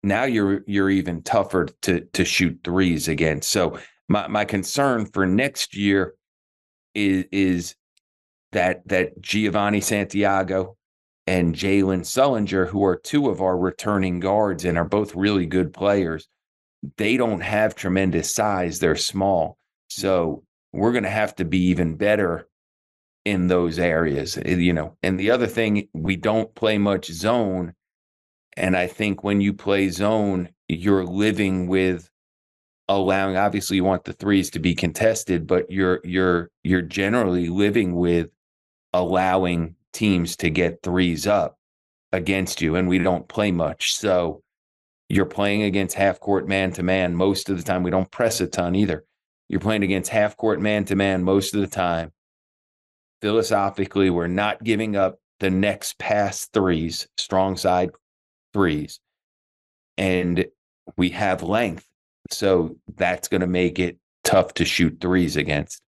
now 0.03 0.23
you're 0.23 0.63
you're 0.67 0.89
even 0.89 1.21
tougher 1.21 1.67
to 1.81 2.01
to 2.13 2.25
shoot 2.25 2.59
threes 2.63 3.07
against 3.07 3.49
so 3.49 3.79
my 4.09 4.27
my 4.27 4.43
concern 4.43 5.05
for 5.05 5.25
next 5.25 5.75
year 5.75 6.15
is 6.93 7.25
is 7.31 7.75
that 8.51 8.87
that 8.87 9.21
Giovanni 9.21 9.81
Santiago 9.81 10.77
and 11.27 11.55
Jalen 11.55 12.01
Sullinger, 12.01 12.67
who 12.67 12.83
are 12.83 12.97
two 12.97 13.29
of 13.29 13.41
our 13.41 13.57
returning 13.57 14.19
guards 14.19 14.65
and 14.65 14.77
are 14.77 14.85
both 14.85 15.15
really 15.15 15.45
good 15.45 15.73
players, 15.73 16.27
they 16.97 17.17
don't 17.17 17.41
have 17.41 17.75
tremendous 17.75 18.33
size. 18.33 18.79
They're 18.79 18.95
small. 18.95 19.57
So 19.89 20.43
we're 20.73 20.91
going 20.91 21.03
to 21.03 21.09
have 21.09 21.35
to 21.35 21.45
be 21.45 21.59
even 21.65 21.95
better 21.95 22.47
in 23.25 23.47
those 23.47 23.77
areas, 23.77 24.37
eh, 24.37 24.55
you 24.55 24.73
know. 24.73 24.97
And 25.03 25.19
the 25.19 25.31
other 25.31 25.47
thing, 25.47 25.87
we 25.93 26.15
don't 26.15 26.53
play 26.55 26.77
much 26.77 27.11
zone. 27.11 27.73
And 28.57 28.75
I 28.75 28.87
think 28.87 29.23
when 29.23 29.41
you 29.41 29.53
play 29.53 29.89
zone, 29.89 30.49
you're 30.67 31.05
living 31.05 31.67
with 31.67 32.09
allowing 32.87 33.37
obviously 33.37 33.77
you 33.77 33.83
want 33.83 34.03
the 34.03 34.13
threes 34.13 34.49
to 34.51 34.59
be 34.59 34.75
contested, 34.75 35.47
but 35.47 35.69
you're 35.69 36.01
you're 36.03 36.49
you're 36.63 36.81
generally 36.81 37.47
living 37.47 37.95
with 37.95 38.31
allowing 38.93 39.75
teams 39.93 40.35
to 40.37 40.49
get 40.49 40.81
threes 40.83 41.27
up 41.27 41.57
against 42.11 42.61
you, 42.61 42.75
and 42.75 42.87
we 42.87 42.99
don't 42.99 43.27
play 43.27 43.51
much. 43.51 43.95
So 43.95 44.41
you're 45.11 45.25
playing 45.25 45.63
against 45.63 45.95
half 45.95 46.21
court 46.21 46.47
man 46.47 46.71
to 46.71 46.83
man 46.83 47.15
most 47.15 47.49
of 47.49 47.57
the 47.57 47.63
time. 47.63 47.83
We 47.83 47.91
don't 47.91 48.09
press 48.09 48.39
a 48.39 48.47
ton 48.47 48.75
either. 48.75 49.03
You're 49.49 49.59
playing 49.59 49.83
against 49.83 50.09
half 50.09 50.37
court 50.37 50.61
man 50.61 50.85
to 50.85 50.95
man 50.95 51.23
most 51.23 51.53
of 51.53 51.59
the 51.59 51.67
time. 51.67 52.13
Philosophically, 53.21 54.09
we're 54.09 54.27
not 54.27 54.63
giving 54.63 54.95
up 54.95 55.19
the 55.41 55.49
next 55.49 55.99
pass 55.99 56.45
threes, 56.53 57.09
strong 57.17 57.57
side 57.57 57.89
threes. 58.53 59.01
And 59.97 60.45
we 60.95 61.09
have 61.09 61.43
length. 61.43 61.85
So 62.29 62.77
that's 62.95 63.27
going 63.27 63.41
to 63.41 63.47
make 63.47 63.79
it 63.79 63.97
tough 64.23 64.53
to 64.55 64.65
shoot 64.65 64.99
threes 65.01 65.35
against. 65.35 65.81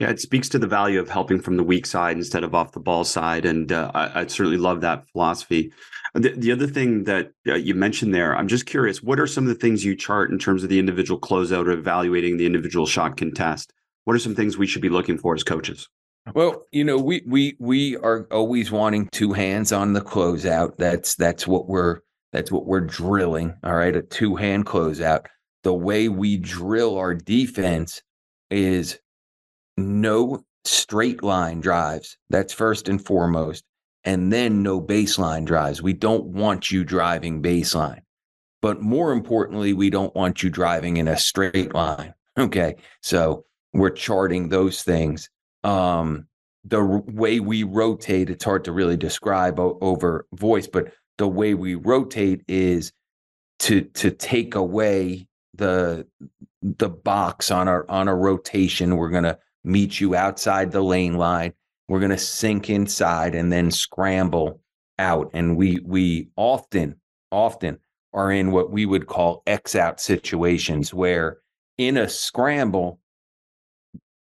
Yeah, 0.00 0.10
it 0.10 0.20
speaks 0.20 0.48
to 0.50 0.58
the 0.58 0.66
value 0.66 0.98
of 0.98 1.08
helping 1.08 1.40
from 1.40 1.56
the 1.56 1.62
weak 1.62 1.86
side 1.86 2.16
instead 2.16 2.42
of 2.42 2.54
off 2.54 2.72
the 2.72 2.80
ball 2.80 3.04
side, 3.04 3.44
and 3.44 3.70
uh, 3.70 3.92
I, 3.94 4.22
I, 4.22 4.26
certainly 4.26 4.58
love 4.58 4.80
that 4.80 5.08
philosophy. 5.10 5.72
The, 6.14 6.30
the 6.30 6.50
other 6.50 6.66
thing 6.66 7.04
that 7.04 7.30
uh, 7.46 7.54
you 7.54 7.74
mentioned 7.74 8.12
there, 8.12 8.36
I'm 8.36 8.48
just 8.48 8.66
curious, 8.66 9.04
what 9.04 9.20
are 9.20 9.26
some 9.28 9.44
of 9.44 9.48
the 9.48 9.54
things 9.54 9.84
you 9.84 9.94
chart 9.94 10.32
in 10.32 10.38
terms 10.38 10.64
of 10.64 10.68
the 10.68 10.80
individual 10.80 11.20
closeout 11.20 11.68
or 11.68 11.70
evaluating 11.70 12.38
the 12.38 12.46
individual 12.46 12.86
shot 12.86 13.16
contest? 13.16 13.72
What 14.04 14.14
are 14.14 14.18
some 14.18 14.34
things 14.34 14.58
we 14.58 14.66
should 14.66 14.82
be 14.82 14.88
looking 14.88 15.16
for 15.16 15.34
as 15.34 15.44
coaches? 15.44 15.88
Well, 16.34 16.64
you 16.72 16.84
know, 16.84 16.98
we 16.98 17.22
we 17.26 17.56
we 17.60 17.96
are 17.98 18.26
always 18.30 18.72
wanting 18.72 19.08
two 19.12 19.32
hands 19.32 19.72
on 19.72 19.92
the 19.92 20.00
closeout. 20.00 20.76
That's 20.76 21.14
that's 21.16 21.46
what 21.46 21.68
we're 21.68 22.00
that's 22.32 22.50
what 22.50 22.66
we're 22.66 22.80
drilling. 22.80 23.54
All 23.62 23.74
right, 23.74 23.94
a 23.94 24.02
two 24.02 24.34
hand 24.34 24.66
closeout. 24.66 25.26
The 25.62 25.74
way 25.74 26.08
we 26.08 26.38
drill 26.38 26.96
our 26.96 27.14
defense 27.14 28.02
is 28.50 28.98
no 29.76 30.44
straight 30.64 31.22
line 31.22 31.60
drives. 31.60 32.16
That's 32.30 32.52
first 32.52 32.88
and 32.88 33.04
foremost. 33.04 33.64
And 34.04 34.32
then 34.32 34.62
no 34.62 34.80
baseline 34.80 35.44
drives. 35.44 35.80
We 35.82 35.94
don't 35.94 36.26
want 36.26 36.70
you 36.70 36.84
driving 36.84 37.42
baseline. 37.42 38.00
But 38.60 38.80
more 38.80 39.12
importantly, 39.12 39.72
we 39.72 39.90
don't 39.90 40.14
want 40.14 40.42
you 40.42 40.50
driving 40.50 40.96
in 40.98 41.08
a 41.08 41.16
straight 41.16 41.74
line. 41.74 42.14
Okay. 42.36 42.74
So 43.00 43.44
we're 43.72 43.90
charting 43.90 44.48
those 44.48 44.82
things. 44.82 45.30
Um, 45.62 46.26
the 46.64 46.78
r- 46.80 47.02
way 47.06 47.38
we 47.38 47.62
rotate, 47.62 48.28
it's 48.28 48.44
hard 48.44 48.64
to 48.64 48.72
really 48.72 48.96
describe 48.96 49.60
o- 49.60 49.78
over 49.80 50.26
voice, 50.32 50.66
but 50.66 50.92
the 51.18 51.28
way 51.28 51.54
we 51.54 51.76
rotate 51.76 52.42
is 52.48 52.92
to 53.60 53.82
to 53.82 54.10
take 54.10 54.56
away 54.56 55.28
the 55.54 56.08
the 56.62 56.88
box 56.88 57.52
on 57.52 57.68
our 57.68 57.88
on 57.88 58.08
a 58.08 58.14
rotation. 58.16 58.96
We're 58.96 59.10
gonna 59.10 59.38
meet 59.64 60.00
you 60.00 60.14
outside 60.14 60.70
the 60.70 60.82
lane 60.82 61.16
line. 61.16 61.52
We're 61.88 62.00
going 62.00 62.10
to 62.10 62.18
sink 62.18 62.70
inside 62.70 63.34
and 63.34 63.52
then 63.52 63.70
scramble 63.70 64.60
out. 64.98 65.30
And 65.34 65.56
we 65.56 65.80
we 65.84 66.28
often 66.36 66.96
often 67.30 67.78
are 68.12 68.30
in 68.30 68.52
what 68.52 68.70
we 68.70 68.86
would 68.86 69.06
call 69.06 69.42
X 69.46 69.74
out 69.74 70.00
situations 70.00 70.94
where 70.94 71.38
in 71.78 71.96
a 71.96 72.08
scramble 72.08 73.00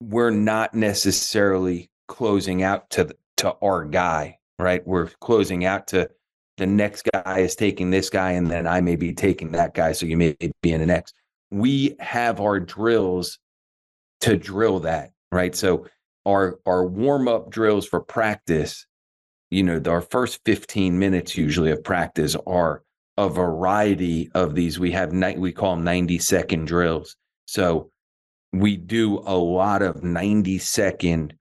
we're 0.02 0.32
not 0.32 0.74
necessarily 0.74 1.90
closing 2.08 2.64
out 2.64 2.90
to 2.92 3.16
to 3.38 3.56
our 3.62 3.86
guy, 3.86 4.38
right? 4.58 4.86
We're 4.88 5.08
closing 5.22 5.66
out 5.66 5.88
to 5.88 6.10
the 6.58 6.66
next 6.66 7.08
guy 7.14 7.40
is 7.40 7.56
taking 7.56 7.92
this 7.92 8.10
guy 8.10 8.32
and 8.32 8.50
then 8.50 8.66
I 8.66 8.82
may 8.82 8.96
be 8.96 9.14
taking 9.14 9.52
that 9.52 9.76
guy 9.76 9.92
so 9.92 10.08
you 10.08 10.18
may 10.18 10.36
be 10.62 10.72
in 10.72 10.82
an 10.82 10.90
X. 10.90 11.14
We 11.52 11.96
have 12.00 12.42
our 12.42 12.60
drills 12.60 13.38
to 14.22 14.36
drill 14.36 14.80
that 14.82 15.12
right? 15.32 15.56
So 15.56 15.88
our 16.26 16.60
our 16.66 16.86
warm 16.86 17.28
up 17.28 17.50
drills 17.50 17.88
for 17.88 18.02
practice, 18.02 18.86
you 19.50 19.64
know, 19.64 19.82
our 19.88 20.02
first 20.02 20.42
15 20.46 20.98
minutes 21.00 21.38
usually 21.38 21.72
of 21.72 21.84
practice 21.84 22.36
are 22.46 22.84
a 23.18 23.30
variety 23.30 24.30
of 24.36 24.56
these. 24.56 24.80
We 24.80 24.92
have 24.92 25.12
night 25.12 25.40
we 25.40 25.52
call 25.52 25.76
them 25.76 25.84
90 25.84 26.20
second 26.20 26.66
drills. 26.66 27.16
So 27.46 27.92
we 28.54 28.78
do 28.78 29.20
a 29.20 29.36
lot 29.36 29.82
of 29.82 30.04
90 30.04 30.58
second 30.60 31.34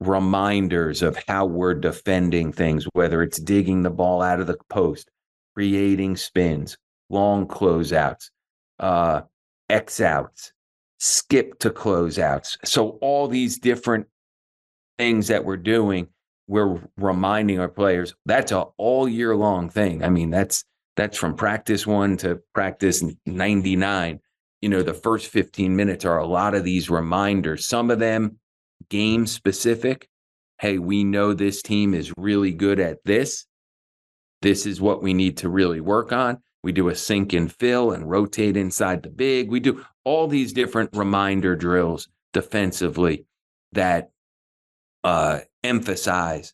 reminders 0.00 1.02
of 1.02 1.22
how 1.28 1.44
we're 1.44 1.74
defending 1.74 2.52
things, 2.52 2.86
whether 2.92 3.22
it's 3.22 3.38
digging 3.38 3.82
the 3.82 3.90
ball 3.90 4.22
out 4.22 4.40
of 4.40 4.46
the 4.46 4.56
post, 4.70 5.10
creating 5.54 6.16
spins, 6.16 6.76
long 7.10 7.46
closeouts, 7.46 8.30
uh, 8.78 9.22
X 9.68 10.00
outs, 10.00 10.52
skip 11.00 11.58
to 11.58 11.70
closeouts. 11.70 12.58
So 12.64 12.98
all 13.00 13.26
these 13.26 13.58
different 13.58 14.06
things 14.98 15.28
that 15.28 15.44
we're 15.44 15.56
doing, 15.56 16.08
we're 16.46 16.78
reminding 16.96 17.58
our 17.58 17.68
players 17.68 18.14
that's 18.26 18.52
a 18.52 18.60
all 18.76 19.08
year 19.08 19.34
long 19.34 19.70
thing. 19.70 20.04
I 20.04 20.10
mean, 20.10 20.30
that's 20.30 20.64
that's 20.96 21.16
from 21.16 21.34
practice 21.34 21.86
one 21.86 22.16
to 22.18 22.40
practice 22.54 23.02
99. 23.26 24.20
You 24.60 24.68
know, 24.68 24.82
the 24.82 24.92
first 24.92 25.28
15 25.28 25.74
minutes 25.74 26.04
are 26.04 26.18
a 26.18 26.26
lot 26.26 26.54
of 26.54 26.64
these 26.64 26.90
reminders. 26.90 27.64
Some 27.64 27.90
of 27.90 27.98
them 27.98 28.38
game 28.90 29.26
specific. 29.26 30.06
Hey, 30.58 30.78
we 30.78 31.04
know 31.04 31.32
this 31.32 31.62
team 31.62 31.94
is 31.94 32.12
really 32.18 32.52
good 32.52 32.78
at 32.78 32.98
this. 33.04 33.46
This 34.42 34.66
is 34.66 34.80
what 34.80 35.02
we 35.02 35.14
need 35.14 35.38
to 35.38 35.48
really 35.48 35.80
work 35.80 36.12
on. 36.12 36.42
We 36.62 36.72
do 36.72 36.88
a 36.88 36.94
sink 36.94 37.32
and 37.32 37.52
fill 37.52 37.92
and 37.92 38.08
rotate 38.08 38.56
inside 38.56 39.02
the 39.02 39.08
big. 39.08 39.50
We 39.50 39.60
do 39.60 39.84
all 40.04 40.28
these 40.28 40.52
different 40.52 40.90
reminder 40.94 41.56
drills 41.56 42.08
defensively 42.32 43.26
that 43.72 44.10
uh, 45.04 45.40
emphasize, 45.64 46.52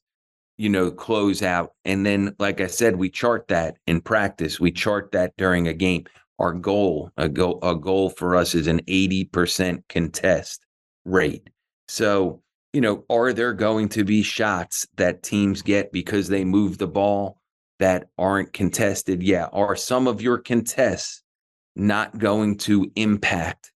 you 0.58 0.68
know, 0.68 0.90
close 0.90 1.42
out. 1.42 1.72
And 1.84 2.06
then, 2.06 2.36
like 2.38 2.60
I 2.60 2.68
said, 2.68 2.96
we 2.96 3.10
chart 3.10 3.48
that 3.48 3.76
in 3.86 4.00
practice. 4.00 4.60
We 4.60 4.70
chart 4.70 5.12
that 5.12 5.36
during 5.36 5.66
a 5.66 5.74
game. 5.74 6.04
Our 6.38 6.52
goal, 6.52 7.10
a 7.16 7.28
goal, 7.28 7.58
a 7.62 7.74
goal 7.74 8.10
for 8.10 8.36
us 8.36 8.54
is 8.54 8.66
an 8.66 8.82
80% 8.82 9.82
contest 9.88 10.64
rate. 11.04 11.48
So, 11.88 12.42
you 12.72 12.80
know, 12.80 13.04
are 13.08 13.32
there 13.32 13.54
going 13.54 13.88
to 13.90 14.04
be 14.04 14.22
shots 14.22 14.86
that 14.96 15.22
teams 15.22 15.62
get 15.62 15.92
because 15.92 16.28
they 16.28 16.44
move 16.44 16.78
the 16.78 16.86
ball 16.86 17.38
that 17.78 18.08
aren't 18.18 18.52
contested, 18.52 19.22
yeah, 19.22 19.46
are 19.52 19.76
some 19.76 20.06
of 20.06 20.22
your 20.22 20.38
contests 20.38 21.22
not 21.74 22.18
going 22.18 22.56
to 22.56 22.90
impact 22.96 23.72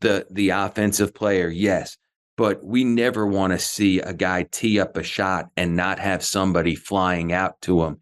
the 0.00 0.26
the 0.30 0.50
offensive 0.50 1.14
player? 1.14 1.48
Yes. 1.48 1.96
But 2.36 2.64
we 2.64 2.84
never 2.84 3.26
want 3.26 3.52
to 3.52 3.58
see 3.58 4.00
a 4.00 4.14
guy 4.14 4.44
tee 4.44 4.80
up 4.80 4.96
a 4.96 5.02
shot 5.02 5.50
and 5.58 5.76
not 5.76 5.98
have 5.98 6.24
somebody 6.24 6.74
flying 6.74 7.32
out 7.32 7.60
to 7.62 7.82
him. 7.82 8.00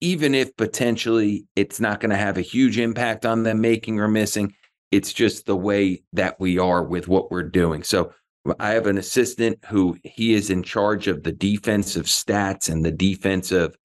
Even 0.00 0.34
if 0.34 0.56
potentially 0.56 1.46
it's 1.54 1.78
not 1.78 2.00
going 2.00 2.10
to 2.10 2.16
have 2.16 2.36
a 2.36 2.42
huge 2.42 2.78
impact 2.78 3.24
on 3.24 3.44
them 3.44 3.60
making 3.60 4.00
or 4.00 4.08
missing, 4.08 4.54
it's 4.90 5.12
just 5.12 5.46
the 5.46 5.56
way 5.56 6.02
that 6.12 6.40
we 6.40 6.58
are 6.58 6.82
with 6.82 7.06
what 7.06 7.30
we're 7.30 7.48
doing. 7.48 7.84
So 7.84 8.12
I 8.58 8.70
have 8.70 8.86
an 8.86 8.98
assistant 8.98 9.58
who 9.66 9.96
he 10.02 10.34
is 10.34 10.50
in 10.50 10.62
charge 10.62 11.06
of 11.06 11.22
the 11.22 11.32
defensive 11.32 12.06
stats 12.06 12.68
and 12.68 12.84
the 12.84 12.92
defensive 12.92 13.76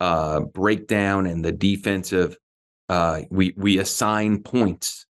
uh, 0.00 0.40
breakdown 0.40 1.26
and 1.26 1.44
the 1.44 1.52
defensive. 1.52 2.36
Uh, 2.88 3.22
we 3.30 3.54
we 3.56 3.78
assign 3.78 4.42
points 4.42 5.06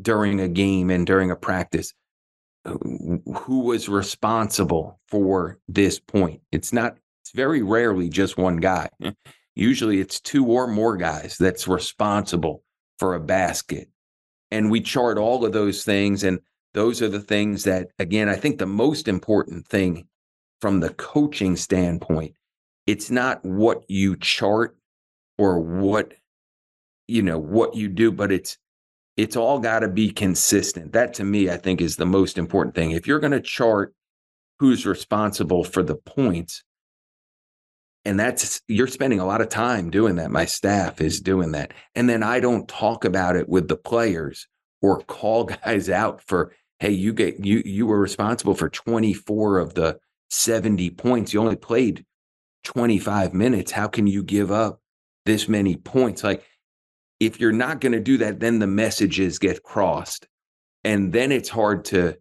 during 0.00 0.40
a 0.40 0.48
game 0.48 0.90
and 0.90 1.06
during 1.06 1.30
a 1.30 1.36
practice. 1.36 1.92
who 2.66 3.60
was 3.60 3.88
responsible 3.88 4.98
for 5.08 5.58
this 5.68 5.98
point. 6.00 6.40
It's 6.50 6.72
not, 6.72 6.96
it's 7.22 7.32
very 7.32 7.62
rarely 7.62 8.08
just 8.08 8.36
one 8.36 8.56
guy. 8.56 8.88
Usually 9.54 10.00
it's 10.00 10.20
two 10.20 10.44
or 10.46 10.66
more 10.66 10.96
guys 10.96 11.36
that's 11.38 11.68
responsible 11.68 12.62
for 12.98 13.14
a 13.14 13.20
basket. 13.20 13.88
And 14.50 14.70
we 14.70 14.80
chart 14.80 15.18
all 15.18 15.44
of 15.44 15.52
those 15.52 15.84
things. 15.84 16.24
And 16.24 16.40
those 16.74 17.02
are 17.02 17.08
the 17.08 17.20
things 17.20 17.64
that, 17.64 17.88
again, 17.98 18.28
I 18.28 18.34
think 18.36 18.58
the 18.58 18.66
most 18.66 19.08
important 19.08 19.66
thing 19.66 20.08
from 20.60 20.80
the 20.80 20.90
coaching 20.90 21.56
standpoint, 21.56 22.34
it's 22.86 23.10
not 23.10 23.44
what 23.44 23.84
you 23.88 24.16
chart 24.16 24.76
or 25.38 25.60
what, 25.60 26.14
you 27.08 27.22
know, 27.22 27.38
what 27.38 27.74
you 27.74 27.88
do, 27.88 28.12
but 28.12 28.32
it's, 28.32 28.58
it's 29.16 29.36
all 29.36 29.58
got 29.58 29.80
to 29.80 29.88
be 29.88 30.10
consistent. 30.10 30.92
That 30.92 31.14
to 31.14 31.24
me, 31.24 31.50
I 31.50 31.56
think 31.56 31.80
is 31.80 31.96
the 31.96 32.06
most 32.06 32.38
important 32.38 32.74
thing. 32.74 32.90
If 32.90 33.06
you're 33.06 33.20
going 33.20 33.32
to 33.32 33.40
chart 33.40 33.94
who's 34.58 34.86
responsible 34.86 35.64
for 35.64 35.82
the 35.82 35.96
points, 35.96 36.62
and 38.06 38.20
that's 38.20 38.62
you're 38.68 38.86
spending 38.86 39.18
a 39.18 39.26
lot 39.26 39.40
of 39.40 39.48
time 39.48 39.90
doing 39.90 40.14
that 40.14 40.30
my 40.30 40.44
staff 40.44 41.00
is 41.00 41.20
doing 41.20 41.52
that 41.52 41.74
and 41.96 42.08
then 42.08 42.22
i 42.22 42.38
don't 42.38 42.68
talk 42.68 43.04
about 43.04 43.34
it 43.34 43.48
with 43.48 43.66
the 43.68 43.76
players 43.76 44.46
or 44.80 45.00
call 45.00 45.44
guys 45.64 45.90
out 45.90 46.22
for 46.22 46.52
hey 46.78 46.92
you 46.92 47.12
get 47.12 47.44
you 47.44 47.62
you 47.66 47.84
were 47.86 48.00
responsible 48.00 48.54
for 48.54 48.68
24 48.68 49.58
of 49.58 49.74
the 49.74 49.98
70 50.30 50.90
points 50.90 51.34
you 51.34 51.40
only 51.40 51.56
played 51.56 52.04
25 52.66 53.32
minutes 53.32 53.72
how 53.72 53.86
can 53.86 54.06
you 54.06 54.22
give 54.22 54.52
up 54.52 54.80
this 55.24 55.48
many 55.48 55.76
points 55.76 56.22
like 56.22 56.44
if 57.20 57.40
you're 57.40 57.52
not 57.52 57.80
going 57.80 57.92
to 57.92 58.00
do 58.00 58.18
that 58.18 58.40
then 58.40 58.58
the 58.58 58.66
messages 58.66 59.38
get 59.38 59.62
crossed 59.62 60.26
and 60.84 61.12
then 61.12 61.32
it's 61.32 61.48
hard 61.48 61.84
to 61.86 62.16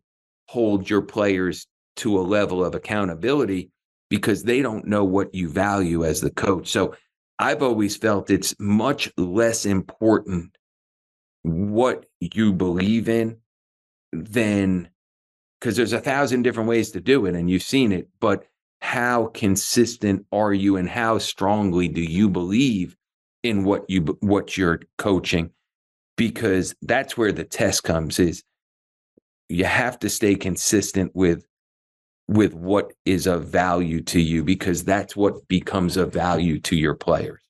hold 0.48 0.90
your 0.90 1.02
players 1.02 1.68
to 1.98 2.20
a 2.20 2.22
level 2.22 2.64
of 2.64 2.76
accountability 2.76 3.72
because 4.10 4.44
they 4.44 4.62
don't 4.62 4.86
know 4.86 5.04
what 5.04 5.34
you 5.34 5.50
value 5.50 6.06
as 6.06 6.22
the 6.22 6.32
coach. 6.32 6.68
So 6.70 6.96
I've 7.40 7.64
always 7.64 7.98
felt 7.98 8.30
it's 8.30 8.56
much 8.60 9.12
less 9.18 9.66
important 9.66 10.58
what 11.44 12.06
you 12.20 12.54
believe 12.54 13.10
in 13.10 13.38
than 14.12 14.90
because 15.60 15.76
there's 15.76 15.94
a 15.94 16.02
thousand 16.02 16.44
different 16.44 16.70
ways 16.70 16.92
to 16.92 17.02
do 17.02 17.26
it 17.26 17.36
and 17.36 17.50
you've 17.50 17.62
seen 17.62 17.92
it, 17.92 18.10
but 18.20 18.46
how 18.86 19.26
consistent 19.34 20.24
are 20.32 20.54
you 20.54 20.78
and 20.78 20.88
how 20.88 21.18
strongly 21.18 21.88
do 21.88 22.02
you 22.02 22.30
believe 22.30 22.96
in 23.42 23.64
what 23.64 23.84
you 23.90 24.02
what 24.20 24.58
you're 24.58 24.80
coaching? 25.00 25.50
Because 26.18 26.76
that's 26.84 27.18
where 27.18 27.32
the 27.32 27.44
test 27.44 27.84
comes 27.84 28.20
is 28.20 28.44
you 29.50 29.66
have 29.66 29.98
to 30.00 30.08
stay 30.08 30.36
consistent 30.36 31.12
with 31.16 31.48
with 32.28 32.54
what 32.54 32.94
is 33.06 33.26
of 33.26 33.48
value 33.48 34.02
to 34.02 34.22
you 34.22 34.44
because 34.44 34.84
that's 34.84 35.16
what 35.16 35.48
becomes 35.48 35.98
of 35.98 36.14
value 36.14 36.60
to 36.60 36.76
your 36.76 36.94
players 36.94 37.42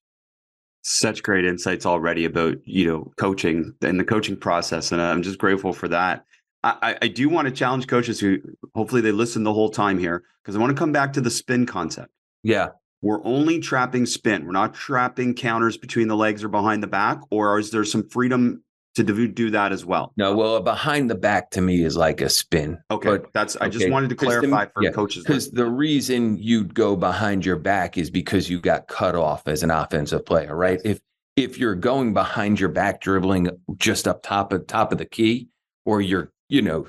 such 0.83 1.23
great 1.23 1.45
insights 1.45 1.85
already 1.85 2.25
about 2.25 2.55
you 2.65 2.85
know 2.85 3.11
coaching 3.17 3.73
and 3.81 3.99
the 3.99 4.03
coaching 4.03 4.35
process 4.35 4.91
and 4.91 5.01
i'm 5.01 5.23
just 5.23 5.39
grateful 5.39 5.71
for 5.71 5.87
that 5.87 6.25
i, 6.65 6.97
I 7.01 7.07
do 7.07 7.29
want 7.29 7.47
to 7.47 7.53
challenge 7.53 7.87
coaches 7.87 8.19
who 8.19 8.39
hopefully 8.73 9.01
they 9.01 9.11
listen 9.11 9.43
the 9.43 9.53
whole 9.53 9.69
time 9.69 9.97
here 9.97 10.23
because 10.43 10.55
i 10.55 10.59
want 10.59 10.75
to 10.75 10.79
come 10.79 10.91
back 10.91 11.13
to 11.13 11.21
the 11.21 11.31
spin 11.31 11.65
concept 11.65 12.09
yeah 12.43 12.69
we're 13.01 13.23
only 13.25 13.59
trapping 13.59 14.05
spin 14.05 14.45
we're 14.45 14.51
not 14.51 14.73
trapping 14.73 15.33
counters 15.33 15.77
between 15.77 16.07
the 16.07 16.15
legs 16.15 16.43
or 16.43 16.49
behind 16.49 16.83
the 16.83 16.87
back 16.87 17.19
or 17.29 17.59
is 17.59 17.71
there 17.71 17.85
some 17.85 18.07
freedom 18.09 18.61
to 18.95 19.03
do, 19.03 19.27
do 19.27 19.51
that 19.51 19.71
as 19.71 19.85
well. 19.85 20.13
No, 20.17 20.35
well, 20.35 20.61
behind 20.61 21.09
the 21.09 21.15
back 21.15 21.51
to 21.51 21.61
me 21.61 21.83
is 21.83 21.95
like 21.95 22.21
a 22.21 22.29
spin. 22.29 22.79
Okay, 22.89 23.09
but, 23.09 23.33
that's 23.33 23.55
I 23.57 23.65
okay. 23.65 23.77
just 23.77 23.89
wanted 23.89 24.09
to 24.09 24.15
clarify 24.15 24.65
the, 24.65 24.71
for 24.71 24.83
yeah, 24.83 24.91
coaches 24.91 25.23
because 25.23 25.51
the 25.51 25.65
reason 25.65 26.37
you'd 26.37 26.73
go 26.73 26.95
behind 26.95 27.45
your 27.45 27.57
back 27.57 27.97
is 27.97 28.09
because 28.09 28.49
you 28.49 28.59
got 28.59 28.87
cut 28.87 29.15
off 29.15 29.47
as 29.47 29.63
an 29.63 29.71
offensive 29.71 30.25
player, 30.25 30.55
right? 30.55 30.79
If 30.83 30.99
if 31.35 31.57
you're 31.57 31.75
going 31.75 32.13
behind 32.13 32.59
your 32.59 32.69
back 32.69 33.01
dribbling 33.01 33.49
just 33.77 34.07
up 34.07 34.23
top 34.23 34.53
of 34.53 34.65
top 34.67 34.93
of 34.93 34.97
the 34.97 35.05
key, 35.05 35.49
or 35.83 35.99
you're 36.01 36.31
you 36.49 36.61
know 36.61 36.87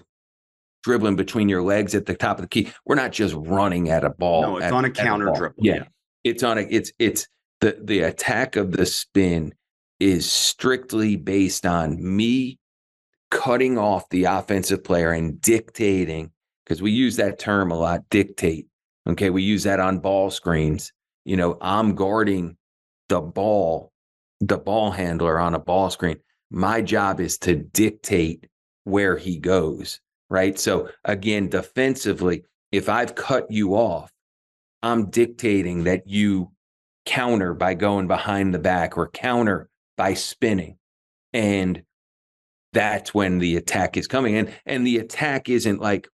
dribbling 0.83 1.17
between 1.17 1.49
your 1.49 1.63
legs 1.63 1.95
at 1.95 2.07
the 2.07 2.15
top 2.15 2.39
of 2.39 2.43
the 2.43 2.49
key, 2.49 2.73
we're 2.85 2.95
not 2.95 3.13
just 3.13 3.35
running 3.37 3.91
at 3.91 4.05
a 4.05 4.11
ball. 4.11 4.43
No, 4.43 4.57
it's 4.59 4.67
at, 4.67 4.73
on 4.73 4.85
a 4.85 4.91
counter 4.91 5.29
a 5.29 5.35
dribble. 5.35 5.57
Yeah. 5.59 5.75
yeah, 5.75 5.85
it's 6.25 6.43
on 6.43 6.59
a 6.59 6.63
it's 6.71 6.93
it's 6.99 7.27
the 7.61 7.79
the 7.83 8.01
attack 8.01 8.57
of 8.57 8.73
the 8.73 8.87
spin 8.87 9.53
is 9.99 10.31
strictly 10.31 11.17
based 11.17 11.65
on 11.65 11.97
me 12.01 12.59
cutting 13.31 13.79
off 13.79 14.09
the 14.11 14.25
offensive 14.25 14.85
player 14.85 15.11
and 15.11 15.41
dictating, 15.41 16.31
because 16.65 16.81
we 16.81 16.91
use 16.91 17.17
that 17.17 17.39
term 17.39 17.71
a 17.71 17.77
lot, 17.77 18.03
dictate. 18.11 18.67
Okay. 19.09 19.31
We 19.31 19.43
use 19.43 19.65
that 19.65 19.81
on 19.81 19.99
ball 19.99 20.31
screens. 20.31 20.93
You 21.25 21.37
know, 21.37 21.59
I'm 21.61 21.95
guarding 21.95 22.57
the 23.09 23.21
ball, 23.21 23.93
the 24.41 24.59
ball 24.59 24.91
handler 24.91 25.39
on 25.39 25.55
a 25.55 25.59
ball 25.59 25.91
screen. 25.91 26.19
My 26.51 26.83
job 26.83 27.21
is 27.21 27.39
to 27.39 27.57
dictate 27.57 28.47
where 28.87 29.16
he 29.16 29.39
goes. 29.39 30.01
Right. 30.30 30.59
So 30.59 30.89
again, 31.05 31.49
defensively, 31.49 32.45
if 32.72 32.89
I've 32.89 33.14
cut 33.14 33.51
you 33.51 33.74
off, 33.74 34.12
I'm 34.82 35.11
dictating 35.11 35.84
that 35.84 36.09
you 36.09 36.51
counter 37.05 37.55
by 37.55 37.74
going 37.74 38.07
behind 38.09 38.55
the 38.55 38.59
back 38.59 38.97
or 38.97 39.09
counter 39.09 39.68
by 39.97 40.14
spinning. 40.14 40.78
And 41.32 41.82
that's 42.72 43.14
when 43.14 43.39
the 43.39 43.57
attack 43.57 43.97
is 43.97 44.07
coming. 44.07 44.37
And 44.37 44.53
and 44.66 44.87
the 44.87 44.99
attack 44.99 45.49
isn't 45.49 45.80
like 45.80 46.09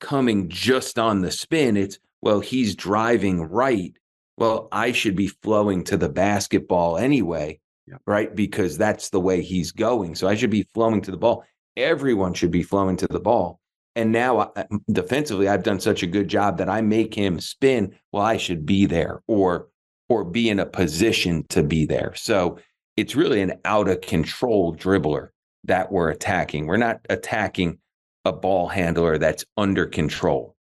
coming 0.00 0.48
just 0.48 0.98
on 0.98 1.20
the 1.20 1.30
spin. 1.30 1.76
It's 1.76 1.98
well, 2.20 2.40
he's 2.40 2.74
driving 2.74 3.42
right. 3.42 3.92
Well, 4.36 4.68
I 4.72 4.92
should 4.92 5.16
be 5.16 5.28
flowing 5.28 5.84
to 5.84 5.96
the 5.96 6.08
basketball 6.08 6.96
anyway, 6.96 7.60
yeah. 7.86 7.96
right? 8.06 8.34
Because 8.34 8.76
that's 8.76 9.10
the 9.10 9.20
way 9.20 9.42
he's 9.42 9.70
going. 9.72 10.14
So 10.14 10.26
I 10.26 10.34
should 10.34 10.50
be 10.50 10.66
flowing 10.74 11.02
to 11.02 11.10
the 11.10 11.16
ball. 11.16 11.44
Everyone 11.76 12.34
should 12.34 12.50
be 12.50 12.62
flowing 12.62 12.96
to 12.98 13.06
the 13.06 13.20
ball. 13.20 13.60
And 13.96 14.10
now 14.10 14.38
uh, 14.38 14.64
defensively, 14.90 15.48
I've 15.48 15.62
done 15.62 15.80
such 15.80 16.02
a 16.02 16.08
good 16.08 16.28
job 16.28 16.58
that 16.58 16.68
I 16.68 16.80
make 16.80 17.14
him 17.14 17.40
spin. 17.40 17.94
Well, 18.12 18.24
I 18.24 18.36
should 18.36 18.66
be 18.66 18.86
there 18.86 19.22
or 19.28 19.68
or 20.08 20.24
be 20.24 20.50
in 20.50 20.58
a 20.58 20.66
position 20.66 21.44
to 21.48 21.62
be 21.62 21.86
there. 21.86 22.12
So 22.14 22.58
it's 22.96 23.16
really 23.16 23.40
an 23.40 23.54
out 23.64 23.88
of 23.88 24.02
control 24.02 24.74
dribbler 24.74 25.30
that 25.64 25.90
we're 25.90 26.10
attacking. 26.10 26.66
We're 26.66 26.76
not 26.76 27.00
attacking 27.08 27.78
a 28.24 28.32
ball 28.32 28.68
handler 28.68 29.18
that's 29.18 29.44
under 29.56 29.86
control. 29.86 30.56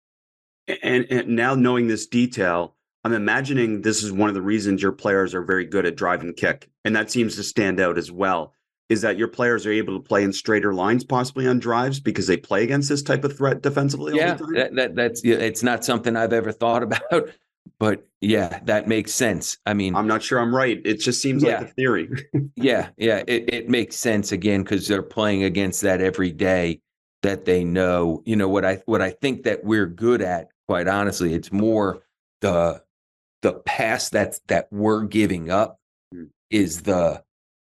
And, 0.82 1.06
and, 1.10 1.28
now 1.28 1.54
knowing 1.54 1.88
this 1.88 2.06
detail, 2.06 2.76
I'm 3.02 3.12
imagining 3.12 3.82
this 3.82 4.02
is 4.02 4.12
one 4.12 4.28
of 4.28 4.34
the 4.34 4.42
reasons 4.42 4.82
your 4.82 4.92
players 4.92 5.34
are 5.34 5.42
very 5.42 5.64
good 5.64 5.86
at 5.86 5.96
drive 5.96 6.20
and 6.20 6.36
kick. 6.36 6.68
And 6.84 6.94
that 6.94 7.10
seems 7.10 7.36
to 7.36 7.42
stand 7.42 7.80
out 7.80 7.98
as 7.98 8.12
well. 8.12 8.52
Is 8.90 9.02
that 9.02 9.16
your 9.16 9.28
players 9.28 9.64
are 9.66 9.72
able 9.72 9.96
to 9.96 10.02
play 10.06 10.24
in 10.24 10.32
straighter 10.32 10.74
lines, 10.74 11.04
possibly 11.04 11.46
on 11.46 11.60
drives, 11.60 12.00
because 12.00 12.26
they 12.26 12.36
play 12.36 12.64
against 12.64 12.88
this 12.88 13.02
type 13.02 13.22
of 13.22 13.36
threat 13.36 13.62
defensively? 13.62 14.16
Yeah, 14.16 14.34
that, 14.54 14.74
that, 14.74 14.94
that's 14.96 15.22
it's 15.24 15.62
not 15.62 15.84
something 15.84 16.16
I've 16.16 16.32
ever 16.32 16.50
thought 16.50 16.82
about, 17.12 17.30
but 17.78 18.04
yeah, 18.20 18.58
that 18.64 18.88
makes 18.88 19.14
sense. 19.14 19.58
I 19.64 19.74
mean, 19.74 19.94
I'm 19.94 20.08
not 20.08 20.24
sure 20.24 20.40
I'm 20.40 20.54
right. 20.54 20.80
It 20.84 21.00
just 21.00 21.22
seems 21.22 21.42
yeah, 21.44 21.58
like 21.58 21.68
a 21.68 21.72
theory. 21.72 22.10
yeah, 22.56 22.88
yeah, 22.96 23.22
it, 23.28 23.54
it 23.54 23.68
makes 23.68 23.94
sense 23.96 24.32
again 24.32 24.64
because 24.64 24.88
they're 24.88 25.02
playing 25.02 25.44
against 25.44 25.82
that 25.82 26.00
every 26.00 26.32
day 26.32 26.80
that 27.22 27.44
they 27.44 27.62
know. 27.62 28.22
You 28.26 28.36
know 28.36 28.48
what 28.48 28.64
I 28.64 28.82
what 28.86 29.00
I 29.00 29.10
think 29.10 29.44
that 29.44 29.64
we're 29.64 29.86
good 29.86 30.20
at. 30.20 30.48
Quite 30.66 30.88
honestly, 30.88 31.32
it's 31.32 31.52
more 31.52 32.02
the 32.40 32.82
the 33.42 33.52
pass 33.52 34.10
that's 34.10 34.40
that 34.48 34.68
we're 34.70 35.04
giving 35.04 35.50
up 35.50 35.78
mm. 36.14 36.28
is 36.50 36.82
the 36.82 37.22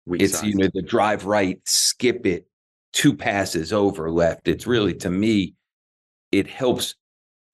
Weak 0.05 0.21
it's 0.21 0.39
size. 0.39 0.43
you 0.43 0.55
know 0.55 0.69
the 0.73 0.81
drive 0.81 1.25
right, 1.25 1.59
skip 1.65 2.25
it, 2.25 2.47
two 2.91 3.15
passes 3.15 3.71
over 3.71 4.11
left. 4.11 4.47
It's 4.47 4.67
really 4.67 4.93
to 4.95 5.09
me, 5.09 5.55
it 6.31 6.47
helps 6.47 6.95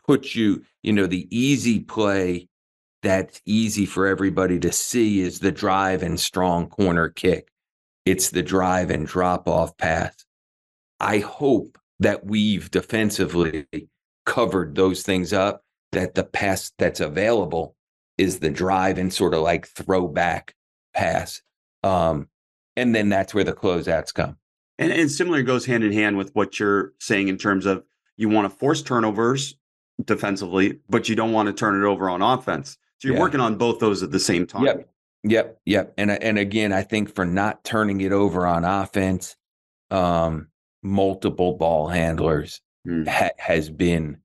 put 0.06 0.34
you, 0.34 0.64
you 0.82 0.94
know, 0.94 1.06
the 1.06 1.28
easy 1.30 1.80
play 1.80 2.48
that's 3.02 3.42
easy 3.46 3.86
for 3.86 4.08
everybody 4.08 4.60
to 4.60 4.72
see 4.72 5.22
is 5.22 5.40
the 5.40 5.52
drive 5.52 6.04
and 6.04 6.20
strong 6.20 6.68
corner 6.68 7.10
kick. 7.10 7.50
It's 8.06 8.30
the 8.30 8.42
drive 8.42 8.90
and 8.90 9.06
drop 9.06 9.48
off 9.48 9.78
pass. 9.78 10.26
I 11.00 11.20
hope 11.20 11.78
that 12.00 12.26
we've 12.26 12.72
defensively 12.72 13.68
covered 14.26 14.76
those 14.76 15.04
things 15.04 15.32
up, 15.32 15.64
that 15.92 16.16
the 16.16 16.24
pass 16.24 16.72
that's 16.78 17.00
available 17.00 17.76
is 18.18 18.40
the 18.40 18.50
drive 18.50 18.98
and 18.98 19.14
sort 19.14 19.34
of 19.34 19.42
like 19.42 19.68
throwback 19.68 20.56
pass. 20.94 21.42
Um, 21.84 22.28
and 22.80 22.96
then 22.96 23.10
that's 23.10 23.34
where 23.34 23.44
the 23.44 23.54
closeouts 23.54 24.14
come. 24.14 24.38
And, 24.78 24.92
and 24.92 25.12
similar 25.12 25.42
goes 25.44 25.66
hand 25.66 25.84
in 25.84 25.92
hand 25.92 26.18
with 26.18 26.34
what 26.34 26.60
you're 26.60 26.94
saying 27.00 27.28
in 27.28 27.38
terms 27.38 27.66
of 27.66 27.84
you 28.18 28.30
want 28.30 28.52
to 28.52 28.58
force 28.58 28.82
turnovers 28.82 29.56
defensively, 30.06 30.80
but 30.90 31.10
you 31.10 31.16
don't 31.16 31.34
want 31.34 31.48
to 31.48 31.54
turn 31.54 31.82
it 31.82 31.86
over 31.86 32.10
on 32.10 32.22
offense. 32.22 32.78
So 33.00 33.08
you're 33.08 33.16
yeah. 33.16 33.22
working 33.22 33.42
on 33.42 33.56
both 33.56 33.80
those 33.80 34.04
at 34.04 34.12
the 34.12 34.20
same 34.20 34.48
time. 34.48 34.66
Yep. 34.66 34.90
Yep. 35.24 35.60
Yep. 35.66 35.94
And 35.98 36.12
and 36.12 36.40
again, 36.40 36.72
I 36.72 36.84
think 36.84 37.14
for 37.14 37.26
not 37.26 37.64
turning 37.64 38.02
it 38.02 38.14
over 38.14 38.48
on 38.48 38.64
offense, 38.64 39.36
um, 39.92 40.48
multiple 40.82 41.54
ball 41.54 41.88
handlers 41.90 42.62
mm. 42.88 43.08
ha- 43.08 43.32
has 43.38 43.70
been 43.70 44.20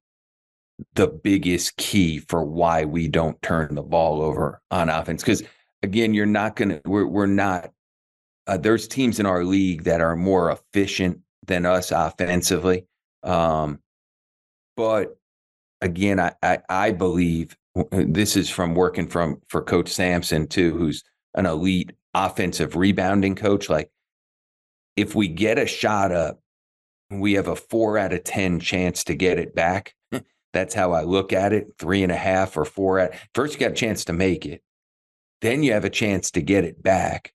the 0.94 1.08
biggest 1.08 1.76
key 1.76 2.18
for 2.18 2.44
why 2.44 2.84
we 2.84 3.08
don't 3.08 3.40
turn 3.42 3.74
the 3.74 3.82
ball 3.82 4.22
over 4.22 4.60
on 4.70 4.88
offense. 4.88 5.22
Because 5.22 5.42
again, 5.82 6.14
you're 6.14 6.26
not 6.26 6.56
going 6.56 6.70
to, 6.70 6.80
we're, 6.84 7.06
we're 7.06 7.26
not, 7.26 7.72
uh, 8.46 8.56
there's 8.56 8.88
teams 8.88 9.20
in 9.20 9.26
our 9.26 9.44
league 9.44 9.84
that 9.84 10.00
are 10.00 10.16
more 10.16 10.50
efficient 10.50 11.20
than 11.46 11.66
us 11.66 11.90
offensively. 11.90 12.86
Um, 13.22 13.80
but 14.76 15.16
again, 15.80 16.20
I, 16.20 16.32
I, 16.42 16.58
I 16.68 16.90
believe 16.92 17.56
this 17.90 18.36
is 18.36 18.50
from 18.50 18.74
working 18.74 19.08
from 19.08 19.40
for 19.48 19.62
Coach 19.62 19.88
Sampson 19.88 20.46
too, 20.46 20.76
who's 20.76 21.02
an 21.34 21.46
elite 21.46 21.92
offensive 22.14 22.76
rebounding 22.76 23.34
coach. 23.34 23.68
Like, 23.68 23.90
if 24.96 25.14
we 25.14 25.28
get 25.28 25.58
a 25.58 25.66
shot 25.66 26.12
up, 26.12 26.40
we 27.10 27.34
have 27.34 27.48
a 27.48 27.56
four 27.56 27.98
out 27.98 28.12
of 28.12 28.24
ten 28.24 28.60
chance 28.60 29.04
to 29.04 29.14
get 29.14 29.38
it 29.38 29.54
back. 29.54 29.94
That's 30.52 30.74
how 30.74 30.92
I 30.92 31.02
look 31.02 31.32
at 31.32 31.52
it. 31.52 31.72
Three 31.78 32.02
and 32.02 32.12
a 32.12 32.16
half 32.16 32.56
or 32.56 32.64
four 32.64 32.98
at 32.98 33.18
first, 33.34 33.54
you 33.54 33.60
got 33.60 33.72
a 33.72 33.74
chance 33.74 34.04
to 34.06 34.12
make 34.12 34.46
it. 34.46 34.62
Then 35.40 35.62
you 35.62 35.72
have 35.72 35.84
a 35.84 35.90
chance 35.90 36.30
to 36.32 36.42
get 36.42 36.64
it 36.64 36.82
back. 36.82 37.32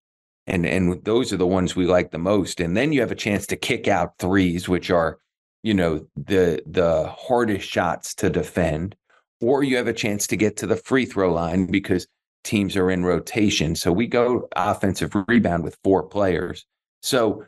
And 0.50 0.66
and 0.66 1.04
those 1.06 1.32
are 1.32 1.38
the 1.38 1.48
ones 1.48 1.76
we 1.76 1.86
like 1.86 2.12
the 2.12 2.18
most. 2.18 2.60
And 2.60 2.76
then 2.76 2.92
you 2.92 3.02
have 3.02 3.12
a 3.12 3.16
chance 3.16 3.46
to 3.48 3.56
kick 3.56 3.88
out 3.88 4.18
threes, 4.20 4.68
which 4.68 4.90
are, 4.90 5.20
you 5.64 5.74
know, 5.74 6.06
the 6.16 6.62
the 6.66 7.08
hardest 7.18 7.68
shots 7.68 8.14
to 8.16 8.30
defend. 8.30 8.96
Or 9.42 9.64
you 9.64 9.78
have 9.78 9.88
a 9.88 9.94
chance 9.94 10.28
to 10.28 10.36
get 10.36 10.58
to 10.58 10.68
the 10.68 10.76
free 10.76 11.06
throw 11.06 11.32
line 11.32 11.68
because 11.68 12.08
teams 12.44 12.76
are 12.76 12.92
in 12.92 13.06
rotation. 13.06 13.76
So 13.76 13.92
we 13.92 14.08
go 14.08 14.50
offensive 14.56 15.16
rebound 15.28 15.64
with 15.64 15.78
four 15.84 16.04
players. 16.04 16.66
So 17.02 17.46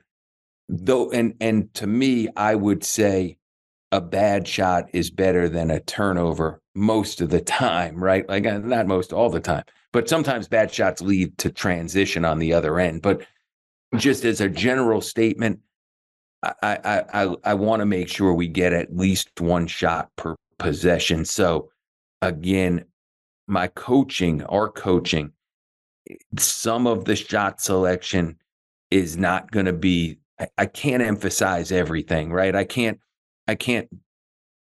though 0.70 1.12
and 1.12 1.36
and 1.42 1.74
to 1.76 1.88
me, 1.88 2.30
I 2.38 2.56
would 2.56 2.84
say 2.84 3.38
a 3.92 4.02
bad 4.02 4.48
shot 4.48 4.86
is 4.94 5.12
better 5.12 5.50
than 5.50 5.70
a 5.70 5.82
turnover 5.82 6.62
most 6.74 7.22
of 7.22 7.30
the 7.30 7.42
time, 7.64 8.02
right? 8.02 8.28
Like 8.28 8.46
uh, 8.46 8.60
not 8.60 8.88
most 8.88 9.12
all 9.12 9.30
the 9.30 9.40
time, 9.40 9.64
but 9.94 10.10
sometimes 10.10 10.48
bad 10.48 10.72
shots 10.74 11.02
lead 11.02 11.38
to 11.40 11.50
transition 11.50 12.26
on 12.26 12.40
the 12.40 12.54
other 12.54 12.80
end. 12.80 13.02
But 13.02 13.26
just 13.98 14.26
as 14.26 14.42
a 14.42 14.50
general 14.50 15.02
statement, 15.02 15.60
I 16.44 16.54
I 16.62 17.04
I, 17.14 17.36
I 17.44 17.54
want 17.54 17.82
to 17.82 17.86
make 17.86 18.08
sure 18.08 18.34
we 18.34 18.48
get 18.48 18.74
at 18.74 18.96
least 18.96 19.40
one 19.40 19.68
shot 19.68 20.10
per 20.16 20.36
possession. 20.58 21.26
So 21.26 21.70
again, 22.22 22.86
my 23.48 23.68
coaching, 23.68 24.44
our 24.44 24.70
coaching, 24.70 25.32
some 26.38 26.88
of 26.88 27.06
the 27.06 27.16
shot 27.16 27.62
selection 27.62 28.38
is 28.90 29.18
not 29.18 29.52
going 29.52 29.66
to 29.66 29.74
be. 29.74 30.20
I, 30.40 30.48
I 30.58 30.66
can't 30.66 31.04
emphasize 31.04 31.72
everything, 31.72 32.32
right? 32.32 32.56
I 32.56 32.64
can't 32.64 33.00
I 33.48 33.56
can't 33.56 33.90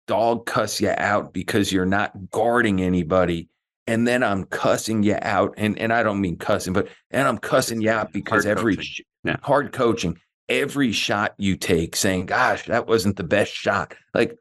dog 0.08 0.46
cuss 0.46 0.82
you 0.82 0.94
out 0.98 1.34
because 1.34 1.72
you're 1.72 1.86
not 1.86 2.32
guarding 2.32 2.82
anybody. 2.82 3.48
And 3.88 4.08
then 4.08 4.24
I'm 4.24 4.46
cussing 4.46 5.04
you 5.04 5.18
out. 5.22 5.56
And, 5.58 5.78
and 5.80 5.92
I 5.92 6.04
don't 6.04 6.22
mean 6.22 6.38
cussing, 6.38 6.74
but 6.74 6.88
and 7.10 7.28
I'm 7.28 7.38
cussing 7.38 7.82
you 7.82 7.90
out 7.90 8.14
because 8.14 8.46
hard 8.46 8.58
every 8.58 8.76
coaching. 8.76 9.06
Hard 9.42 9.72
coaching, 9.74 10.20
every 10.50 10.92
shot 10.92 11.34
you 11.38 11.56
take 11.56 11.96
saying, 11.96 12.28
gosh, 12.28 12.66
that 12.68 12.88
wasn't 12.88 13.18
the 13.18 13.24
best 13.24 13.54
shot. 13.54 13.96
Like 14.14 14.38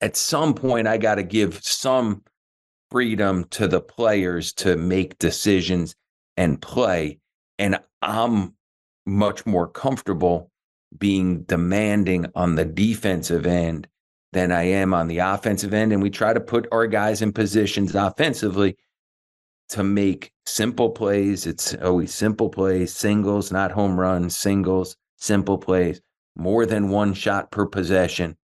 at 0.00 0.16
some 0.16 0.54
point, 0.54 0.86
I 0.86 0.98
got 0.98 1.16
to 1.16 1.22
give 1.22 1.62
some 1.62 2.22
freedom 2.90 3.44
to 3.50 3.66
the 3.66 3.80
players 3.80 4.52
to 4.54 4.76
make 4.76 5.18
decisions 5.18 5.96
and 6.36 6.60
play. 6.60 7.18
And 7.58 7.78
I'm 8.02 8.54
much 9.06 9.46
more 9.46 9.68
comfortable 9.68 10.50
being 10.96 11.42
demanding 11.42 12.26
on 12.34 12.54
the 12.54 12.64
defensive 12.64 13.46
end 13.46 13.88
than 14.32 14.52
I 14.52 14.64
am 14.64 14.92
on 14.92 15.08
the 15.08 15.18
offensive 15.18 15.72
end. 15.72 15.92
And 15.92 16.02
we 16.02 16.10
try 16.10 16.32
to 16.32 16.40
put 16.40 16.68
our 16.72 16.86
guys 16.86 17.22
in 17.22 17.32
positions 17.32 17.94
offensively 17.94 18.76
to 19.70 19.82
make 19.82 20.32
simple 20.44 20.90
plays. 20.90 21.46
It's 21.46 21.74
always 21.74 22.12
simple 22.14 22.48
plays, 22.48 22.94
singles, 22.94 23.50
not 23.50 23.72
home 23.72 23.98
runs, 23.98 24.36
singles, 24.36 24.96
simple 25.16 25.58
plays, 25.58 26.00
more 26.36 26.66
than 26.66 26.90
one 26.90 27.14
shot 27.14 27.50
per 27.50 27.66
possession. 27.66 28.36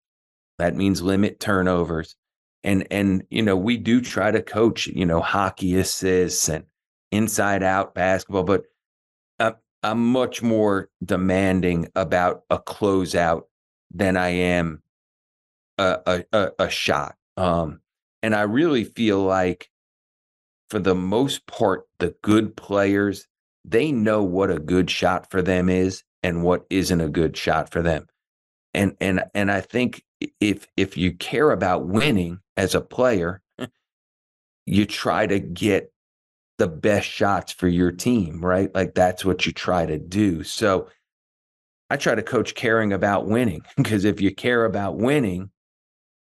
That 0.59 0.77
means 0.77 1.03
limit 1.03 1.41
turnovers. 1.41 2.15
And 2.63 2.87
and 2.91 3.25
you 3.31 3.43
know, 3.43 3.57
we 3.57 3.79
do 3.79 4.01
try 4.01 4.31
to 4.31 4.43
coach, 4.43 4.87
you 4.87 5.07
know, 5.07 5.21
hockey 5.21 5.79
assists 5.79 6.49
and 6.49 6.65
inside 7.11 7.63
out 7.63 7.95
basketball, 7.95 8.45
but 8.45 8.65
I'm 9.83 10.13
much 10.13 10.43
more 10.43 10.91
demanding 11.03 11.89
about 11.95 12.43
a 12.51 12.59
closeout 12.59 13.43
than 13.91 14.17
I 14.17 14.29
am 14.29 14.83
a 15.81 16.25
a, 16.33 16.51
a 16.59 16.71
shot. 16.71 17.17
Um, 17.37 17.81
and 18.23 18.35
I 18.35 18.43
really 18.43 18.85
feel 18.85 19.23
like, 19.23 19.71
for 20.69 20.79
the 20.79 20.95
most 20.95 21.47
part, 21.47 21.85
the 21.99 22.15
good 22.23 22.57
players 22.57 23.27
they 23.65 23.93
know 23.93 24.23
what 24.23 24.51
a 24.51 24.59
good 24.59 24.91
shot 24.91 25.31
for 25.31 25.43
them 25.43 25.69
is 25.69 26.03
and 26.23 26.43
what 26.43 26.67
isn't 26.71 27.01
a 27.01 27.09
good 27.09 27.37
shot 27.37 27.71
for 27.71 27.83
them. 27.83 28.07
And 28.75 28.97
and 29.01 29.25
and 29.35 29.51
I 29.51 29.61
think 29.61 30.03
if 30.41 30.67
if 30.77 30.97
you 30.97 31.13
care 31.13 31.51
about 31.51 31.87
winning 31.87 32.41
as 32.57 32.75
a 32.75 32.81
player, 32.81 33.43
you 34.67 34.87
try 34.87 35.27
to 35.27 35.41
get 35.41 35.93
the 36.59 36.69
best 36.69 37.09
shots 37.09 37.53
for 37.53 37.69
your 37.69 37.91
team, 37.91 38.45
right? 38.45 38.73
Like 38.75 38.95
that's 38.95 39.25
what 39.25 39.47
you 39.47 39.53
try 39.53 39.87
to 39.87 39.99
do. 39.99 40.45
So 40.45 40.89
I 41.89 41.97
try 41.97 42.15
to 42.15 42.23
coach 42.23 42.55
caring 42.55 42.93
about 42.93 43.27
winning 43.27 43.63
because 43.77 44.05
if 44.05 44.21
you 44.21 44.33
care 44.35 44.65
about 44.65 44.99
winning, 44.99 45.51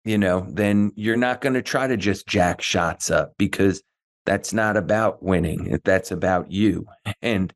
you 0.08 0.16
know, 0.16 0.46
then 0.48 0.90
you're 0.96 1.18
not 1.18 1.42
going 1.42 1.52
to 1.52 1.60
try 1.60 1.86
to 1.86 1.98
just 1.98 2.26
jack 2.26 2.62
shots 2.62 3.10
up 3.10 3.34
because 3.36 3.82
that's 4.24 4.54
not 4.54 4.78
about 4.78 5.22
winning. 5.22 5.78
That's 5.84 6.10
about 6.10 6.50
you. 6.50 6.86
And 7.22 7.52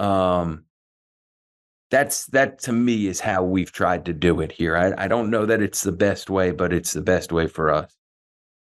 um 0.00 0.64
that's 1.90 2.26
that 2.26 2.58
to 2.58 2.72
me 2.72 3.06
is 3.06 3.20
how 3.20 3.44
we've 3.44 3.70
tried 3.70 4.04
to 4.06 4.12
do 4.12 4.40
it 4.40 4.52
here. 4.52 4.76
I, 4.76 5.04
I 5.04 5.08
don't 5.08 5.30
know 5.30 5.46
that 5.46 5.62
it's 5.62 5.82
the 5.82 5.92
best 5.92 6.28
way, 6.28 6.50
but 6.50 6.72
it's 6.72 6.92
the 6.92 7.00
best 7.00 7.30
way 7.30 7.46
for 7.46 7.72
us. 7.72 7.94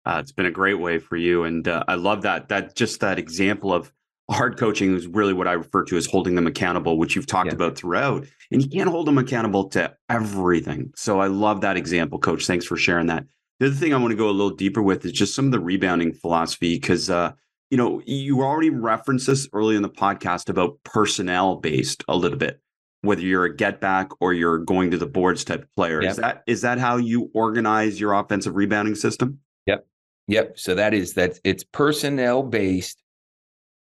Uh, 0.06 0.20
it's 0.22 0.32
been 0.32 0.46
a 0.46 0.52
great 0.52 0.80
way 0.80 0.98
for 0.98 1.18
you, 1.18 1.44
and 1.44 1.68
uh, 1.68 1.84
I 1.88 1.96
love 1.96 2.22
that. 2.22 2.48
That 2.48 2.76
just 2.76 3.02
that 3.02 3.20
example 3.20 3.74
of 3.74 3.92
hard 4.30 4.58
coaching 4.58 4.96
is 4.96 5.08
really 5.08 5.34
what 5.34 5.48
I 5.48 5.54
refer 5.54 5.84
to 5.86 5.98
as 5.98 6.06
holding 6.06 6.36
them 6.36 6.48
accountable, 6.48 6.98
which 6.98 7.16
you've 7.16 7.28
talked 7.28 7.48
yeah. 7.48 7.56
about 7.56 7.78
throughout. 7.78 8.26
And 8.52 8.62
you 8.62 8.70
can't 8.70 8.90
hold 8.90 9.08
them 9.08 9.18
accountable 9.18 9.70
to 9.70 9.94
everything. 10.10 10.92
So 10.96 11.20
I 11.20 11.28
love 11.28 11.62
that 11.62 11.78
example, 11.78 12.20
Coach. 12.20 12.46
Thanks 12.46 12.66
for 12.66 12.78
sharing 12.78 13.08
that. 13.08 13.26
The 13.60 13.68
other 13.68 13.76
thing 13.76 13.94
I 13.94 13.98
want 13.98 14.12
to 14.12 14.18
go 14.18 14.30
a 14.30 14.32
little 14.32 14.56
deeper 14.56 14.82
with 14.82 15.04
is 15.06 15.12
just 15.12 15.36
some 15.36 15.46
of 15.46 15.52
the 15.52 15.60
rebounding 15.60 16.14
philosophy, 16.14 16.76
because 16.76 17.10
uh, 17.10 17.34
you 17.70 17.78
know 17.78 18.02
you 18.06 18.42
already 18.42 18.70
referenced 18.70 19.28
this 19.28 19.50
early 19.54 19.76
in 19.76 19.82
the 19.82 19.90
podcast 19.90 20.50
about 20.50 20.78
personnel 20.84 21.58
based 21.58 22.04
a 22.08 22.16
little 22.16 22.38
bit 22.38 22.62
whether 23.02 23.22
you're 23.22 23.46
a 23.46 23.56
get 23.56 23.80
back 23.80 24.10
or 24.20 24.34
you're 24.34 24.58
going 24.58 24.92
to 24.92 24.98
the 24.98 25.08
boards 25.08 25.44
type 25.44 25.68
player. 25.76 26.02
Yep. 26.02 26.12
Is 26.12 26.18
that 26.18 26.44
is 26.48 26.62
that 26.62 26.80
how 26.80 26.98
you 26.98 27.30
organize 27.34 28.00
your 28.00 28.14
offensive 28.14 28.56
rebounding 28.56 28.96
system? 28.96 29.40
Yep. 29.66 29.86
Yep. 30.28 30.60
So 30.60 30.76
that 30.76 30.94
is 30.94 31.14
that 31.14 31.40
it's 31.44 31.64
personnel 31.64 32.44
based, 32.44 33.02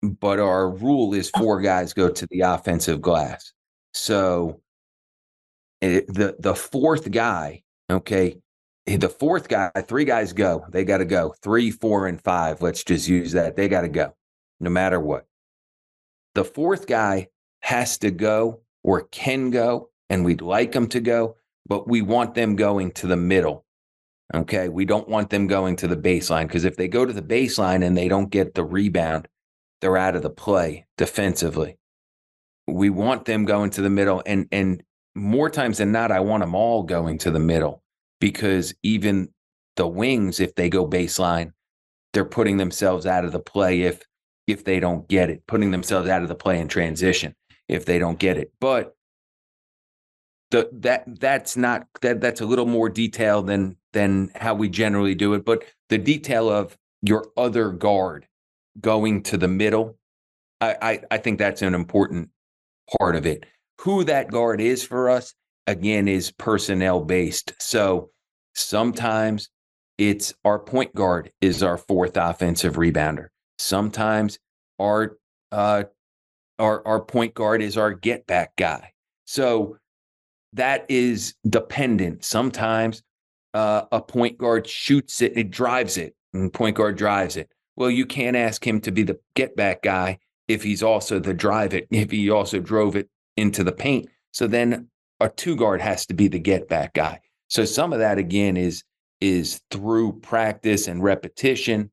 but 0.03 0.39
our 0.39 0.69
rule 0.71 1.15
is 1.15 1.31
four 1.31 1.61
guys 1.61 1.93
go 1.93 2.09
to 2.09 2.27
the 2.31 2.41
offensive 2.41 3.01
glass. 3.01 3.53
So 3.95 4.61
it, 5.81 6.05
eh, 6.05 6.13
the 6.13 6.37
the 6.39 6.55
fourth 6.55 7.11
guy, 7.11 7.63
okay, 7.91 8.39
eh, 8.87 8.97
the 8.97 9.09
fourth 9.09 9.49
guy, 9.49 9.71
three 9.87 10.05
guys 10.05 10.33
go. 10.33 10.65
They 10.71 10.85
got 10.85 10.99
to 10.99 11.05
go. 11.05 11.35
Three, 11.43 11.71
four, 11.71 12.07
and 12.07 12.21
five. 12.21 12.63
Let's 12.63 12.85
just 12.85 13.09
use 13.09 13.33
that. 13.33 13.57
They 13.57 13.69
got 13.69 13.83
to 13.83 13.89
go, 13.89 14.15
no 14.61 14.71
matter 14.71 15.01
what. 15.01 15.27
The 16.35 16.45
fourth 16.45 16.87
guy 16.87 17.29
has 17.61 17.99
to 17.99 18.11
go 18.11 18.61
or 18.83 19.03
can 19.03 19.51
go, 19.51 19.91
and 20.11 20.25
we'd 20.25 20.41
like 20.41 20.73
them 20.73 20.89
to 20.89 21.01
go, 21.01 21.37
but 21.67 21.87
we 21.87 22.03
want 22.03 22.35
them 22.35 22.57
going 22.57 22.91
to 22.93 23.07
the 23.07 23.17
middle 23.17 23.65
Okay. 24.35 24.69
We 24.69 24.85
don't 24.85 25.09
want 25.09 25.31
them 25.31 25.47
going 25.47 25.77
to 25.77 25.89
the 25.89 25.97
baseline 25.97 26.47
because 26.47 26.65
if 26.65 26.77
they 26.77 26.89
go 26.89 27.05
to 27.05 27.13
the 27.13 27.23
baseline 27.23 27.85
and 27.85 27.97
they 27.97 28.09
don't 28.09 28.31
get 28.31 28.55
the 28.55 28.65
rebound, 28.65 29.29
they're 29.83 29.99
out 29.99 30.16
of 30.16 30.22
the 30.22 30.30
play 30.30 30.87
defensively. 30.97 31.76
We 32.66 32.89
want 32.89 33.26
them 33.26 33.45
going 33.45 33.70
to 33.70 33.83
the 33.83 33.91
middle. 33.91 34.22
And, 34.24 34.47
and 34.51 34.83
more 35.14 35.51
times 35.51 35.78
than 35.78 35.93
not, 35.93 36.11
I 36.11 36.20
want 36.20 36.43
them 36.43 36.55
all 36.55 36.85
going 36.85 37.18
to 37.18 37.30
the 37.30 37.41
middle 37.41 37.83
because 38.20 38.72
even 38.83 39.28
the 39.76 39.87
wings, 39.87 40.41
if 40.41 40.55
they 40.55 40.70
go 40.70 40.89
baseline, 40.89 41.51
they're 42.12 42.24
putting 42.24 42.57
themselves 42.57 43.05
out 43.05 43.24
of 43.24 43.33
the 43.33 43.41
play 43.41 43.83
if 43.83 44.03
if 44.47 44.64
they 44.64 44.80
don't 44.80 45.09
get 45.09 45.30
it, 45.30 45.47
putting 45.47 45.70
themselves 45.70 46.09
out 46.09 46.22
of 46.22 46.28
the 46.28 46.35
play 46.35 46.59
in 46.59 46.68
transition 46.68 47.35
if 47.68 47.85
they 47.85 47.99
don't 47.99 48.18
get 48.18 48.37
it. 48.37 48.53
But 48.61 48.97
the 50.51 50.68
that 50.80 51.05
that's 51.20 51.57
not 51.57 51.87
that 52.03 52.20
that's 52.20 52.41
a 52.41 52.47
little 52.47 52.66
more 52.66 52.89
detail 52.89 53.43
than 53.43 53.76
than 53.93 54.30
how 54.35 54.55
we 54.55 54.68
generally 54.68 55.14
do 55.14 55.35
it. 55.35 55.45
But 55.45 55.64
the 55.89 55.99
detail 55.99 56.49
of 56.49 56.76
your 57.03 57.26
other 57.37 57.70
guard 57.70 58.26
going 58.81 59.23
to 59.25 59.37
the 59.37 59.49
middle, 59.49 59.99
I, 60.61 60.77
I, 60.83 61.01
I 61.12 61.18
think 61.18 61.39
that's 61.39 61.62
an 61.62 61.75
important 61.75 62.31
part 62.99 63.16
of 63.16 63.27
it. 63.27 63.47
Who 63.81 64.05
that 64.05 64.31
guard 64.31 64.61
is 64.61 64.85
for 64.85 65.11
us 65.11 65.35
again 65.66 66.09
is 66.09 66.31
personnel 66.31 67.01
based. 67.01 67.53
So 67.61 68.11
sometimes 68.55 69.49
it's 69.99 70.35
our 70.45 70.59
point 70.59 70.95
guard 70.95 71.31
is 71.41 71.62
our 71.62 71.77
fourth 71.77 72.16
offensive 72.16 72.75
rebounder. 72.75 73.29
Sometimes 73.59 74.39
our 74.79 75.16
uh, 75.51 75.85
our 76.59 76.87
our 76.87 77.01
point 77.01 77.35
guard 77.35 77.62
is 77.62 77.77
our 77.77 77.93
get 77.93 78.27
back 78.27 78.57
guy. 78.57 78.93
So 79.27 79.77
that 80.55 80.87
is 80.89 81.35
dependent. 81.49 82.25
Sometimes 82.25 83.03
uh, 83.55 83.83
a 83.93 84.01
point 84.01 84.39
guard 84.39 84.66
shoots 84.66 85.23
it, 85.23 85.37
it 85.37 85.51
drives 85.51 85.97
it, 85.97 86.14
and 86.35 86.53
point 86.53 86.77
guard 86.77 86.97
drives 86.97 87.37
it. 87.37 87.51
Well, 87.77 87.91
you 87.91 88.07
can't 88.07 88.37
ask 88.37 88.66
him 88.66 88.81
to 88.83 88.93
be 88.93 89.03
the 89.03 89.18
get 89.35 89.57
back 89.57 89.83
guy 89.83 90.18
if 90.49 90.62
he's 90.62 90.83
also 90.83 91.18
the 91.18 91.35
drive 91.35 91.75
it, 91.75 91.89
if 91.91 92.11
he 92.11 92.31
also 92.31 92.61
drove 92.61 92.97
it 92.97 93.09
into 93.37 93.64
the 93.64 93.73
paint. 93.73 94.09
So 94.33 94.47
then 94.47 94.89
a 95.20 95.29
two 95.29 95.57
guard 95.57 95.81
has 95.81 96.07
to 96.07 96.14
be 96.14 96.29
the 96.29 96.39
get 96.39 96.68
back 96.68 96.95
guy. 96.95 97.20
So 97.49 97.64
some 97.64 97.93
of 97.93 97.99
that 97.99 98.18
again 98.18 98.57
is 98.57 98.83
is 99.20 99.61
through 99.70 100.18
practice 100.20 100.89
and 100.89 101.03
repetition. 101.03 101.91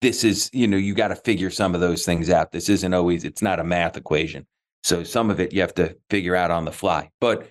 This 0.00 0.22
is, 0.22 0.48
you 0.52 0.68
know, 0.68 0.76
you 0.76 0.94
got 0.94 1.08
to 1.08 1.16
figure 1.16 1.50
some 1.50 1.74
of 1.74 1.80
those 1.80 2.04
things 2.04 2.30
out. 2.30 2.52
This 2.52 2.68
isn't 2.68 2.94
always, 2.94 3.24
it's 3.24 3.42
not 3.42 3.58
a 3.58 3.64
math 3.64 3.96
equation. 3.96 4.46
So 4.84 5.02
some 5.02 5.30
of 5.30 5.40
it 5.40 5.52
you 5.52 5.62
have 5.62 5.74
to 5.74 5.96
figure 6.10 6.36
out 6.36 6.52
on 6.52 6.64
the 6.64 6.70
fly. 6.70 7.10
But 7.20 7.48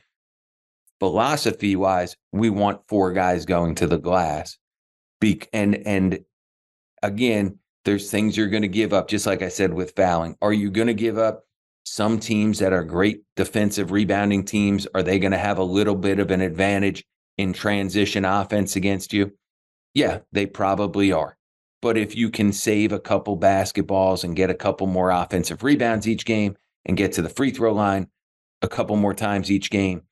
philosophy 0.99 1.75
wise, 1.75 2.15
we 2.31 2.49
want 2.49 2.87
four 2.87 3.11
guys 3.11 3.45
going 3.45 3.75
to 3.75 3.87
the 3.87 3.97
glass. 3.97 4.57
Be- 5.19 5.41
and 5.51 5.75
and 5.85 6.19
again, 7.03 7.59
there's 7.85 8.09
things 8.09 8.35
you're 8.35 8.47
going 8.47 8.63
to 8.63 8.67
give 8.67 8.93
up, 8.93 9.07
just 9.07 9.27
like 9.27 9.41
I 9.41 9.49
said 9.49 9.73
with 9.73 9.95
fouling. 9.95 10.35
Are 10.41 10.53
you 10.53 10.71
going 10.71 10.87
to 10.87 10.93
give 10.93 11.17
up 11.17 11.43
some 11.83 12.17
teams 12.17 12.59
that 12.59 12.73
are 12.73 12.83
great 12.83 13.23
defensive 13.35 13.91
rebounding 13.91 14.45
teams? 14.45 14.87
Are 14.95 15.03
they 15.03 15.19
going 15.19 15.33
to 15.33 15.37
have 15.37 15.57
a 15.57 15.63
little 15.63 15.95
bit 15.95 16.19
of 16.19 16.31
an 16.31 16.41
advantage 16.41 17.03
in 17.37 17.53
transition 17.53 18.25
offense 18.25 18.75
against 18.75 19.13
you? 19.13 19.33
Yeah, 19.93 20.19
they 20.31 20.45
probably 20.45 21.11
are. 21.11 21.37
But 21.81 21.97
if 21.97 22.15
you 22.15 22.29
can 22.29 22.53
save 22.53 22.93
a 22.93 22.99
couple 22.99 23.37
basketballs 23.37 24.23
and 24.23 24.35
get 24.35 24.49
a 24.49 24.55
couple 24.55 24.87
more 24.87 25.11
offensive 25.11 25.61
rebounds 25.61 26.07
each 26.07 26.25
game 26.25 26.55
and 26.85 26.95
get 26.95 27.11
to 27.13 27.21
the 27.21 27.29
free 27.29 27.51
throw 27.51 27.73
line 27.73 28.07
a 28.61 28.69
couple 28.69 28.95
more 28.95 29.13
times 29.13 29.51
each 29.51 29.69
game, 29.69 30.03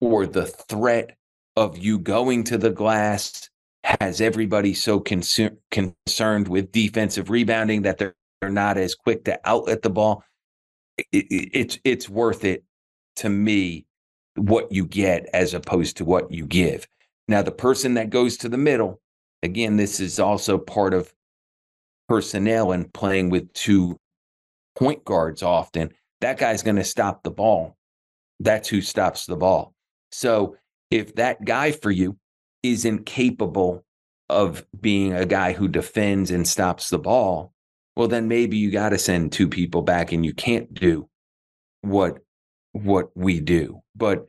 or 0.00 0.26
the 0.26 0.46
threat 0.46 1.16
of 1.54 1.78
you 1.78 1.98
going 2.00 2.42
to 2.44 2.58
the 2.58 2.70
glass 2.70 3.49
has 3.84 4.20
everybody 4.20 4.74
so 4.74 5.00
concer- 5.00 5.56
concerned 5.70 6.48
with 6.48 6.72
defensive 6.72 7.30
rebounding 7.30 7.82
that 7.82 7.98
they're, 7.98 8.14
they're 8.40 8.50
not 8.50 8.76
as 8.76 8.94
quick 8.94 9.24
to 9.24 9.40
outlet 9.44 9.82
the 9.82 9.90
ball. 9.90 10.22
It, 10.98 11.06
it, 11.12 11.50
it's 11.52 11.78
it's 11.84 12.08
worth 12.08 12.44
it 12.44 12.64
to 13.16 13.28
me 13.28 13.86
what 14.36 14.70
you 14.70 14.86
get 14.86 15.28
as 15.32 15.54
opposed 15.54 15.96
to 15.98 16.04
what 16.04 16.30
you 16.30 16.46
give. 16.46 16.86
Now 17.28 17.42
the 17.42 17.52
person 17.52 17.94
that 17.94 18.10
goes 18.10 18.36
to 18.38 18.48
the 18.48 18.58
middle, 18.58 19.00
again, 19.42 19.76
this 19.76 20.00
is 20.00 20.20
also 20.20 20.58
part 20.58 20.94
of 20.94 21.12
personnel 22.08 22.72
and 22.72 22.92
playing 22.92 23.30
with 23.30 23.52
two 23.52 23.96
point 24.76 25.04
guards 25.04 25.42
often. 25.42 25.90
That 26.20 26.38
guy's 26.38 26.62
going 26.62 26.76
to 26.76 26.84
stop 26.84 27.22
the 27.22 27.30
ball. 27.30 27.76
That's 28.40 28.68
who 28.68 28.80
stops 28.82 29.26
the 29.26 29.36
ball. 29.36 29.74
So 30.12 30.56
if 30.90 31.14
that 31.14 31.44
guy 31.44 31.72
for 31.72 31.90
you 31.90 32.16
isn't 32.62 33.06
capable 33.06 33.84
of 34.28 34.64
being 34.80 35.12
a 35.12 35.26
guy 35.26 35.52
who 35.52 35.68
defends 35.68 36.30
and 36.30 36.46
stops 36.46 36.88
the 36.88 36.98
ball, 36.98 37.52
well, 37.96 38.08
then 38.08 38.28
maybe 38.28 38.56
you 38.56 38.70
got 38.70 38.90
to 38.90 38.98
send 38.98 39.32
two 39.32 39.48
people 39.48 39.82
back 39.82 40.12
and 40.12 40.24
you 40.24 40.32
can't 40.32 40.72
do 40.72 41.08
what 41.82 42.18
what 42.72 43.10
we 43.16 43.40
do. 43.40 43.80
But 43.96 44.28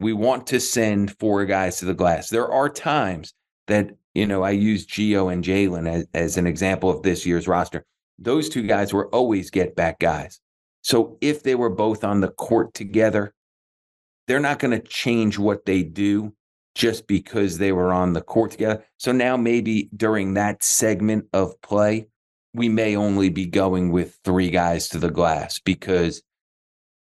we 0.00 0.12
want 0.12 0.46
to 0.48 0.60
send 0.60 1.16
four 1.18 1.44
guys 1.44 1.78
to 1.78 1.84
the 1.84 1.94
glass. 1.94 2.28
There 2.28 2.50
are 2.50 2.68
times 2.68 3.34
that, 3.66 3.90
you 4.14 4.26
know, 4.26 4.42
I 4.42 4.50
use 4.50 4.86
Geo 4.86 5.28
and 5.28 5.44
Jalen 5.44 5.88
as, 5.88 6.06
as 6.14 6.36
an 6.36 6.46
example 6.46 6.90
of 6.90 7.02
this 7.02 7.26
year's 7.26 7.48
roster. 7.48 7.84
Those 8.18 8.48
two 8.48 8.62
guys 8.62 8.92
were 8.92 9.08
always 9.14 9.50
get 9.50 9.76
back 9.76 9.98
guys. 9.98 10.40
So 10.82 11.18
if 11.20 11.42
they 11.42 11.54
were 11.54 11.70
both 11.70 12.04
on 12.04 12.20
the 12.20 12.30
court 12.30 12.72
together, 12.72 13.34
they're 14.26 14.40
not 14.40 14.58
going 14.58 14.78
to 14.78 14.86
change 14.86 15.38
what 15.38 15.66
they 15.66 15.82
do 15.82 16.34
just 16.76 17.06
because 17.06 17.56
they 17.56 17.72
were 17.72 17.90
on 17.90 18.12
the 18.12 18.20
court 18.20 18.50
together. 18.50 18.84
So 18.98 19.10
now 19.10 19.38
maybe 19.38 19.88
during 19.96 20.34
that 20.34 20.62
segment 20.62 21.24
of 21.32 21.58
play, 21.62 22.08
we 22.52 22.68
may 22.68 22.94
only 22.94 23.30
be 23.30 23.46
going 23.46 23.90
with 23.90 24.18
three 24.24 24.50
guys 24.50 24.88
to 24.90 24.98
the 24.98 25.10
glass 25.10 25.58
because 25.58 26.22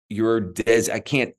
you're 0.09 0.41
des 0.41 0.89
I 0.93 1.01
can't 1.01 1.35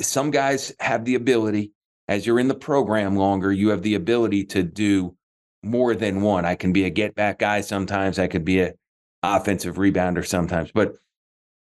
some 0.00 0.30
guys 0.30 0.72
have 0.80 1.04
the 1.04 1.14
ability 1.14 1.72
as 2.08 2.26
you're 2.26 2.40
in 2.40 2.48
the 2.48 2.54
program 2.54 3.16
longer, 3.16 3.52
you 3.52 3.68
have 3.68 3.82
the 3.82 3.96
ability 3.96 4.44
to 4.44 4.62
do 4.62 5.14
more 5.62 5.94
than 5.94 6.22
one. 6.22 6.46
I 6.46 6.54
can 6.54 6.72
be 6.72 6.84
a 6.84 6.90
get 6.90 7.14
back 7.14 7.38
guy 7.38 7.60
sometimes, 7.60 8.18
I 8.18 8.28
could 8.28 8.46
be 8.46 8.62
a 8.62 8.72
offensive 9.22 9.76
rebounder 9.76 10.26
sometimes, 10.26 10.72
but 10.72 10.94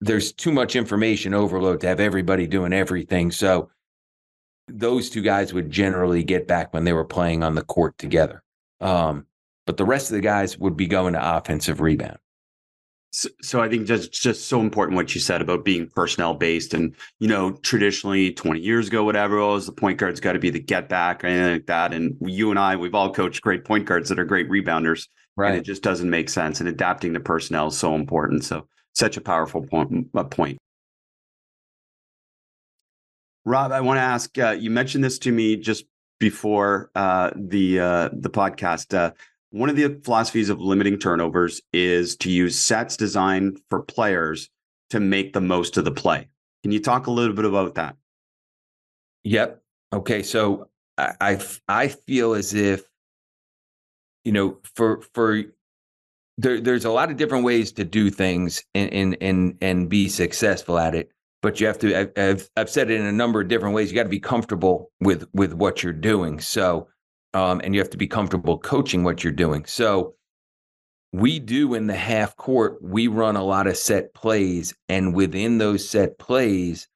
there's 0.01 0.33
too 0.33 0.53
much 0.53 0.75
information 0.75 1.35
overload 1.35 1.81
to 1.81 1.89
have 1.89 2.01
everybody 2.01 2.49
doing 2.49 2.73
everything. 2.73 3.31
So 3.31 3.71
those 4.69 5.11
two 5.11 5.23
guys 5.23 5.53
would 5.53 5.71
generally 5.71 6.23
get 6.23 6.47
back 6.47 6.73
when 6.73 6.85
they 6.85 6.93
were 6.93 7.05
playing 7.05 7.43
on 7.43 7.55
the 7.55 7.65
court 7.65 7.97
together. 7.99 8.43
Um, 8.81 9.27
but 9.67 9.77
the 9.77 9.85
rest 9.85 10.11
of 10.11 10.15
the 10.15 10.23
guys 10.23 10.59
would 10.59 10.77
be 10.77 10.87
going 10.87 11.13
to 11.13 11.37
offensive 11.37 11.81
rebound. 11.81 12.19
So, 13.11 13.29
so, 13.41 13.61
I 13.63 13.71
think 13.71 13.87
that's 13.87 14.07
just 14.07 14.49
so 14.49 14.61
important 14.61 14.97
what 14.97 15.15
you 15.15 15.21
said 15.21 15.41
about 15.41 15.65
being 15.65 15.89
personnel 15.89 16.35
based, 16.35 16.75
and 16.75 16.95
you 17.19 17.27
know, 17.27 17.53
traditionally 17.63 18.35
twenty 18.35 18.61
years 18.61 18.89
ago, 18.89 19.03
whatever 19.03 19.39
it 19.39 19.47
was, 19.47 19.65
the 19.65 19.73
point 19.73 19.99
guard's 19.99 20.21
got 20.21 20.35
to 20.35 20.39
be 20.39 20.51
the 20.51 20.61
get 20.61 20.91
back 20.91 21.25
or 21.25 21.29
anything 21.29 21.53
like 21.53 21.67
that. 21.67 21.95
And 21.95 22.17
you 22.21 22.51
and 22.51 22.59
I, 22.59 22.77
we've 22.77 22.95
all 22.95 23.13
coached 23.13 23.41
great 23.41 23.65
point 23.65 23.87
guards 23.87 24.11
that 24.11 24.19
are 24.19 24.27
great 24.27 24.51
rebounders, 24.51 25.09
right? 25.37 25.53
And 25.53 25.59
it 25.59 25.65
just 25.65 25.83
doesn't 25.83 26.11
make 26.11 26.29
sense. 26.29 26.61
And 26.61 26.69
adapting 26.69 27.15
to 27.15 27.21
personnel 27.21 27.69
is 27.69 27.79
so 27.79 27.95
important. 27.95 28.45
So 28.45 28.69
such 28.95 29.17
a 29.17 29.23
powerful 29.23 29.63
point. 29.63 30.13
point. 30.31 30.59
Rob, 33.49 33.73
I 33.73 33.81
want 33.81 33.97
to 33.97 34.03
ask. 34.03 34.39
Uh, 34.39 34.51
you 34.51 34.71
mentioned 34.71 35.03
this 35.03 35.19
to 35.21 35.33
me 35.33 35.57
just 35.57 35.87
before 36.21 36.91
uh, 36.95 37.31
the 37.35 37.81
uh, 37.81 38.09
the 38.13 38.29
podcast. 38.29 38.93
Uh, 38.93 39.13
one 39.51 39.71
of 39.71 39.77
the 39.77 39.99
philosophies 40.05 40.51
of 40.51 40.61
limiting 40.61 40.99
turnovers 40.99 41.63
is 41.73 42.15
to 42.17 42.31
use 42.31 42.59
sets 42.59 42.95
designed 42.95 43.59
for 43.71 43.81
players 43.81 44.51
to 44.91 45.01
make 45.01 45.33
the 45.33 45.41
most 45.41 45.79
of 45.79 45.87
the 45.87 45.91
play. 45.91 46.29
Can 46.63 46.73
you 46.73 46.81
talk 46.81 47.07
a 47.07 47.11
little 47.11 47.35
bit 47.35 47.47
about 47.47 47.77
that? 47.77 47.97
Yep. 49.25 49.63
Okay. 49.95 50.23
So 50.23 50.69
I 50.99 51.15
I, 51.19 51.41
I 51.69 51.89
feel 51.89 52.35
as 52.35 52.53
if 52.53 52.83
you 54.27 54.33
know 54.33 54.59
for 54.75 55.01
for 55.15 55.43
there, 56.37 56.61
there's 56.61 56.85
a 56.85 56.91
lot 56.91 57.11
of 57.11 57.17
different 57.17 57.45
ways 57.45 57.73
to 57.73 57.85
do 57.87 58.11
things 58.11 58.63
and 58.75 58.93
and 58.93 59.17
and 59.23 59.59
and 59.63 59.89
be 59.89 60.11
successful 60.11 60.79
at 60.79 60.95
it. 60.95 61.11
But 61.41 61.61
you 61.61 61.67
have 61.67 61.79
to. 61.79 62.21
I've 62.21 62.49
I've 62.57 62.71
said 62.71 62.91
it 62.91 63.01
in 63.01 63.07
a 63.07 63.13
number 63.13 63.41
of 63.41 63.49
different 63.49 63.75
ways. 63.75 63.91
You 63.91 63.97
got 63.97 64.05
to 64.05 64.09
be 64.09 64.21
comfortable 64.21 64.91
with 65.01 65.29
with 65.33 65.53
what 65.53 65.83
you're 65.83 65.93
doing. 65.93 66.41
So, 66.41 66.89
um, 67.33 67.61
and 67.63 67.75
you 67.75 67.81
have 67.81 67.91
to 67.91 67.97
be 67.97 68.09
comfortable 68.09 68.59
coaching 68.59 69.05
what 69.05 69.23
you're 69.23 69.33
doing. 69.33 69.65
So, 69.65 70.15
we 71.13 71.39
do 71.39 71.75
in 71.75 71.87
the 71.87 71.95
half 71.95 72.37
court. 72.37 72.79
We 72.83 73.07
run 73.07 73.37
a 73.37 73.45
lot 73.45 73.69
of 73.69 73.77
set 73.77 74.15
plays, 74.15 74.75
and 74.89 75.15
within 75.15 75.59
those 75.59 75.89
set 75.89 76.19
plays, 76.19 76.89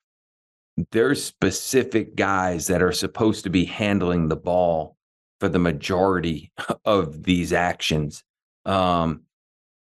there's 0.90 1.24
specific 1.24 2.16
guys 2.16 2.66
that 2.66 2.82
are 2.82 2.93
supposed 2.93 3.45
to 3.45 3.51
be 3.51 3.64
handling 3.64 4.28
the 4.28 4.36
ball 4.36 4.97
for 5.40 5.49
the 5.49 5.59
majority 5.59 6.53
of 6.84 7.22
these 7.22 7.53
actions. 7.53 8.24
Um, 8.64 9.22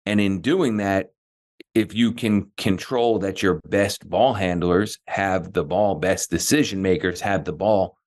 and 0.04 0.20
in 0.20 0.40
doing 0.40 0.78
that, 0.78 1.12
if 1.76 1.94
you 1.94 2.10
can 2.10 2.50
control 2.56 3.18
that 3.18 3.42
your 3.42 3.60
best 3.66 4.08
ball 4.08 4.32
handlers 4.32 4.98
have 5.08 5.52
the 5.52 5.62
ball, 5.62 5.94
best 5.94 6.30
decision 6.30 6.80
makers 6.80 7.20
have 7.20 7.44
the 7.44 7.52
ball 7.52 7.98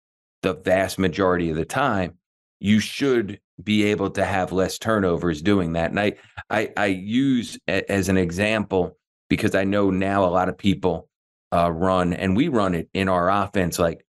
the 0.41 0.55
vast 0.55 0.97
majority 0.97 1.51
of 1.51 1.55
the 1.55 1.65
time, 1.65 2.17
you 2.59 2.79
should 2.79 3.39
be 3.63 3.83
able 3.83 4.09
to 4.09 4.25
have 4.25 4.51
less 4.51 4.79
turnovers 4.79 5.41
doing 5.41 5.73
that. 5.73 5.91
And 5.91 5.99
I, 5.99 6.13
I, 6.49 6.71
I 6.75 6.85
use 6.87 7.59
as 7.67 8.09
an 8.09 8.17
example 8.17 8.97
because 9.29 9.53
I 9.53 9.65
know 9.65 9.91
now 9.91 10.25
a 10.25 10.31
lot 10.31 10.49
of 10.49 10.57
people 10.57 11.07
uh, 11.53 11.71
run, 11.71 12.13
and 12.13 12.35
we 12.35 12.47
run 12.47 12.73
it 12.73 12.89
in 12.93 13.07
our 13.07 13.29
offense 13.29 13.77
like 13.77 14.03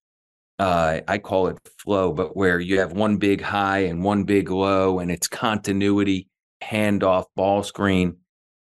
uh, 0.58 1.00
I 1.08 1.16
call 1.18 1.46
it 1.48 1.58
flow, 1.78 2.12
but 2.12 2.36
where 2.36 2.60
you 2.60 2.80
have 2.80 2.92
one 2.92 3.16
big 3.16 3.40
high 3.40 3.80
and 3.80 4.04
one 4.04 4.24
big 4.24 4.50
low, 4.50 4.98
and 4.98 5.10
it's 5.10 5.28
continuity 5.28 6.28
handoff 6.62 7.24
ball 7.34 7.62
screen, 7.62 8.16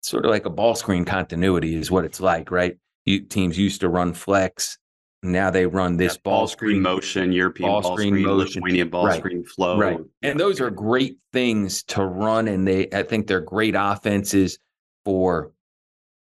sort 0.03 0.24
of 0.24 0.30
like 0.30 0.46
a 0.46 0.50
ball 0.50 0.74
screen 0.74 1.05
continuity 1.05 1.74
is 1.74 1.90
what 1.90 2.05
it's 2.05 2.20
like, 2.20 2.50
right? 2.50 2.76
You, 3.05 3.20
teams 3.20 3.59
used 3.59 3.80
to 3.80 3.88
run 3.88 4.12
flex. 4.14 4.78
Now 5.24 5.50
they 5.50 5.66
run 5.66 5.96
this 5.96 6.14
yeah, 6.14 6.20
ball, 6.24 6.38
ball 6.40 6.46
screen, 6.48 6.70
screen, 6.72 6.82
motion, 6.82 7.32
European 7.32 7.70
ball, 7.70 7.82
ball 7.82 7.96
screen, 7.96 8.14
screen 8.14 8.24
motion, 8.24 8.62
Lithuanian 8.62 8.88
ball 8.88 9.07
right. 9.07 9.18
screen 9.18 9.44
flow. 9.44 9.78
Right. 9.78 9.98
And 10.22 10.38
those 10.38 10.61
are 10.61 10.70
great 10.70 11.18
things 11.32 11.84
to 11.84 12.05
run. 12.05 12.48
And 12.48 12.66
they, 12.66 12.88
I 12.92 13.05
think 13.05 13.28
they're 13.28 13.40
great 13.40 13.74
offenses 13.78 14.59
for 15.05 15.53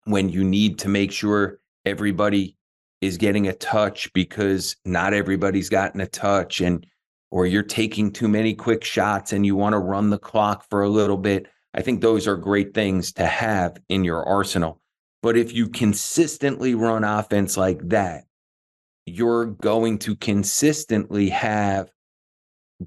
when 0.06 0.30
you 0.30 0.46
need 0.46 0.80
to 0.80 0.90
make 0.90 1.12
sure 1.12 1.60
everybody 1.86 2.56
is 3.02 3.18
getting 3.18 3.48
a 3.48 3.54
touch 3.54 4.12
because 4.14 4.78
not 4.86 5.14
everybody's 5.14 5.70
gotten 5.70 6.00
a 6.00 6.08
touch 6.08 6.62
and 6.62 6.86
or 7.32 7.46
you're 7.46 7.64
taking 7.64 8.12
too 8.12 8.30
many 8.30 8.54
quick 8.54 8.84
shots 8.84 9.34
and 9.34 9.46
you 9.46 9.56
want 9.58 9.74
to 9.74 9.80
run 9.80 10.10
the 10.10 10.18
clock 10.18 10.66
for 10.70 10.84
a 10.84 10.90
little 10.90 11.18
bit. 11.18 11.48
I 11.76 11.82
think 11.82 12.02
those 12.02 12.26
are 12.28 12.38
great 12.38 12.74
things 12.74 13.12
to 13.14 13.26
have 13.28 13.78
in 13.90 14.06
your 14.06 14.24
arsenal. 14.24 14.82
But 15.22 15.38
if 15.38 15.54
you 15.54 15.68
consistently 15.68 16.74
run 16.74 17.04
offense 17.04 17.58
like 17.58 17.90
that, 17.90 18.24
you're 19.06 19.46
going 19.46 20.00
to 20.00 20.16
consistently 20.16 21.30
have 21.30 21.92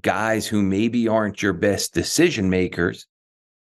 guys 0.01 0.47
who 0.47 0.61
maybe 0.61 1.07
aren't 1.07 1.41
your 1.41 1.53
best 1.53 1.93
decision 1.93 2.49
makers 2.49 3.05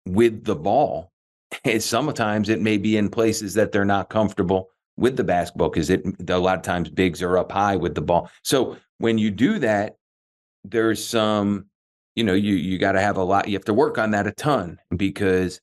with 0.06 0.44
the 0.44 0.56
ball. 0.56 1.10
And 1.64 1.84
sometimes 1.84 2.50
it 2.50 2.62
may 2.62 2.80
be 2.80 2.98
in 2.98 3.10
places 3.10 3.54
that 3.54 3.72
they're 3.72 3.86
not 3.86 4.10
comfortable 4.10 4.70
with 4.98 5.16
the 5.16 5.24
basketball 5.24 5.70
because 5.70 5.92
it 5.92 6.04
a 6.28 6.38
lot 6.40 6.58
of 6.58 6.64
times 6.64 6.90
bigs 6.90 7.22
are 7.22 7.38
up 7.38 7.52
high 7.52 7.76
with 7.76 7.94
the 7.94 8.02
ball. 8.02 8.32
So 8.44 8.78
when 8.98 9.20
you 9.20 9.30
do 9.30 9.60
that, 9.60 9.98
there's 10.64 11.06
some, 11.06 11.68
you 12.16 12.24
know, 12.24 12.34
you 12.34 12.56
you 12.56 12.78
got 12.78 12.94
to 12.94 13.02
have 13.02 13.18
a 13.18 13.24
lot. 13.24 13.48
You 13.48 13.54
have 13.54 13.66
to 13.66 13.74
work 13.74 13.98
on 13.98 14.12
that 14.12 14.28
a 14.28 14.32
ton 14.32 14.80
because 14.96 15.60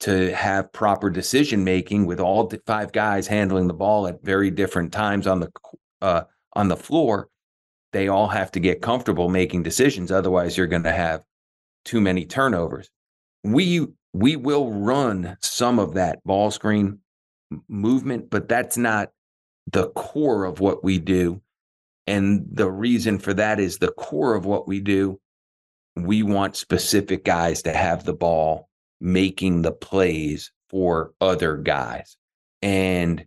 to 0.00 0.34
have 0.34 0.72
proper 0.72 1.10
decision 1.10 1.64
making 1.64 2.06
with 2.06 2.20
all 2.20 2.50
five 2.66 2.92
guys 2.92 3.26
handling 3.26 3.68
the 3.68 3.74
ball 3.74 4.06
at 4.06 4.22
very 4.22 4.50
different 4.50 4.92
times 4.92 5.26
on 5.26 5.40
the 5.40 5.50
uh, 6.02 6.22
on 6.54 6.68
the 6.68 6.76
floor, 6.76 7.28
they 7.92 8.08
all 8.08 8.28
have 8.28 8.52
to 8.52 8.60
get 8.60 8.82
comfortable 8.82 9.28
making 9.28 9.62
decisions. 9.62 10.12
Otherwise, 10.12 10.56
you're 10.56 10.66
going 10.66 10.82
to 10.82 10.92
have 10.92 11.24
too 11.84 12.00
many 12.00 12.24
turnovers. 12.24 12.90
We 13.42 13.86
we 14.12 14.36
will 14.36 14.72
run 14.72 15.36
some 15.40 15.78
of 15.78 15.94
that 15.94 16.22
ball 16.24 16.50
screen 16.50 17.00
movement, 17.68 18.30
but 18.30 18.48
that's 18.48 18.76
not 18.76 19.10
the 19.70 19.88
core 19.90 20.44
of 20.44 20.60
what 20.60 20.84
we 20.84 20.98
do. 20.98 21.40
And 22.06 22.46
the 22.52 22.70
reason 22.70 23.18
for 23.18 23.34
that 23.34 23.58
is 23.58 23.78
the 23.78 23.92
core 23.92 24.34
of 24.34 24.44
what 24.44 24.68
we 24.68 24.80
do. 24.80 25.20
We 25.96 26.22
want 26.22 26.56
specific 26.56 27.24
guys 27.24 27.62
to 27.62 27.72
have 27.72 28.04
the 28.04 28.14
ball 28.14 28.68
making 29.00 29.62
the 29.62 29.72
plays 29.72 30.50
for 30.68 31.12
other 31.20 31.56
guys. 31.56 32.16
And 32.62 33.26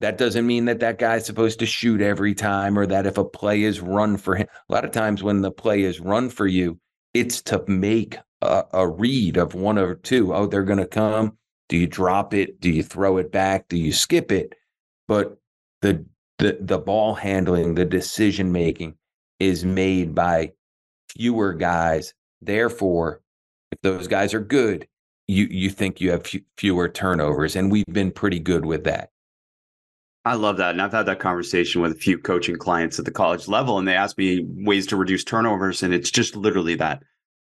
that 0.00 0.18
doesn't 0.18 0.46
mean 0.46 0.64
that 0.64 0.80
that 0.80 0.98
guy's 0.98 1.24
supposed 1.24 1.60
to 1.60 1.66
shoot 1.66 2.00
every 2.00 2.34
time 2.34 2.76
or 2.76 2.86
that 2.86 3.06
if 3.06 3.18
a 3.18 3.24
play 3.24 3.62
is 3.62 3.80
run 3.80 4.16
for 4.16 4.34
him. 4.34 4.48
A 4.68 4.72
lot 4.72 4.84
of 4.84 4.90
times 4.90 5.22
when 5.22 5.40
the 5.40 5.52
play 5.52 5.82
is 5.82 6.00
run 6.00 6.28
for 6.28 6.46
you, 6.46 6.78
it's 7.14 7.40
to 7.42 7.64
make 7.68 8.16
a, 8.40 8.64
a 8.72 8.88
read 8.88 9.36
of 9.36 9.54
one 9.54 9.78
or 9.78 9.94
two. 9.94 10.34
Oh, 10.34 10.46
they're 10.46 10.64
going 10.64 10.80
to 10.80 10.86
come. 10.86 11.38
Do 11.68 11.76
you 11.76 11.86
drop 11.86 12.34
it? 12.34 12.60
Do 12.60 12.68
you 12.68 12.82
throw 12.82 13.18
it 13.18 13.30
back? 13.30 13.68
Do 13.68 13.76
you 13.76 13.92
skip 13.92 14.32
it? 14.32 14.54
But 15.06 15.38
the 15.82 16.04
the 16.38 16.58
the 16.60 16.78
ball 16.78 17.14
handling, 17.14 17.74
the 17.74 17.84
decision 17.84 18.50
making 18.50 18.96
is 19.38 19.64
made 19.64 20.14
by 20.14 20.52
fewer 21.16 21.52
guys. 21.54 22.14
Therefore, 22.40 23.20
if 23.70 23.80
those 23.82 24.08
guys 24.08 24.34
are 24.34 24.40
good, 24.40 24.86
you 25.28 25.46
you 25.50 25.70
think 25.70 26.00
you 26.00 26.10
have 26.10 26.26
fewer 26.56 26.88
turnovers, 26.88 27.56
and 27.56 27.70
we've 27.70 27.86
been 27.86 28.10
pretty 28.10 28.40
good 28.40 28.66
with 28.66 28.84
that. 28.84 29.10
I 30.24 30.34
love 30.34 30.58
that. 30.58 30.70
And 30.70 30.82
I've 30.82 30.92
had 30.92 31.06
that 31.06 31.18
conversation 31.18 31.82
with 31.82 31.92
a 31.92 31.96
few 31.96 32.16
coaching 32.16 32.56
clients 32.56 32.98
at 32.98 33.04
the 33.04 33.10
college 33.10 33.48
level, 33.48 33.78
and 33.78 33.88
they 33.88 33.94
ask 33.96 34.16
me 34.16 34.46
ways 34.46 34.86
to 34.88 34.96
reduce 34.96 35.24
turnovers. 35.24 35.82
And 35.82 35.92
it's 35.92 36.10
just 36.10 36.36
literally 36.36 36.76
that 36.76 37.02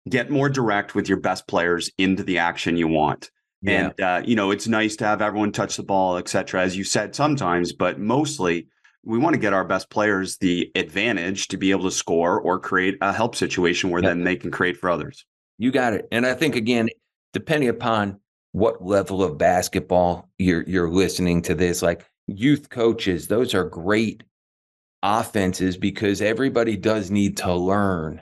get 0.08 0.30
more 0.30 0.48
direct 0.48 0.94
with 0.94 1.10
your 1.10 1.20
best 1.20 1.48
players 1.48 1.92
into 1.98 2.24
the 2.24 2.38
action 2.38 2.78
you 2.78 2.88
want. 2.88 3.32
Yeah. 3.64 3.86
And, 3.86 4.02
uh, 4.02 4.22
you 4.24 4.36
know, 4.36 4.52
it's 4.52 4.68
nice 4.68 4.96
to 4.98 5.06
have 5.06 5.24
everyone 5.24 5.52
touch 5.52 5.78
the 5.78 5.84
ball, 5.84 6.18
et 6.18 6.30
cetera, 6.30 6.62
as 6.62 6.78
you 6.78 6.84
said 6.84 7.16
sometimes, 7.16 7.74
but 7.74 8.00
mostly 8.00 8.68
we 9.08 9.18
want 9.18 9.34
to 9.34 9.40
get 9.40 9.54
our 9.54 9.64
best 9.64 9.90
players 9.90 10.38
the 10.38 10.70
advantage 10.76 11.48
to 11.48 11.58
be 11.58 11.72
able 11.72 11.86
to 11.86 11.92
score 11.92 12.40
or 12.42 12.60
create 12.60 12.98
a 13.02 13.14
help 13.14 13.36
situation 13.36 13.90
where 13.90 14.02
then 14.02 14.24
they 14.24 14.36
can 14.36 14.52
create 14.52 14.78
for 14.78 14.90
others. 14.90 15.26
You 15.58 15.72
got 15.72 15.94
it. 15.94 16.08
And 16.12 16.26
I 16.26 16.34
think, 16.34 16.56
again, 16.56 16.90
depending 17.32 17.70
upon 17.70 18.20
what 18.52 18.84
level 18.84 19.24
of 19.24 19.38
basketball 19.38 20.28
you're 20.38 20.64
you're 20.64 20.90
listening 20.90 21.42
to 21.44 21.54
this 21.54 21.82
like 21.82 22.06
youth 22.26 22.70
coaches 22.70 23.28
those 23.28 23.54
are 23.54 23.66
great 23.66 24.24
offenses 25.04 25.78
because 25.78 26.22
everybody 26.22 26.76
does 26.76 27.12
need 27.12 27.38
to 27.38 27.54
learn 27.54 28.22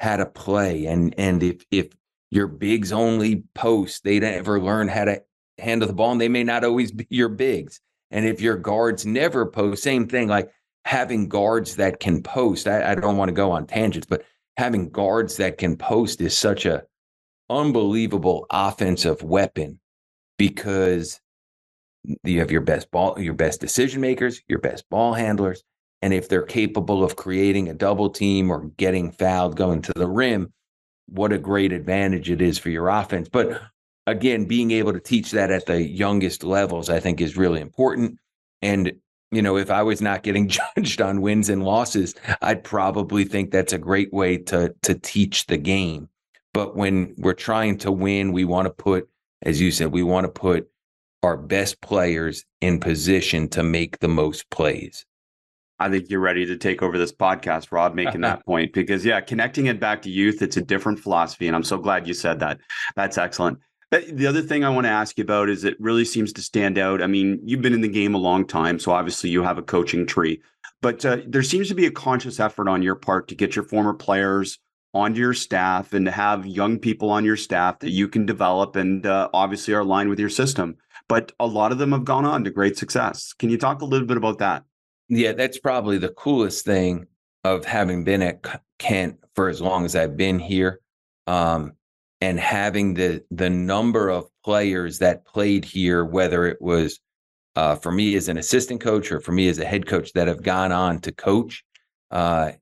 how 0.00 0.16
to 0.16 0.26
play 0.26 0.86
and 0.86 1.14
and 1.18 1.42
if 1.42 1.64
if 1.70 1.88
your 2.30 2.46
bigs 2.46 2.92
only 2.92 3.42
post 3.54 4.04
they 4.04 4.20
don't 4.20 4.34
ever 4.34 4.60
learn 4.60 4.86
how 4.86 5.04
to 5.04 5.20
handle 5.58 5.88
the 5.88 5.94
ball 5.94 6.12
and 6.12 6.20
they 6.20 6.28
may 6.28 6.44
not 6.44 6.62
always 6.62 6.92
be 6.92 7.06
your 7.10 7.28
bigs 7.28 7.80
and 8.14 8.24
if 8.24 8.40
your 8.40 8.56
guards 8.56 9.04
never 9.04 9.44
post 9.44 9.82
same 9.82 10.08
thing 10.08 10.28
like 10.28 10.50
having 10.86 11.28
guards 11.28 11.76
that 11.76 12.00
can 12.00 12.22
post 12.22 12.66
I, 12.66 12.92
I 12.92 12.94
don't 12.94 13.18
want 13.18 13.28
to 13.28 13.34
go 13.34 13.50
on 13.50 13.66
tangents 13.66 14.06
but 14.08 14.24
having 14.56 14.88
guards 14.90 15.36
that 15.36 15.58
can 15.58 15.76
post 15.76 16.20
is 16.20 16.36
such 16.36 16.64
a 16.64 16.84
unbelievable 17.50 18.46
offensive 18.50 19.22
weapon 19.22 19.78
because 20.38 21.20
you 22.22 22.40
have 22.40 22.50
your 22.50 22.60
best 22.60 22.90
ball, 22.90 23.18
your 23.18 23.34
best 23.34 23.60
decision 23.60 24.00
makers, 24.00 24.40
your 24.48 24.58
best 24.58 24.88
ball 24.90 25.14
handlers. 25.14 25.62
And 26.02 26.12
if 26.12 26.28
they're 26.28 26.42
capable 26.42 27.02
of 27.02 27.16
creating 27.16 27.68
a 27.68 27.74
double 27.74 28.10
team 28.10 28.50
or 28.50 28.66
getting 28.76 29.10
fouled 29.10 29.56
going 29.56 29.82
to 29.82 29.92
the 29.94 30.08
rim, 30.08 30.52
what 31.06 31.32
a 31.32 31.38
great 31.38 31.72
advantage 31.72 32.30
it 32.30 32.42
is 32.42 32.58
for 32.58 32.68
your 32.68 32.88
offense. 32.88 33.28
But 33.28 33.60
again, 34.06 34.44
being 34.44 34.70
able 34.70 34.92
to 34.92 35.00
teach 35.00 35.30
that 35.32 35.50
at 35.50 35.66
the 35.66 35.82
youngest 35.82 36.44
levels, 36.44 36.90
I 36.90 37.00
think 37.00 37.20
is 37.20 37.36
really 37.36 37.60
important. 37.60 38.18
And, 38.62 38.92
you 39.30 39.42
know, 39.42 39.56
if 39.56 39.70
I 39.70 39.82
was 39.82 40.00
not 40.00 40.22
getting 40.22 40.48
judged 40.76 41.00
on 41.00 41.20
wins 41.20 41.48
and 41.48 41.64
losses, 41.64 42.14
I'd 42.42 42.64
probably 42.64 43.24
think 43.24 43.50
that's 43.50 43.72
a 43.72 43.78
great 43.78 44.12
way 44.12 44.38
to 44.38 44.74
to 44.82 44.94
teach 44.94 45.46
the 45.46 45.58
game. 45.58 46.08
But 46.52 46.76
when 46.76 47.14
we're 47.18 47.32
trying 47.34 47.78
to 47.78 47.90
win, 47.90 48.32
we 48.32 48.44
want 48.44 48.66
to 48.66 48.70
put, 48.72 49.08
as 49.42 49.60
you 49.60 49.72
said, 49.72 49.90
we 49.92 50.04
want 50.04 50.24
to 50.24 50.30
put 50.30 50.68
our 51.24 51.36
best 51.36 51.80
players 51.80 52.44
in 52.60 52.78
position 52.78 53.48
to 53.48 53.62
make 53.62 53.98
the 53.98 54.08
most 54.08 54.48
plays. 54.50 55.04
I 55.80 55.90
think 55.90 56.08
you're 56.08 56.20
ready 56.20 56.46
to 56.46 56.56
take 56.56 56.82
over 56.82 56.96
this 56.96 57.12
podcast, 57.12 57.72
Rob, 57.72 57.94
making 57.94 58.20
that 58.20 58.46
point 58.46 58.72
because, 58.72 59.04
yeah, 59.04 59.20
connecting 59.20 59.66
it 59.66 59.80
back 59.80 60.02
to 60.02 60.10
youth, 60.10 60.42
it's 60.42 60.56
a 60.56 60.62
different 60.62 61.00
philosophy. 61.00 61.48
And 61.48 61.56
I'm 61.56 61.64
so 61.64 61.78
glad 61.78 62.06
you 62.06 62.14
said 62.14 62.38
that. 62.40 62.60
That's 62.94 63.18
excellent. 63.18 63.58
The 64.00 64.26
other 64.26 64.42
thing 64.42 64.64
I 64.64 64.70
want 64.70 64.86
to 64.86 64.90
ask 64.90 65.18
you 65.18 65.24
about 65.24 65.48
is 65.48 65.64
it 65.64 65.80
really 65.80 66.04
seems 66.04 66.32
to 66.34 66.42
stand 66.42 66.78
out. 66.78 67.02
I 67.02 67.06
mean, 67.06 67.40
you've 67.44 67.62
been 67.62 67.74
in 67.74 67.80
the 67.80 67.88
game 67.88 68.14
a 68.14 68.18
long 68.18 68.46
time, 68.46 68.78
so 68.78 68.92
obviously 68.92 69.30
you 69.30 69.42
have 69.42 69.58
a 69.58 69.62
coaching 69.62 70.06
tree, 70.06 70.40
but 70.82 71.04
uh, 71.04 71.18
there 71.26 71.42
seems 71.42 71.68
to 71.68 71.74
be 71.74 71.86
a 71.86 71.90
conscious 71.90 72.40
effort 72.40 72.68
on 72.68 72.82
your 72.82 72.94
part 72.94 73.28
to 73.28 73.34
get 73.34 73.54
your 73.54 73.64
former 73.64 73.94
players 73.94 74.58
onto 74.94 75.20
your 75.20 75.34
staff 75.34 75.92
and 75.92 76.06
to 76.06 76.10
have 76.10 76.46
young 76.46 76.78
people 76.78 77.10
on 77.10 77.24
your 77.24 77.36
staff 77.36 77.80
that 77.80 77.90
you 77.90 78.08
can 78.08 78.24
develop 78.24 78.76
and 78.76 79.06
uh, 79.06 79.28
obviously 79.34 79.74
are 79.74 79.80
aligned 79.80 80.08
with 80.08 80.20
your 80.20 80.28
system. 80.28 80.76
But 81.08 81.32
a 81.40 81.46
lot 81.46 81.72
of 81.72 81.78
them 81.78 81.92
have 81.92 82.04
gone 82.04 82.24
on 82.24 82.44
to 82.44 82.50
great 82.50 82.78
success. 82.78 83.32
Can 83.32 83.50
you 83.50 83.58
talk 83.58 83.82
a 83.82 83.84
little 83.84 84.06
bit 84.06 84.16
about 84.16 84.38
that? 84.38 84.64
Yeah, 85.08 85.32
that's 85.32 85.58
probably 85.58 85.98
the 85.98 86.10
coolest 86.10 86.64
thing 86.64 87.06
of 87.42 87.64
having 87.64 88.04
been 88.04 88.22
at 88.22 88.44
Kent 88.78 89.18
for 89.34 89.48
as 89.48 89.60
long 89.60 89.84
as 89.84 89.94
I've 89.96 90.16
been 90.16 90.38
here, 90.38 90.80
um, 91.26 91.72
and 92.24 92.40
having 92.40 92.94
the 92.94 93.22
the 93.30 93.50
number 93.50 94.08
of 94.08 94.30
players 94.42 94.98
that 95.00 95.26
played 95.26 95.64
here, 95.64 96.04
whether 96.04 96.46
it 96.46 96.60
was 96.60 96.98
uh, 97.54 97.76
for 97.76 97.92
me 97.92 98.16
as 98.16 98.28
an 98.28 98.38
assistant 98.38 98.80
coach 98.80 99.12
or 99.12 99.20
for 99.20 99.32
me 99.32 99.46
as 99.48 99.58
a 99.58 99.64
head 99.64 99.86
coach, 99.86 100.12
that 100.14 100.26
have 100.26 100.42
gone 100.42 100.72
on 100.72 101.00
to 101.00 101.12
coach. 101.12 101.62
Uh, 102.10 102.52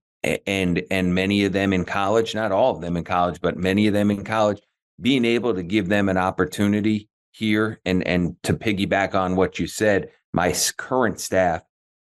and 0.47 0.83
and 0.91 1.15
many 1.15 1.45
of 1.45 1.53
them 1.53 1.73
in 1.73 1.85
college, 1.85 2.35
not 2.35 2.51
all 2.51 2.75
of 2.75 2.81
them 2.81 2.97
in 2.97 3.05
college, 3.05 3.41
but 3.41 3.57
many 3.57 3.87
of 3.87 3.95
them 3.95 4.11
in 4.11 4.25
college, 4.25 4.61
being 5.01 5.25
able 5.25 5.55
to 5.55 5.63
give 5.63 5.89
them 5.89 6.09
an 6.09 6.17
opportunity 6.17 7.09
here 7.31 7.81
and 7.85 8.07
and 8.07 8.37
to 8.43 8.55
piggyback 8.55 9.15
on 9.15 9.37
what 9.37 9.61
you 9.61 9.67
said, 9.69 10.11
my 10.33 10.53
current 10.77 11.21
staff, 11.21 11.63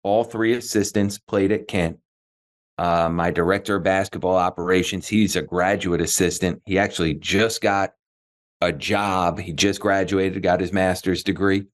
all 0.03 0.23
three 0.23 0.53
assistants 0.53 1.17
played 1.17 1.51
at 1.51 1.67
Kent. 1.67 1.97
Uh, 2.81 3.07
my 3.09 3.29
director 3.29 3.75
of 3.75 3.83
basketball 3.83 4.35
operations, 4.35 5.07
he's 5.07 5.35
a 5.35 5.41
graduate 5.43 6.01
assistant. 6.01 6.59
He 6.65 6.79
actually 6.79 7.13
just 7.13 7.61
got 7.61 7.93
a 8.59 8.71
job. 8.71 9.39
He 9.39 9.53
just 9.53 9.79
graduated, 9.79 10.41
got 10.41 10.59
his 10.59 10.73
master's 10.73 11.23
degree, 11.23 11.67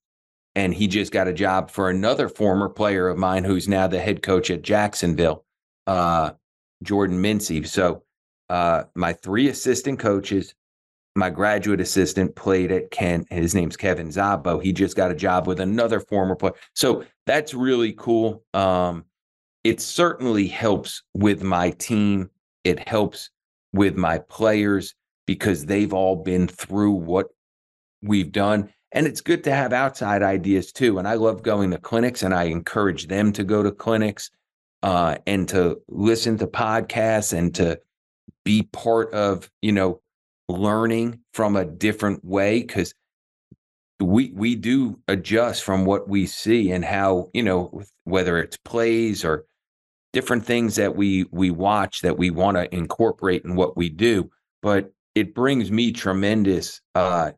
and 0.53 0.74
he 0.74 0.86
just 0.86 1.14
got 1.14 1.30
a 1.30 1.34
job 1.34 1.72
for 1.72 1.89
another 1.89 2.28
former 2.28 2.68
player 2.68 3.08
of 3.08 3.18
mine 3.18 3.45
who's 3.45 3.70
now 3.70 3.88
the 3.88 4.01
head 4.01 4.22
coach 4.22 4.51
at 4.51 4.64
Jacksonville 4.64 5.45
uh, 5.88 6.32
Jordan 6.84 7.24
Mincy. 7.24 7.66
So 7.66 8.03
uh, 8.49 8.84
my 8.93 9.14
three 9.14 9.47
assistant 9.47 9.99
coaches, 9.99 10.55
my 11.16 11.30
graduate 11.30 11.80
assistant 11.80 12.36
played 12.36 12.70
at 12.70 12.91
Kent. 12.91 13.32
His 13.32 13.55
name's 13.55 13.78
Kevin 13.78 14.10
Zabo. 14.10 14.62
He 14.62 14.74
just 14.74 14.97
got 14.97 15.12
a 15.12 15.16
job 15.16 15.47
with 15.47 15.62
another 15.62 16.01
former 16.01 16.36
player. 16.36 16.55
So 16.76 17.05
that's 17.26 17.53
really 17.53 17.93
cool. 17.93 18.43
Um, 18.53 19.05
it 19.68 19.82
certainly 19.82 20.47
helps 20.47 21.03
with 21.13 21.43
my 21.43 21.72
team. 21.72 22.30
It 22.63 22.88
helps 22.88 23.30
with 23.74 23.97
my 23.97 24.20
players 24.20 24.95
because 25.26 25.65
they've 25.65 25.93
all 25.93 26.15
been 26.15 26.47
through 26.47 26.93
what 26.93 27.28
we've 28.01 28.32
done. 28.32 28.74
and 28.93 29.05
it's 29.05 29.20
good 29.20 29.43
to 29.43 29.51
have 29.51 29.74
outside 29.74 30.24
ideas 30.24 30.72
too. 30.72 30.97
And 30.97 31.05
I 31.05 31.15
love 31.15 31.43
going 31.43 31.72
to 31.72 31.78
clinics, 31.78 32.24
and 32.24 32.34
I 32.34 32.43
encourage 32.43 33.07
them 33.07 33.34
to 33.34 33.43
go 33.43 33.61
to 33.61 33.72
clinics 33.74 34.32
uh, 34.82 35.18
and 35.28 35.49
to 35.49 35.82
listen 35.89 36.38
to 36.38 36.47
podcasts 36.47 37.38
and 37.38 37.53
to 37.55 37.82
be 38.45 38.63
part 38.72 39.13
of 39.13 39.51
you 39.61 39.74
know 39.74 39.99
learning 40.47 41.20
from 41.34 41.57
a 41.57 41.65
different 41.65 42.24
way 42.24 42.61
because 42.61 42.93
we 43.99 44.32
we 44.34 44.55
do 44.55 44.97
adjust 45.09 45.65
from 45.65 45.84
what 45.84 46.07
we 46.07 46.26
see 46.26 46.72
and 46.72 46.86
how 46.86 47.30
you 47.34 47.43
know 47.43 47.82
whether 48.05 48.38
it's 48.38 48.55
plays 48.63 49.26
or 49.26 49.45
different 50.14 50.45
things 50.45 50.76
that 50.76 50.95
we 50.95 51.26
we 51.32 51.51
watch 51.51 52.01
that 52.01 52.18
we 52.18 52.30
want 52.30 52.58
to 52.58 52.74
incorporate 52.74 53.43
in 53.43 53.55
what 53.55 53.76
we 53.78 53.89
do 53.89 54.30
but 54.62 54.91
it 55.16 55.36
brings 55.36 55.72
me 55.72 55.91
tremendous 55.91 56.82
uh 56.95 57.32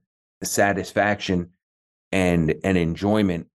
satisfaction 0.43 1.49
and 2.11 2.55
and 2.63 2.77
enjoyment 2.77 3.47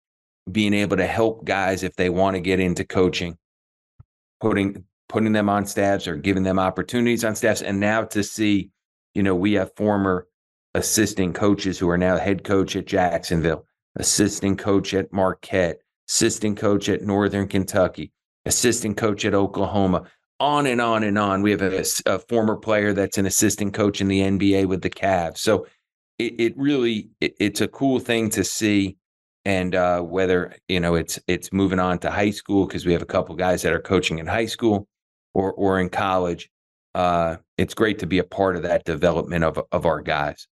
being 0.52 0.74
able 0.74 0.98
to 0.98 1.06
help 1.06 1.46
guys 1.46 1.84
if 1.84 1.96
they 1.96 2.10
want 2.10 2.36
to 2.36 2.42
get 2.42 2.60
into 2.60 2.84
coaching 2.84 3.38
putting 4.44 4.84
putting 5.08 5.32
them 5.32 5.48
on 5.48 5.66
staffs 5.66 6.08
or 6.08 6.16
giving 6.16 6.44
them 6.44 6.60
opportunities 6.60 7.24
on 7.24 7.36
staffs. 7.36 7.62
And 7.62 7.80
now 7.80 8.04
to 8.04 8.24
see 8.24 8.72
you 9.14 9.24
know 9.24 9.36
we 9.36 9.54
have 9.54 9.76
former 9.76 10.28
assistant 10.74 11.36
coaches 11.36 11.80
who 11.80 11.90
are 11.90 11.98
now 11.98 12.18
head 12.18 12.44
coach 12.44 12.76
at 12.76 12.88
Jacksonville 12.88 13.66
assistant 13.96 14.60
coach 14.60 14.94
at 14.94 15.14
Marquette 15.14 15.80
assistant 16.10 16.58
coach 16.58 16.90
at 16.90 17.04
Northern 17.04 17.48
Kentucky 17.48 18.12
assistant 18.46 18.98
coach 18.98 19.26
at 19.26 19.34
Oklahoma. 19.34 20.04
On 20.40 20.66
and 20.66 20.82
on 20.82 21.04
and 21.04 21.18
on. 21.18 21.42
We 21.42 21.52
have 21.52 21.62
a, 21.62 21.86
a 22.06 22.20
former 22.20 22.58
player 22.58 22.92
that's 22.92 23.18
an 23.18 23.26
assistant 23.26 23.74
coach 23.74 24.02
in 24.02 24.08
the 24.08 24.22
NBA 24.22 24.66
with 24.66 24.82
the 24.82 24.90
Cavs. 24.90 25.38
So 25.38 25.68
it, 26.20 26.40
it 26.40 26.58
really 26.58 27.10
it, 27.22 27.36
it's 27.40 27.62
a 27.62 27.68
cool 27.68 28.00
thing 28.00 28.30
to 28.32 28.44
see. 28.44 28.98
And 29.46 29.76
uh, 29.76 30.02
whether 30.02 30.56
you 30.70 30.80
know 30.80 30.96
it's 30.96 31.20
it's 31.28 31.52
moving 31.52 31.80
on 31.80 32.00
to 32.00 32.12
high 32.12 32.32
school 32.32 32.66
because 32.66 32.86
we 32.86 32.94
have 32.94 33.02
a 33.02 33.06
couple 33.06 33.36
guys 33.36 33.62
that 33.62 33.74
are 33.74 33.82
coaching 33.82 34.20
in 34.20 34.28
high 34.28 34.46
school 34.46 34.88
or 35.34 35.52
or 35.54 35.80
in 35.80 35.90
college. 35.90 36.50
Uh, 36.96 37.38
it's 37.58 37.74
great 37.74 38.00
to 38.00 38.08
be 38.08 38.20
a 38.20 38.24
part 38.24 38.56
of 38.56 38.64
that 38.64 38.86
development 38.86 39.44
of 39.44 39.60
of 39.72 39.86
our 39.86 40.02
guys. 40.02 40.48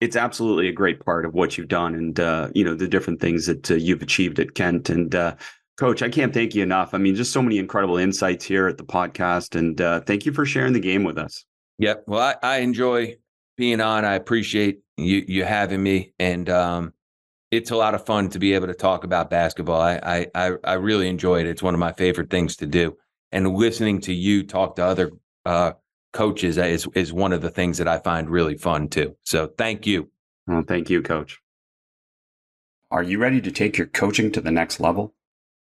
It's 0.00 0.16
absolutely 0.16 0.68
a 0.68 0.72
great 0.72 1.00
part 1.00 1.24
of 1.24 1.32
what 1.32 1.56
you've 1.56 1.68
done 1.68 1.94
and 1.94 2.20
uh, 2.20 2.48
you 2.54 2.64
know 2.64 2.74
the 2.74 2.88
different 2.88 3.20
things 3.20 3.46
that 3.46 3.70
uh, 3.70 3.74
you've 3.74 4.02
achieved 4.02 4.38
at 4.38 4.54
kent. 4.54 4.90
And 4.90 5.14
uh, 5.14 5.36
coach 5.76 6.02
i 6.02 6.08
can't 6.08 6.32
thank 6.34 6.54
you 6.54 6.62
enough 6.62 6.94
i 6.94 6.98
mean 6.98 7.14
just 7.14 7.32
so 7.32 7.42
many 7.42 7.58
incredible 7.58 7.96
insights 7.96 8.44
here 8.44 8.66
at 8.66 8.78
the 8.78 8.84
podcast 8.84 9.58
and 9.58 9.80
uh, 9.80 10.00
thank 10.00 10.24
you 10.24 10.32
for 10.32 10.44
sharing 10.44 10.72
the 10.72 10.80
game 10.80 11.04
with 11.04 11.18
us 11.18 11.44
yep 11.78 12.04
well 12.06 12.20
I, 12.42 12.56
I 12.56 12.58
enjoy 12.58 13.16
being 13.56 13.80
on 13.80 14.04
i 14.04 14.14
appreciate 14.14 14.80
you 14.96 15.24
you 15.26 15.44
having 15.44 15.82
me, 15.82 16.12
and 16.18 16.48
um, 16.48 16.92
it's 17.50 17.70
a 17.70 17.76
lot 17.76 17.94
of 17.94 18.04
fun 18.04 18.28
to 18.30 18.38
be 18.38 18.54
able 18.54 18.66
to 18.66 18.74
talk 18.74 19.04
about 19.04 19.30
basketball. 19.30 19.80
I 19.80 20.26
I 20.34 20.52
I 20.64 20.74
really 20.74 21.08
enjoy 21.08 21.40
it. 21.40 21.46
It's 21.46 21.62
one 21.62 21.74
of 21.74 21.80
my 21.80 21.92
favorite 21.92 22.30
things 22.30 22.56
to 22.56 22.66
do, 22.66 22.96
and 23.32 23.54
listening 23.54 24.00
to 24.02 24.12
you 24.12 24.44
talk 24.44 24.76
to 24.76 24.84
other 24.84 25.12
uh, 25.44 25.72
coaches 26.12 26.58
is 26.58 26.86
is 26.94 27.12
one 27.12 27.32
of 27.32 27.42
the 27.42 27.50
things 27.50 27.78
that 27.78 27.88
I 27.88 27.98
find 27.98 28.28
really 28.28 28.56
fun 28.56 28.88
too. 28.88 29.16
So 29.24 29.48
thank 29.58 29.86
you. 29.86 30.10
Well, 30.46 30.64
thank 30.66 30.90
you, 30.90 31.02
coach. 31.02 31.40
Are 32.90 33.02
you 33.02 33.18
ready 33.18 33.40
to 33.40 33.50
take 33.50 33.76
your 33.76 33.88
coaching 33.88 34.30
to 34.32 34.40
the 34.40 34.52
next 34.52 34.78
level? 34.78 35.14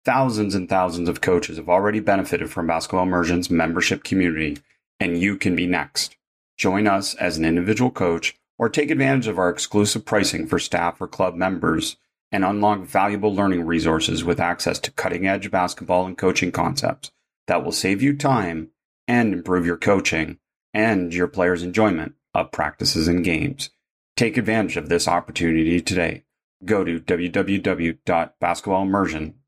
Thousands 0.08 0.54
and 0.54 0.70
thousands 0.70 1.10
of 1.10 1.20
coaches 1.20 1.58
have 1.58 1.68
already 1.68 2.00
benefited 2.00 2.50
from 2.50 2.66
Basketball 2.66 3.02
Immersion's 3.02 3.50
membership 3.50 4.04
community, 4.04 4.56
and 4.98 5.18
you 5.18 5.36
can 5.36 5.54
be 5.54 5.66
next. 5.66 6.16
Join 6.56 6.86
us 6.86 7.14
as 7.16 7.36
an 7.36 7.44
individual 7.44 7.90
coach 7.90 8.34
or 8.56 8.70
take 8.70 8.90
advantage 8.90 9.26
of 9.26 9.38
our 9.38 9.50
exclusive 9.50 10.06
pricing 10.06 10.46
for 10.46 10.58
staff 10.58 10.98
or 10.98 11.08
club 11.08 11.34
members 11.34 11.98
and 12.32 12.42
unlock 12.42 12.86
valuable 12.86 13.34
learning 13.34 13.66
resources 13.66 14.24
with 14.24 14.40
access 14.40 14.78
to 14.78 14.90
cutting 14.92 15.26
edge 15.26 15.50
basketball 15.50 16.06
and 16.06 16.16
coaching 16.16 16.52
concepts 16.52 17.12
that 17.46 17.62
will 17.62 17.70
save 17.70 18.00
you 18.00 18.16
time 18.16 18.70
and 19.06 19.34
improve 19.34 19.66
your 19.66 19.76
coaching 19.76 20.38
and 20.72 21.12
your 21.12 21.28
players' 21.28 21.62
enjoyment 21.62 22.14
of 22.32 22.50
practices 22.50 23.08
and 23.08 23.26
games. 23.26 23.68
Take 24.16 24.38
advantage 24.38 24.78
of 24.78 24.88
this 24.88 25.06
opportunity 25.06 25.82
today. 25.82 26.24
Go 26.64 26.82
to 26.82 26.98
www.basketballimmersion.com. 26.98 29.34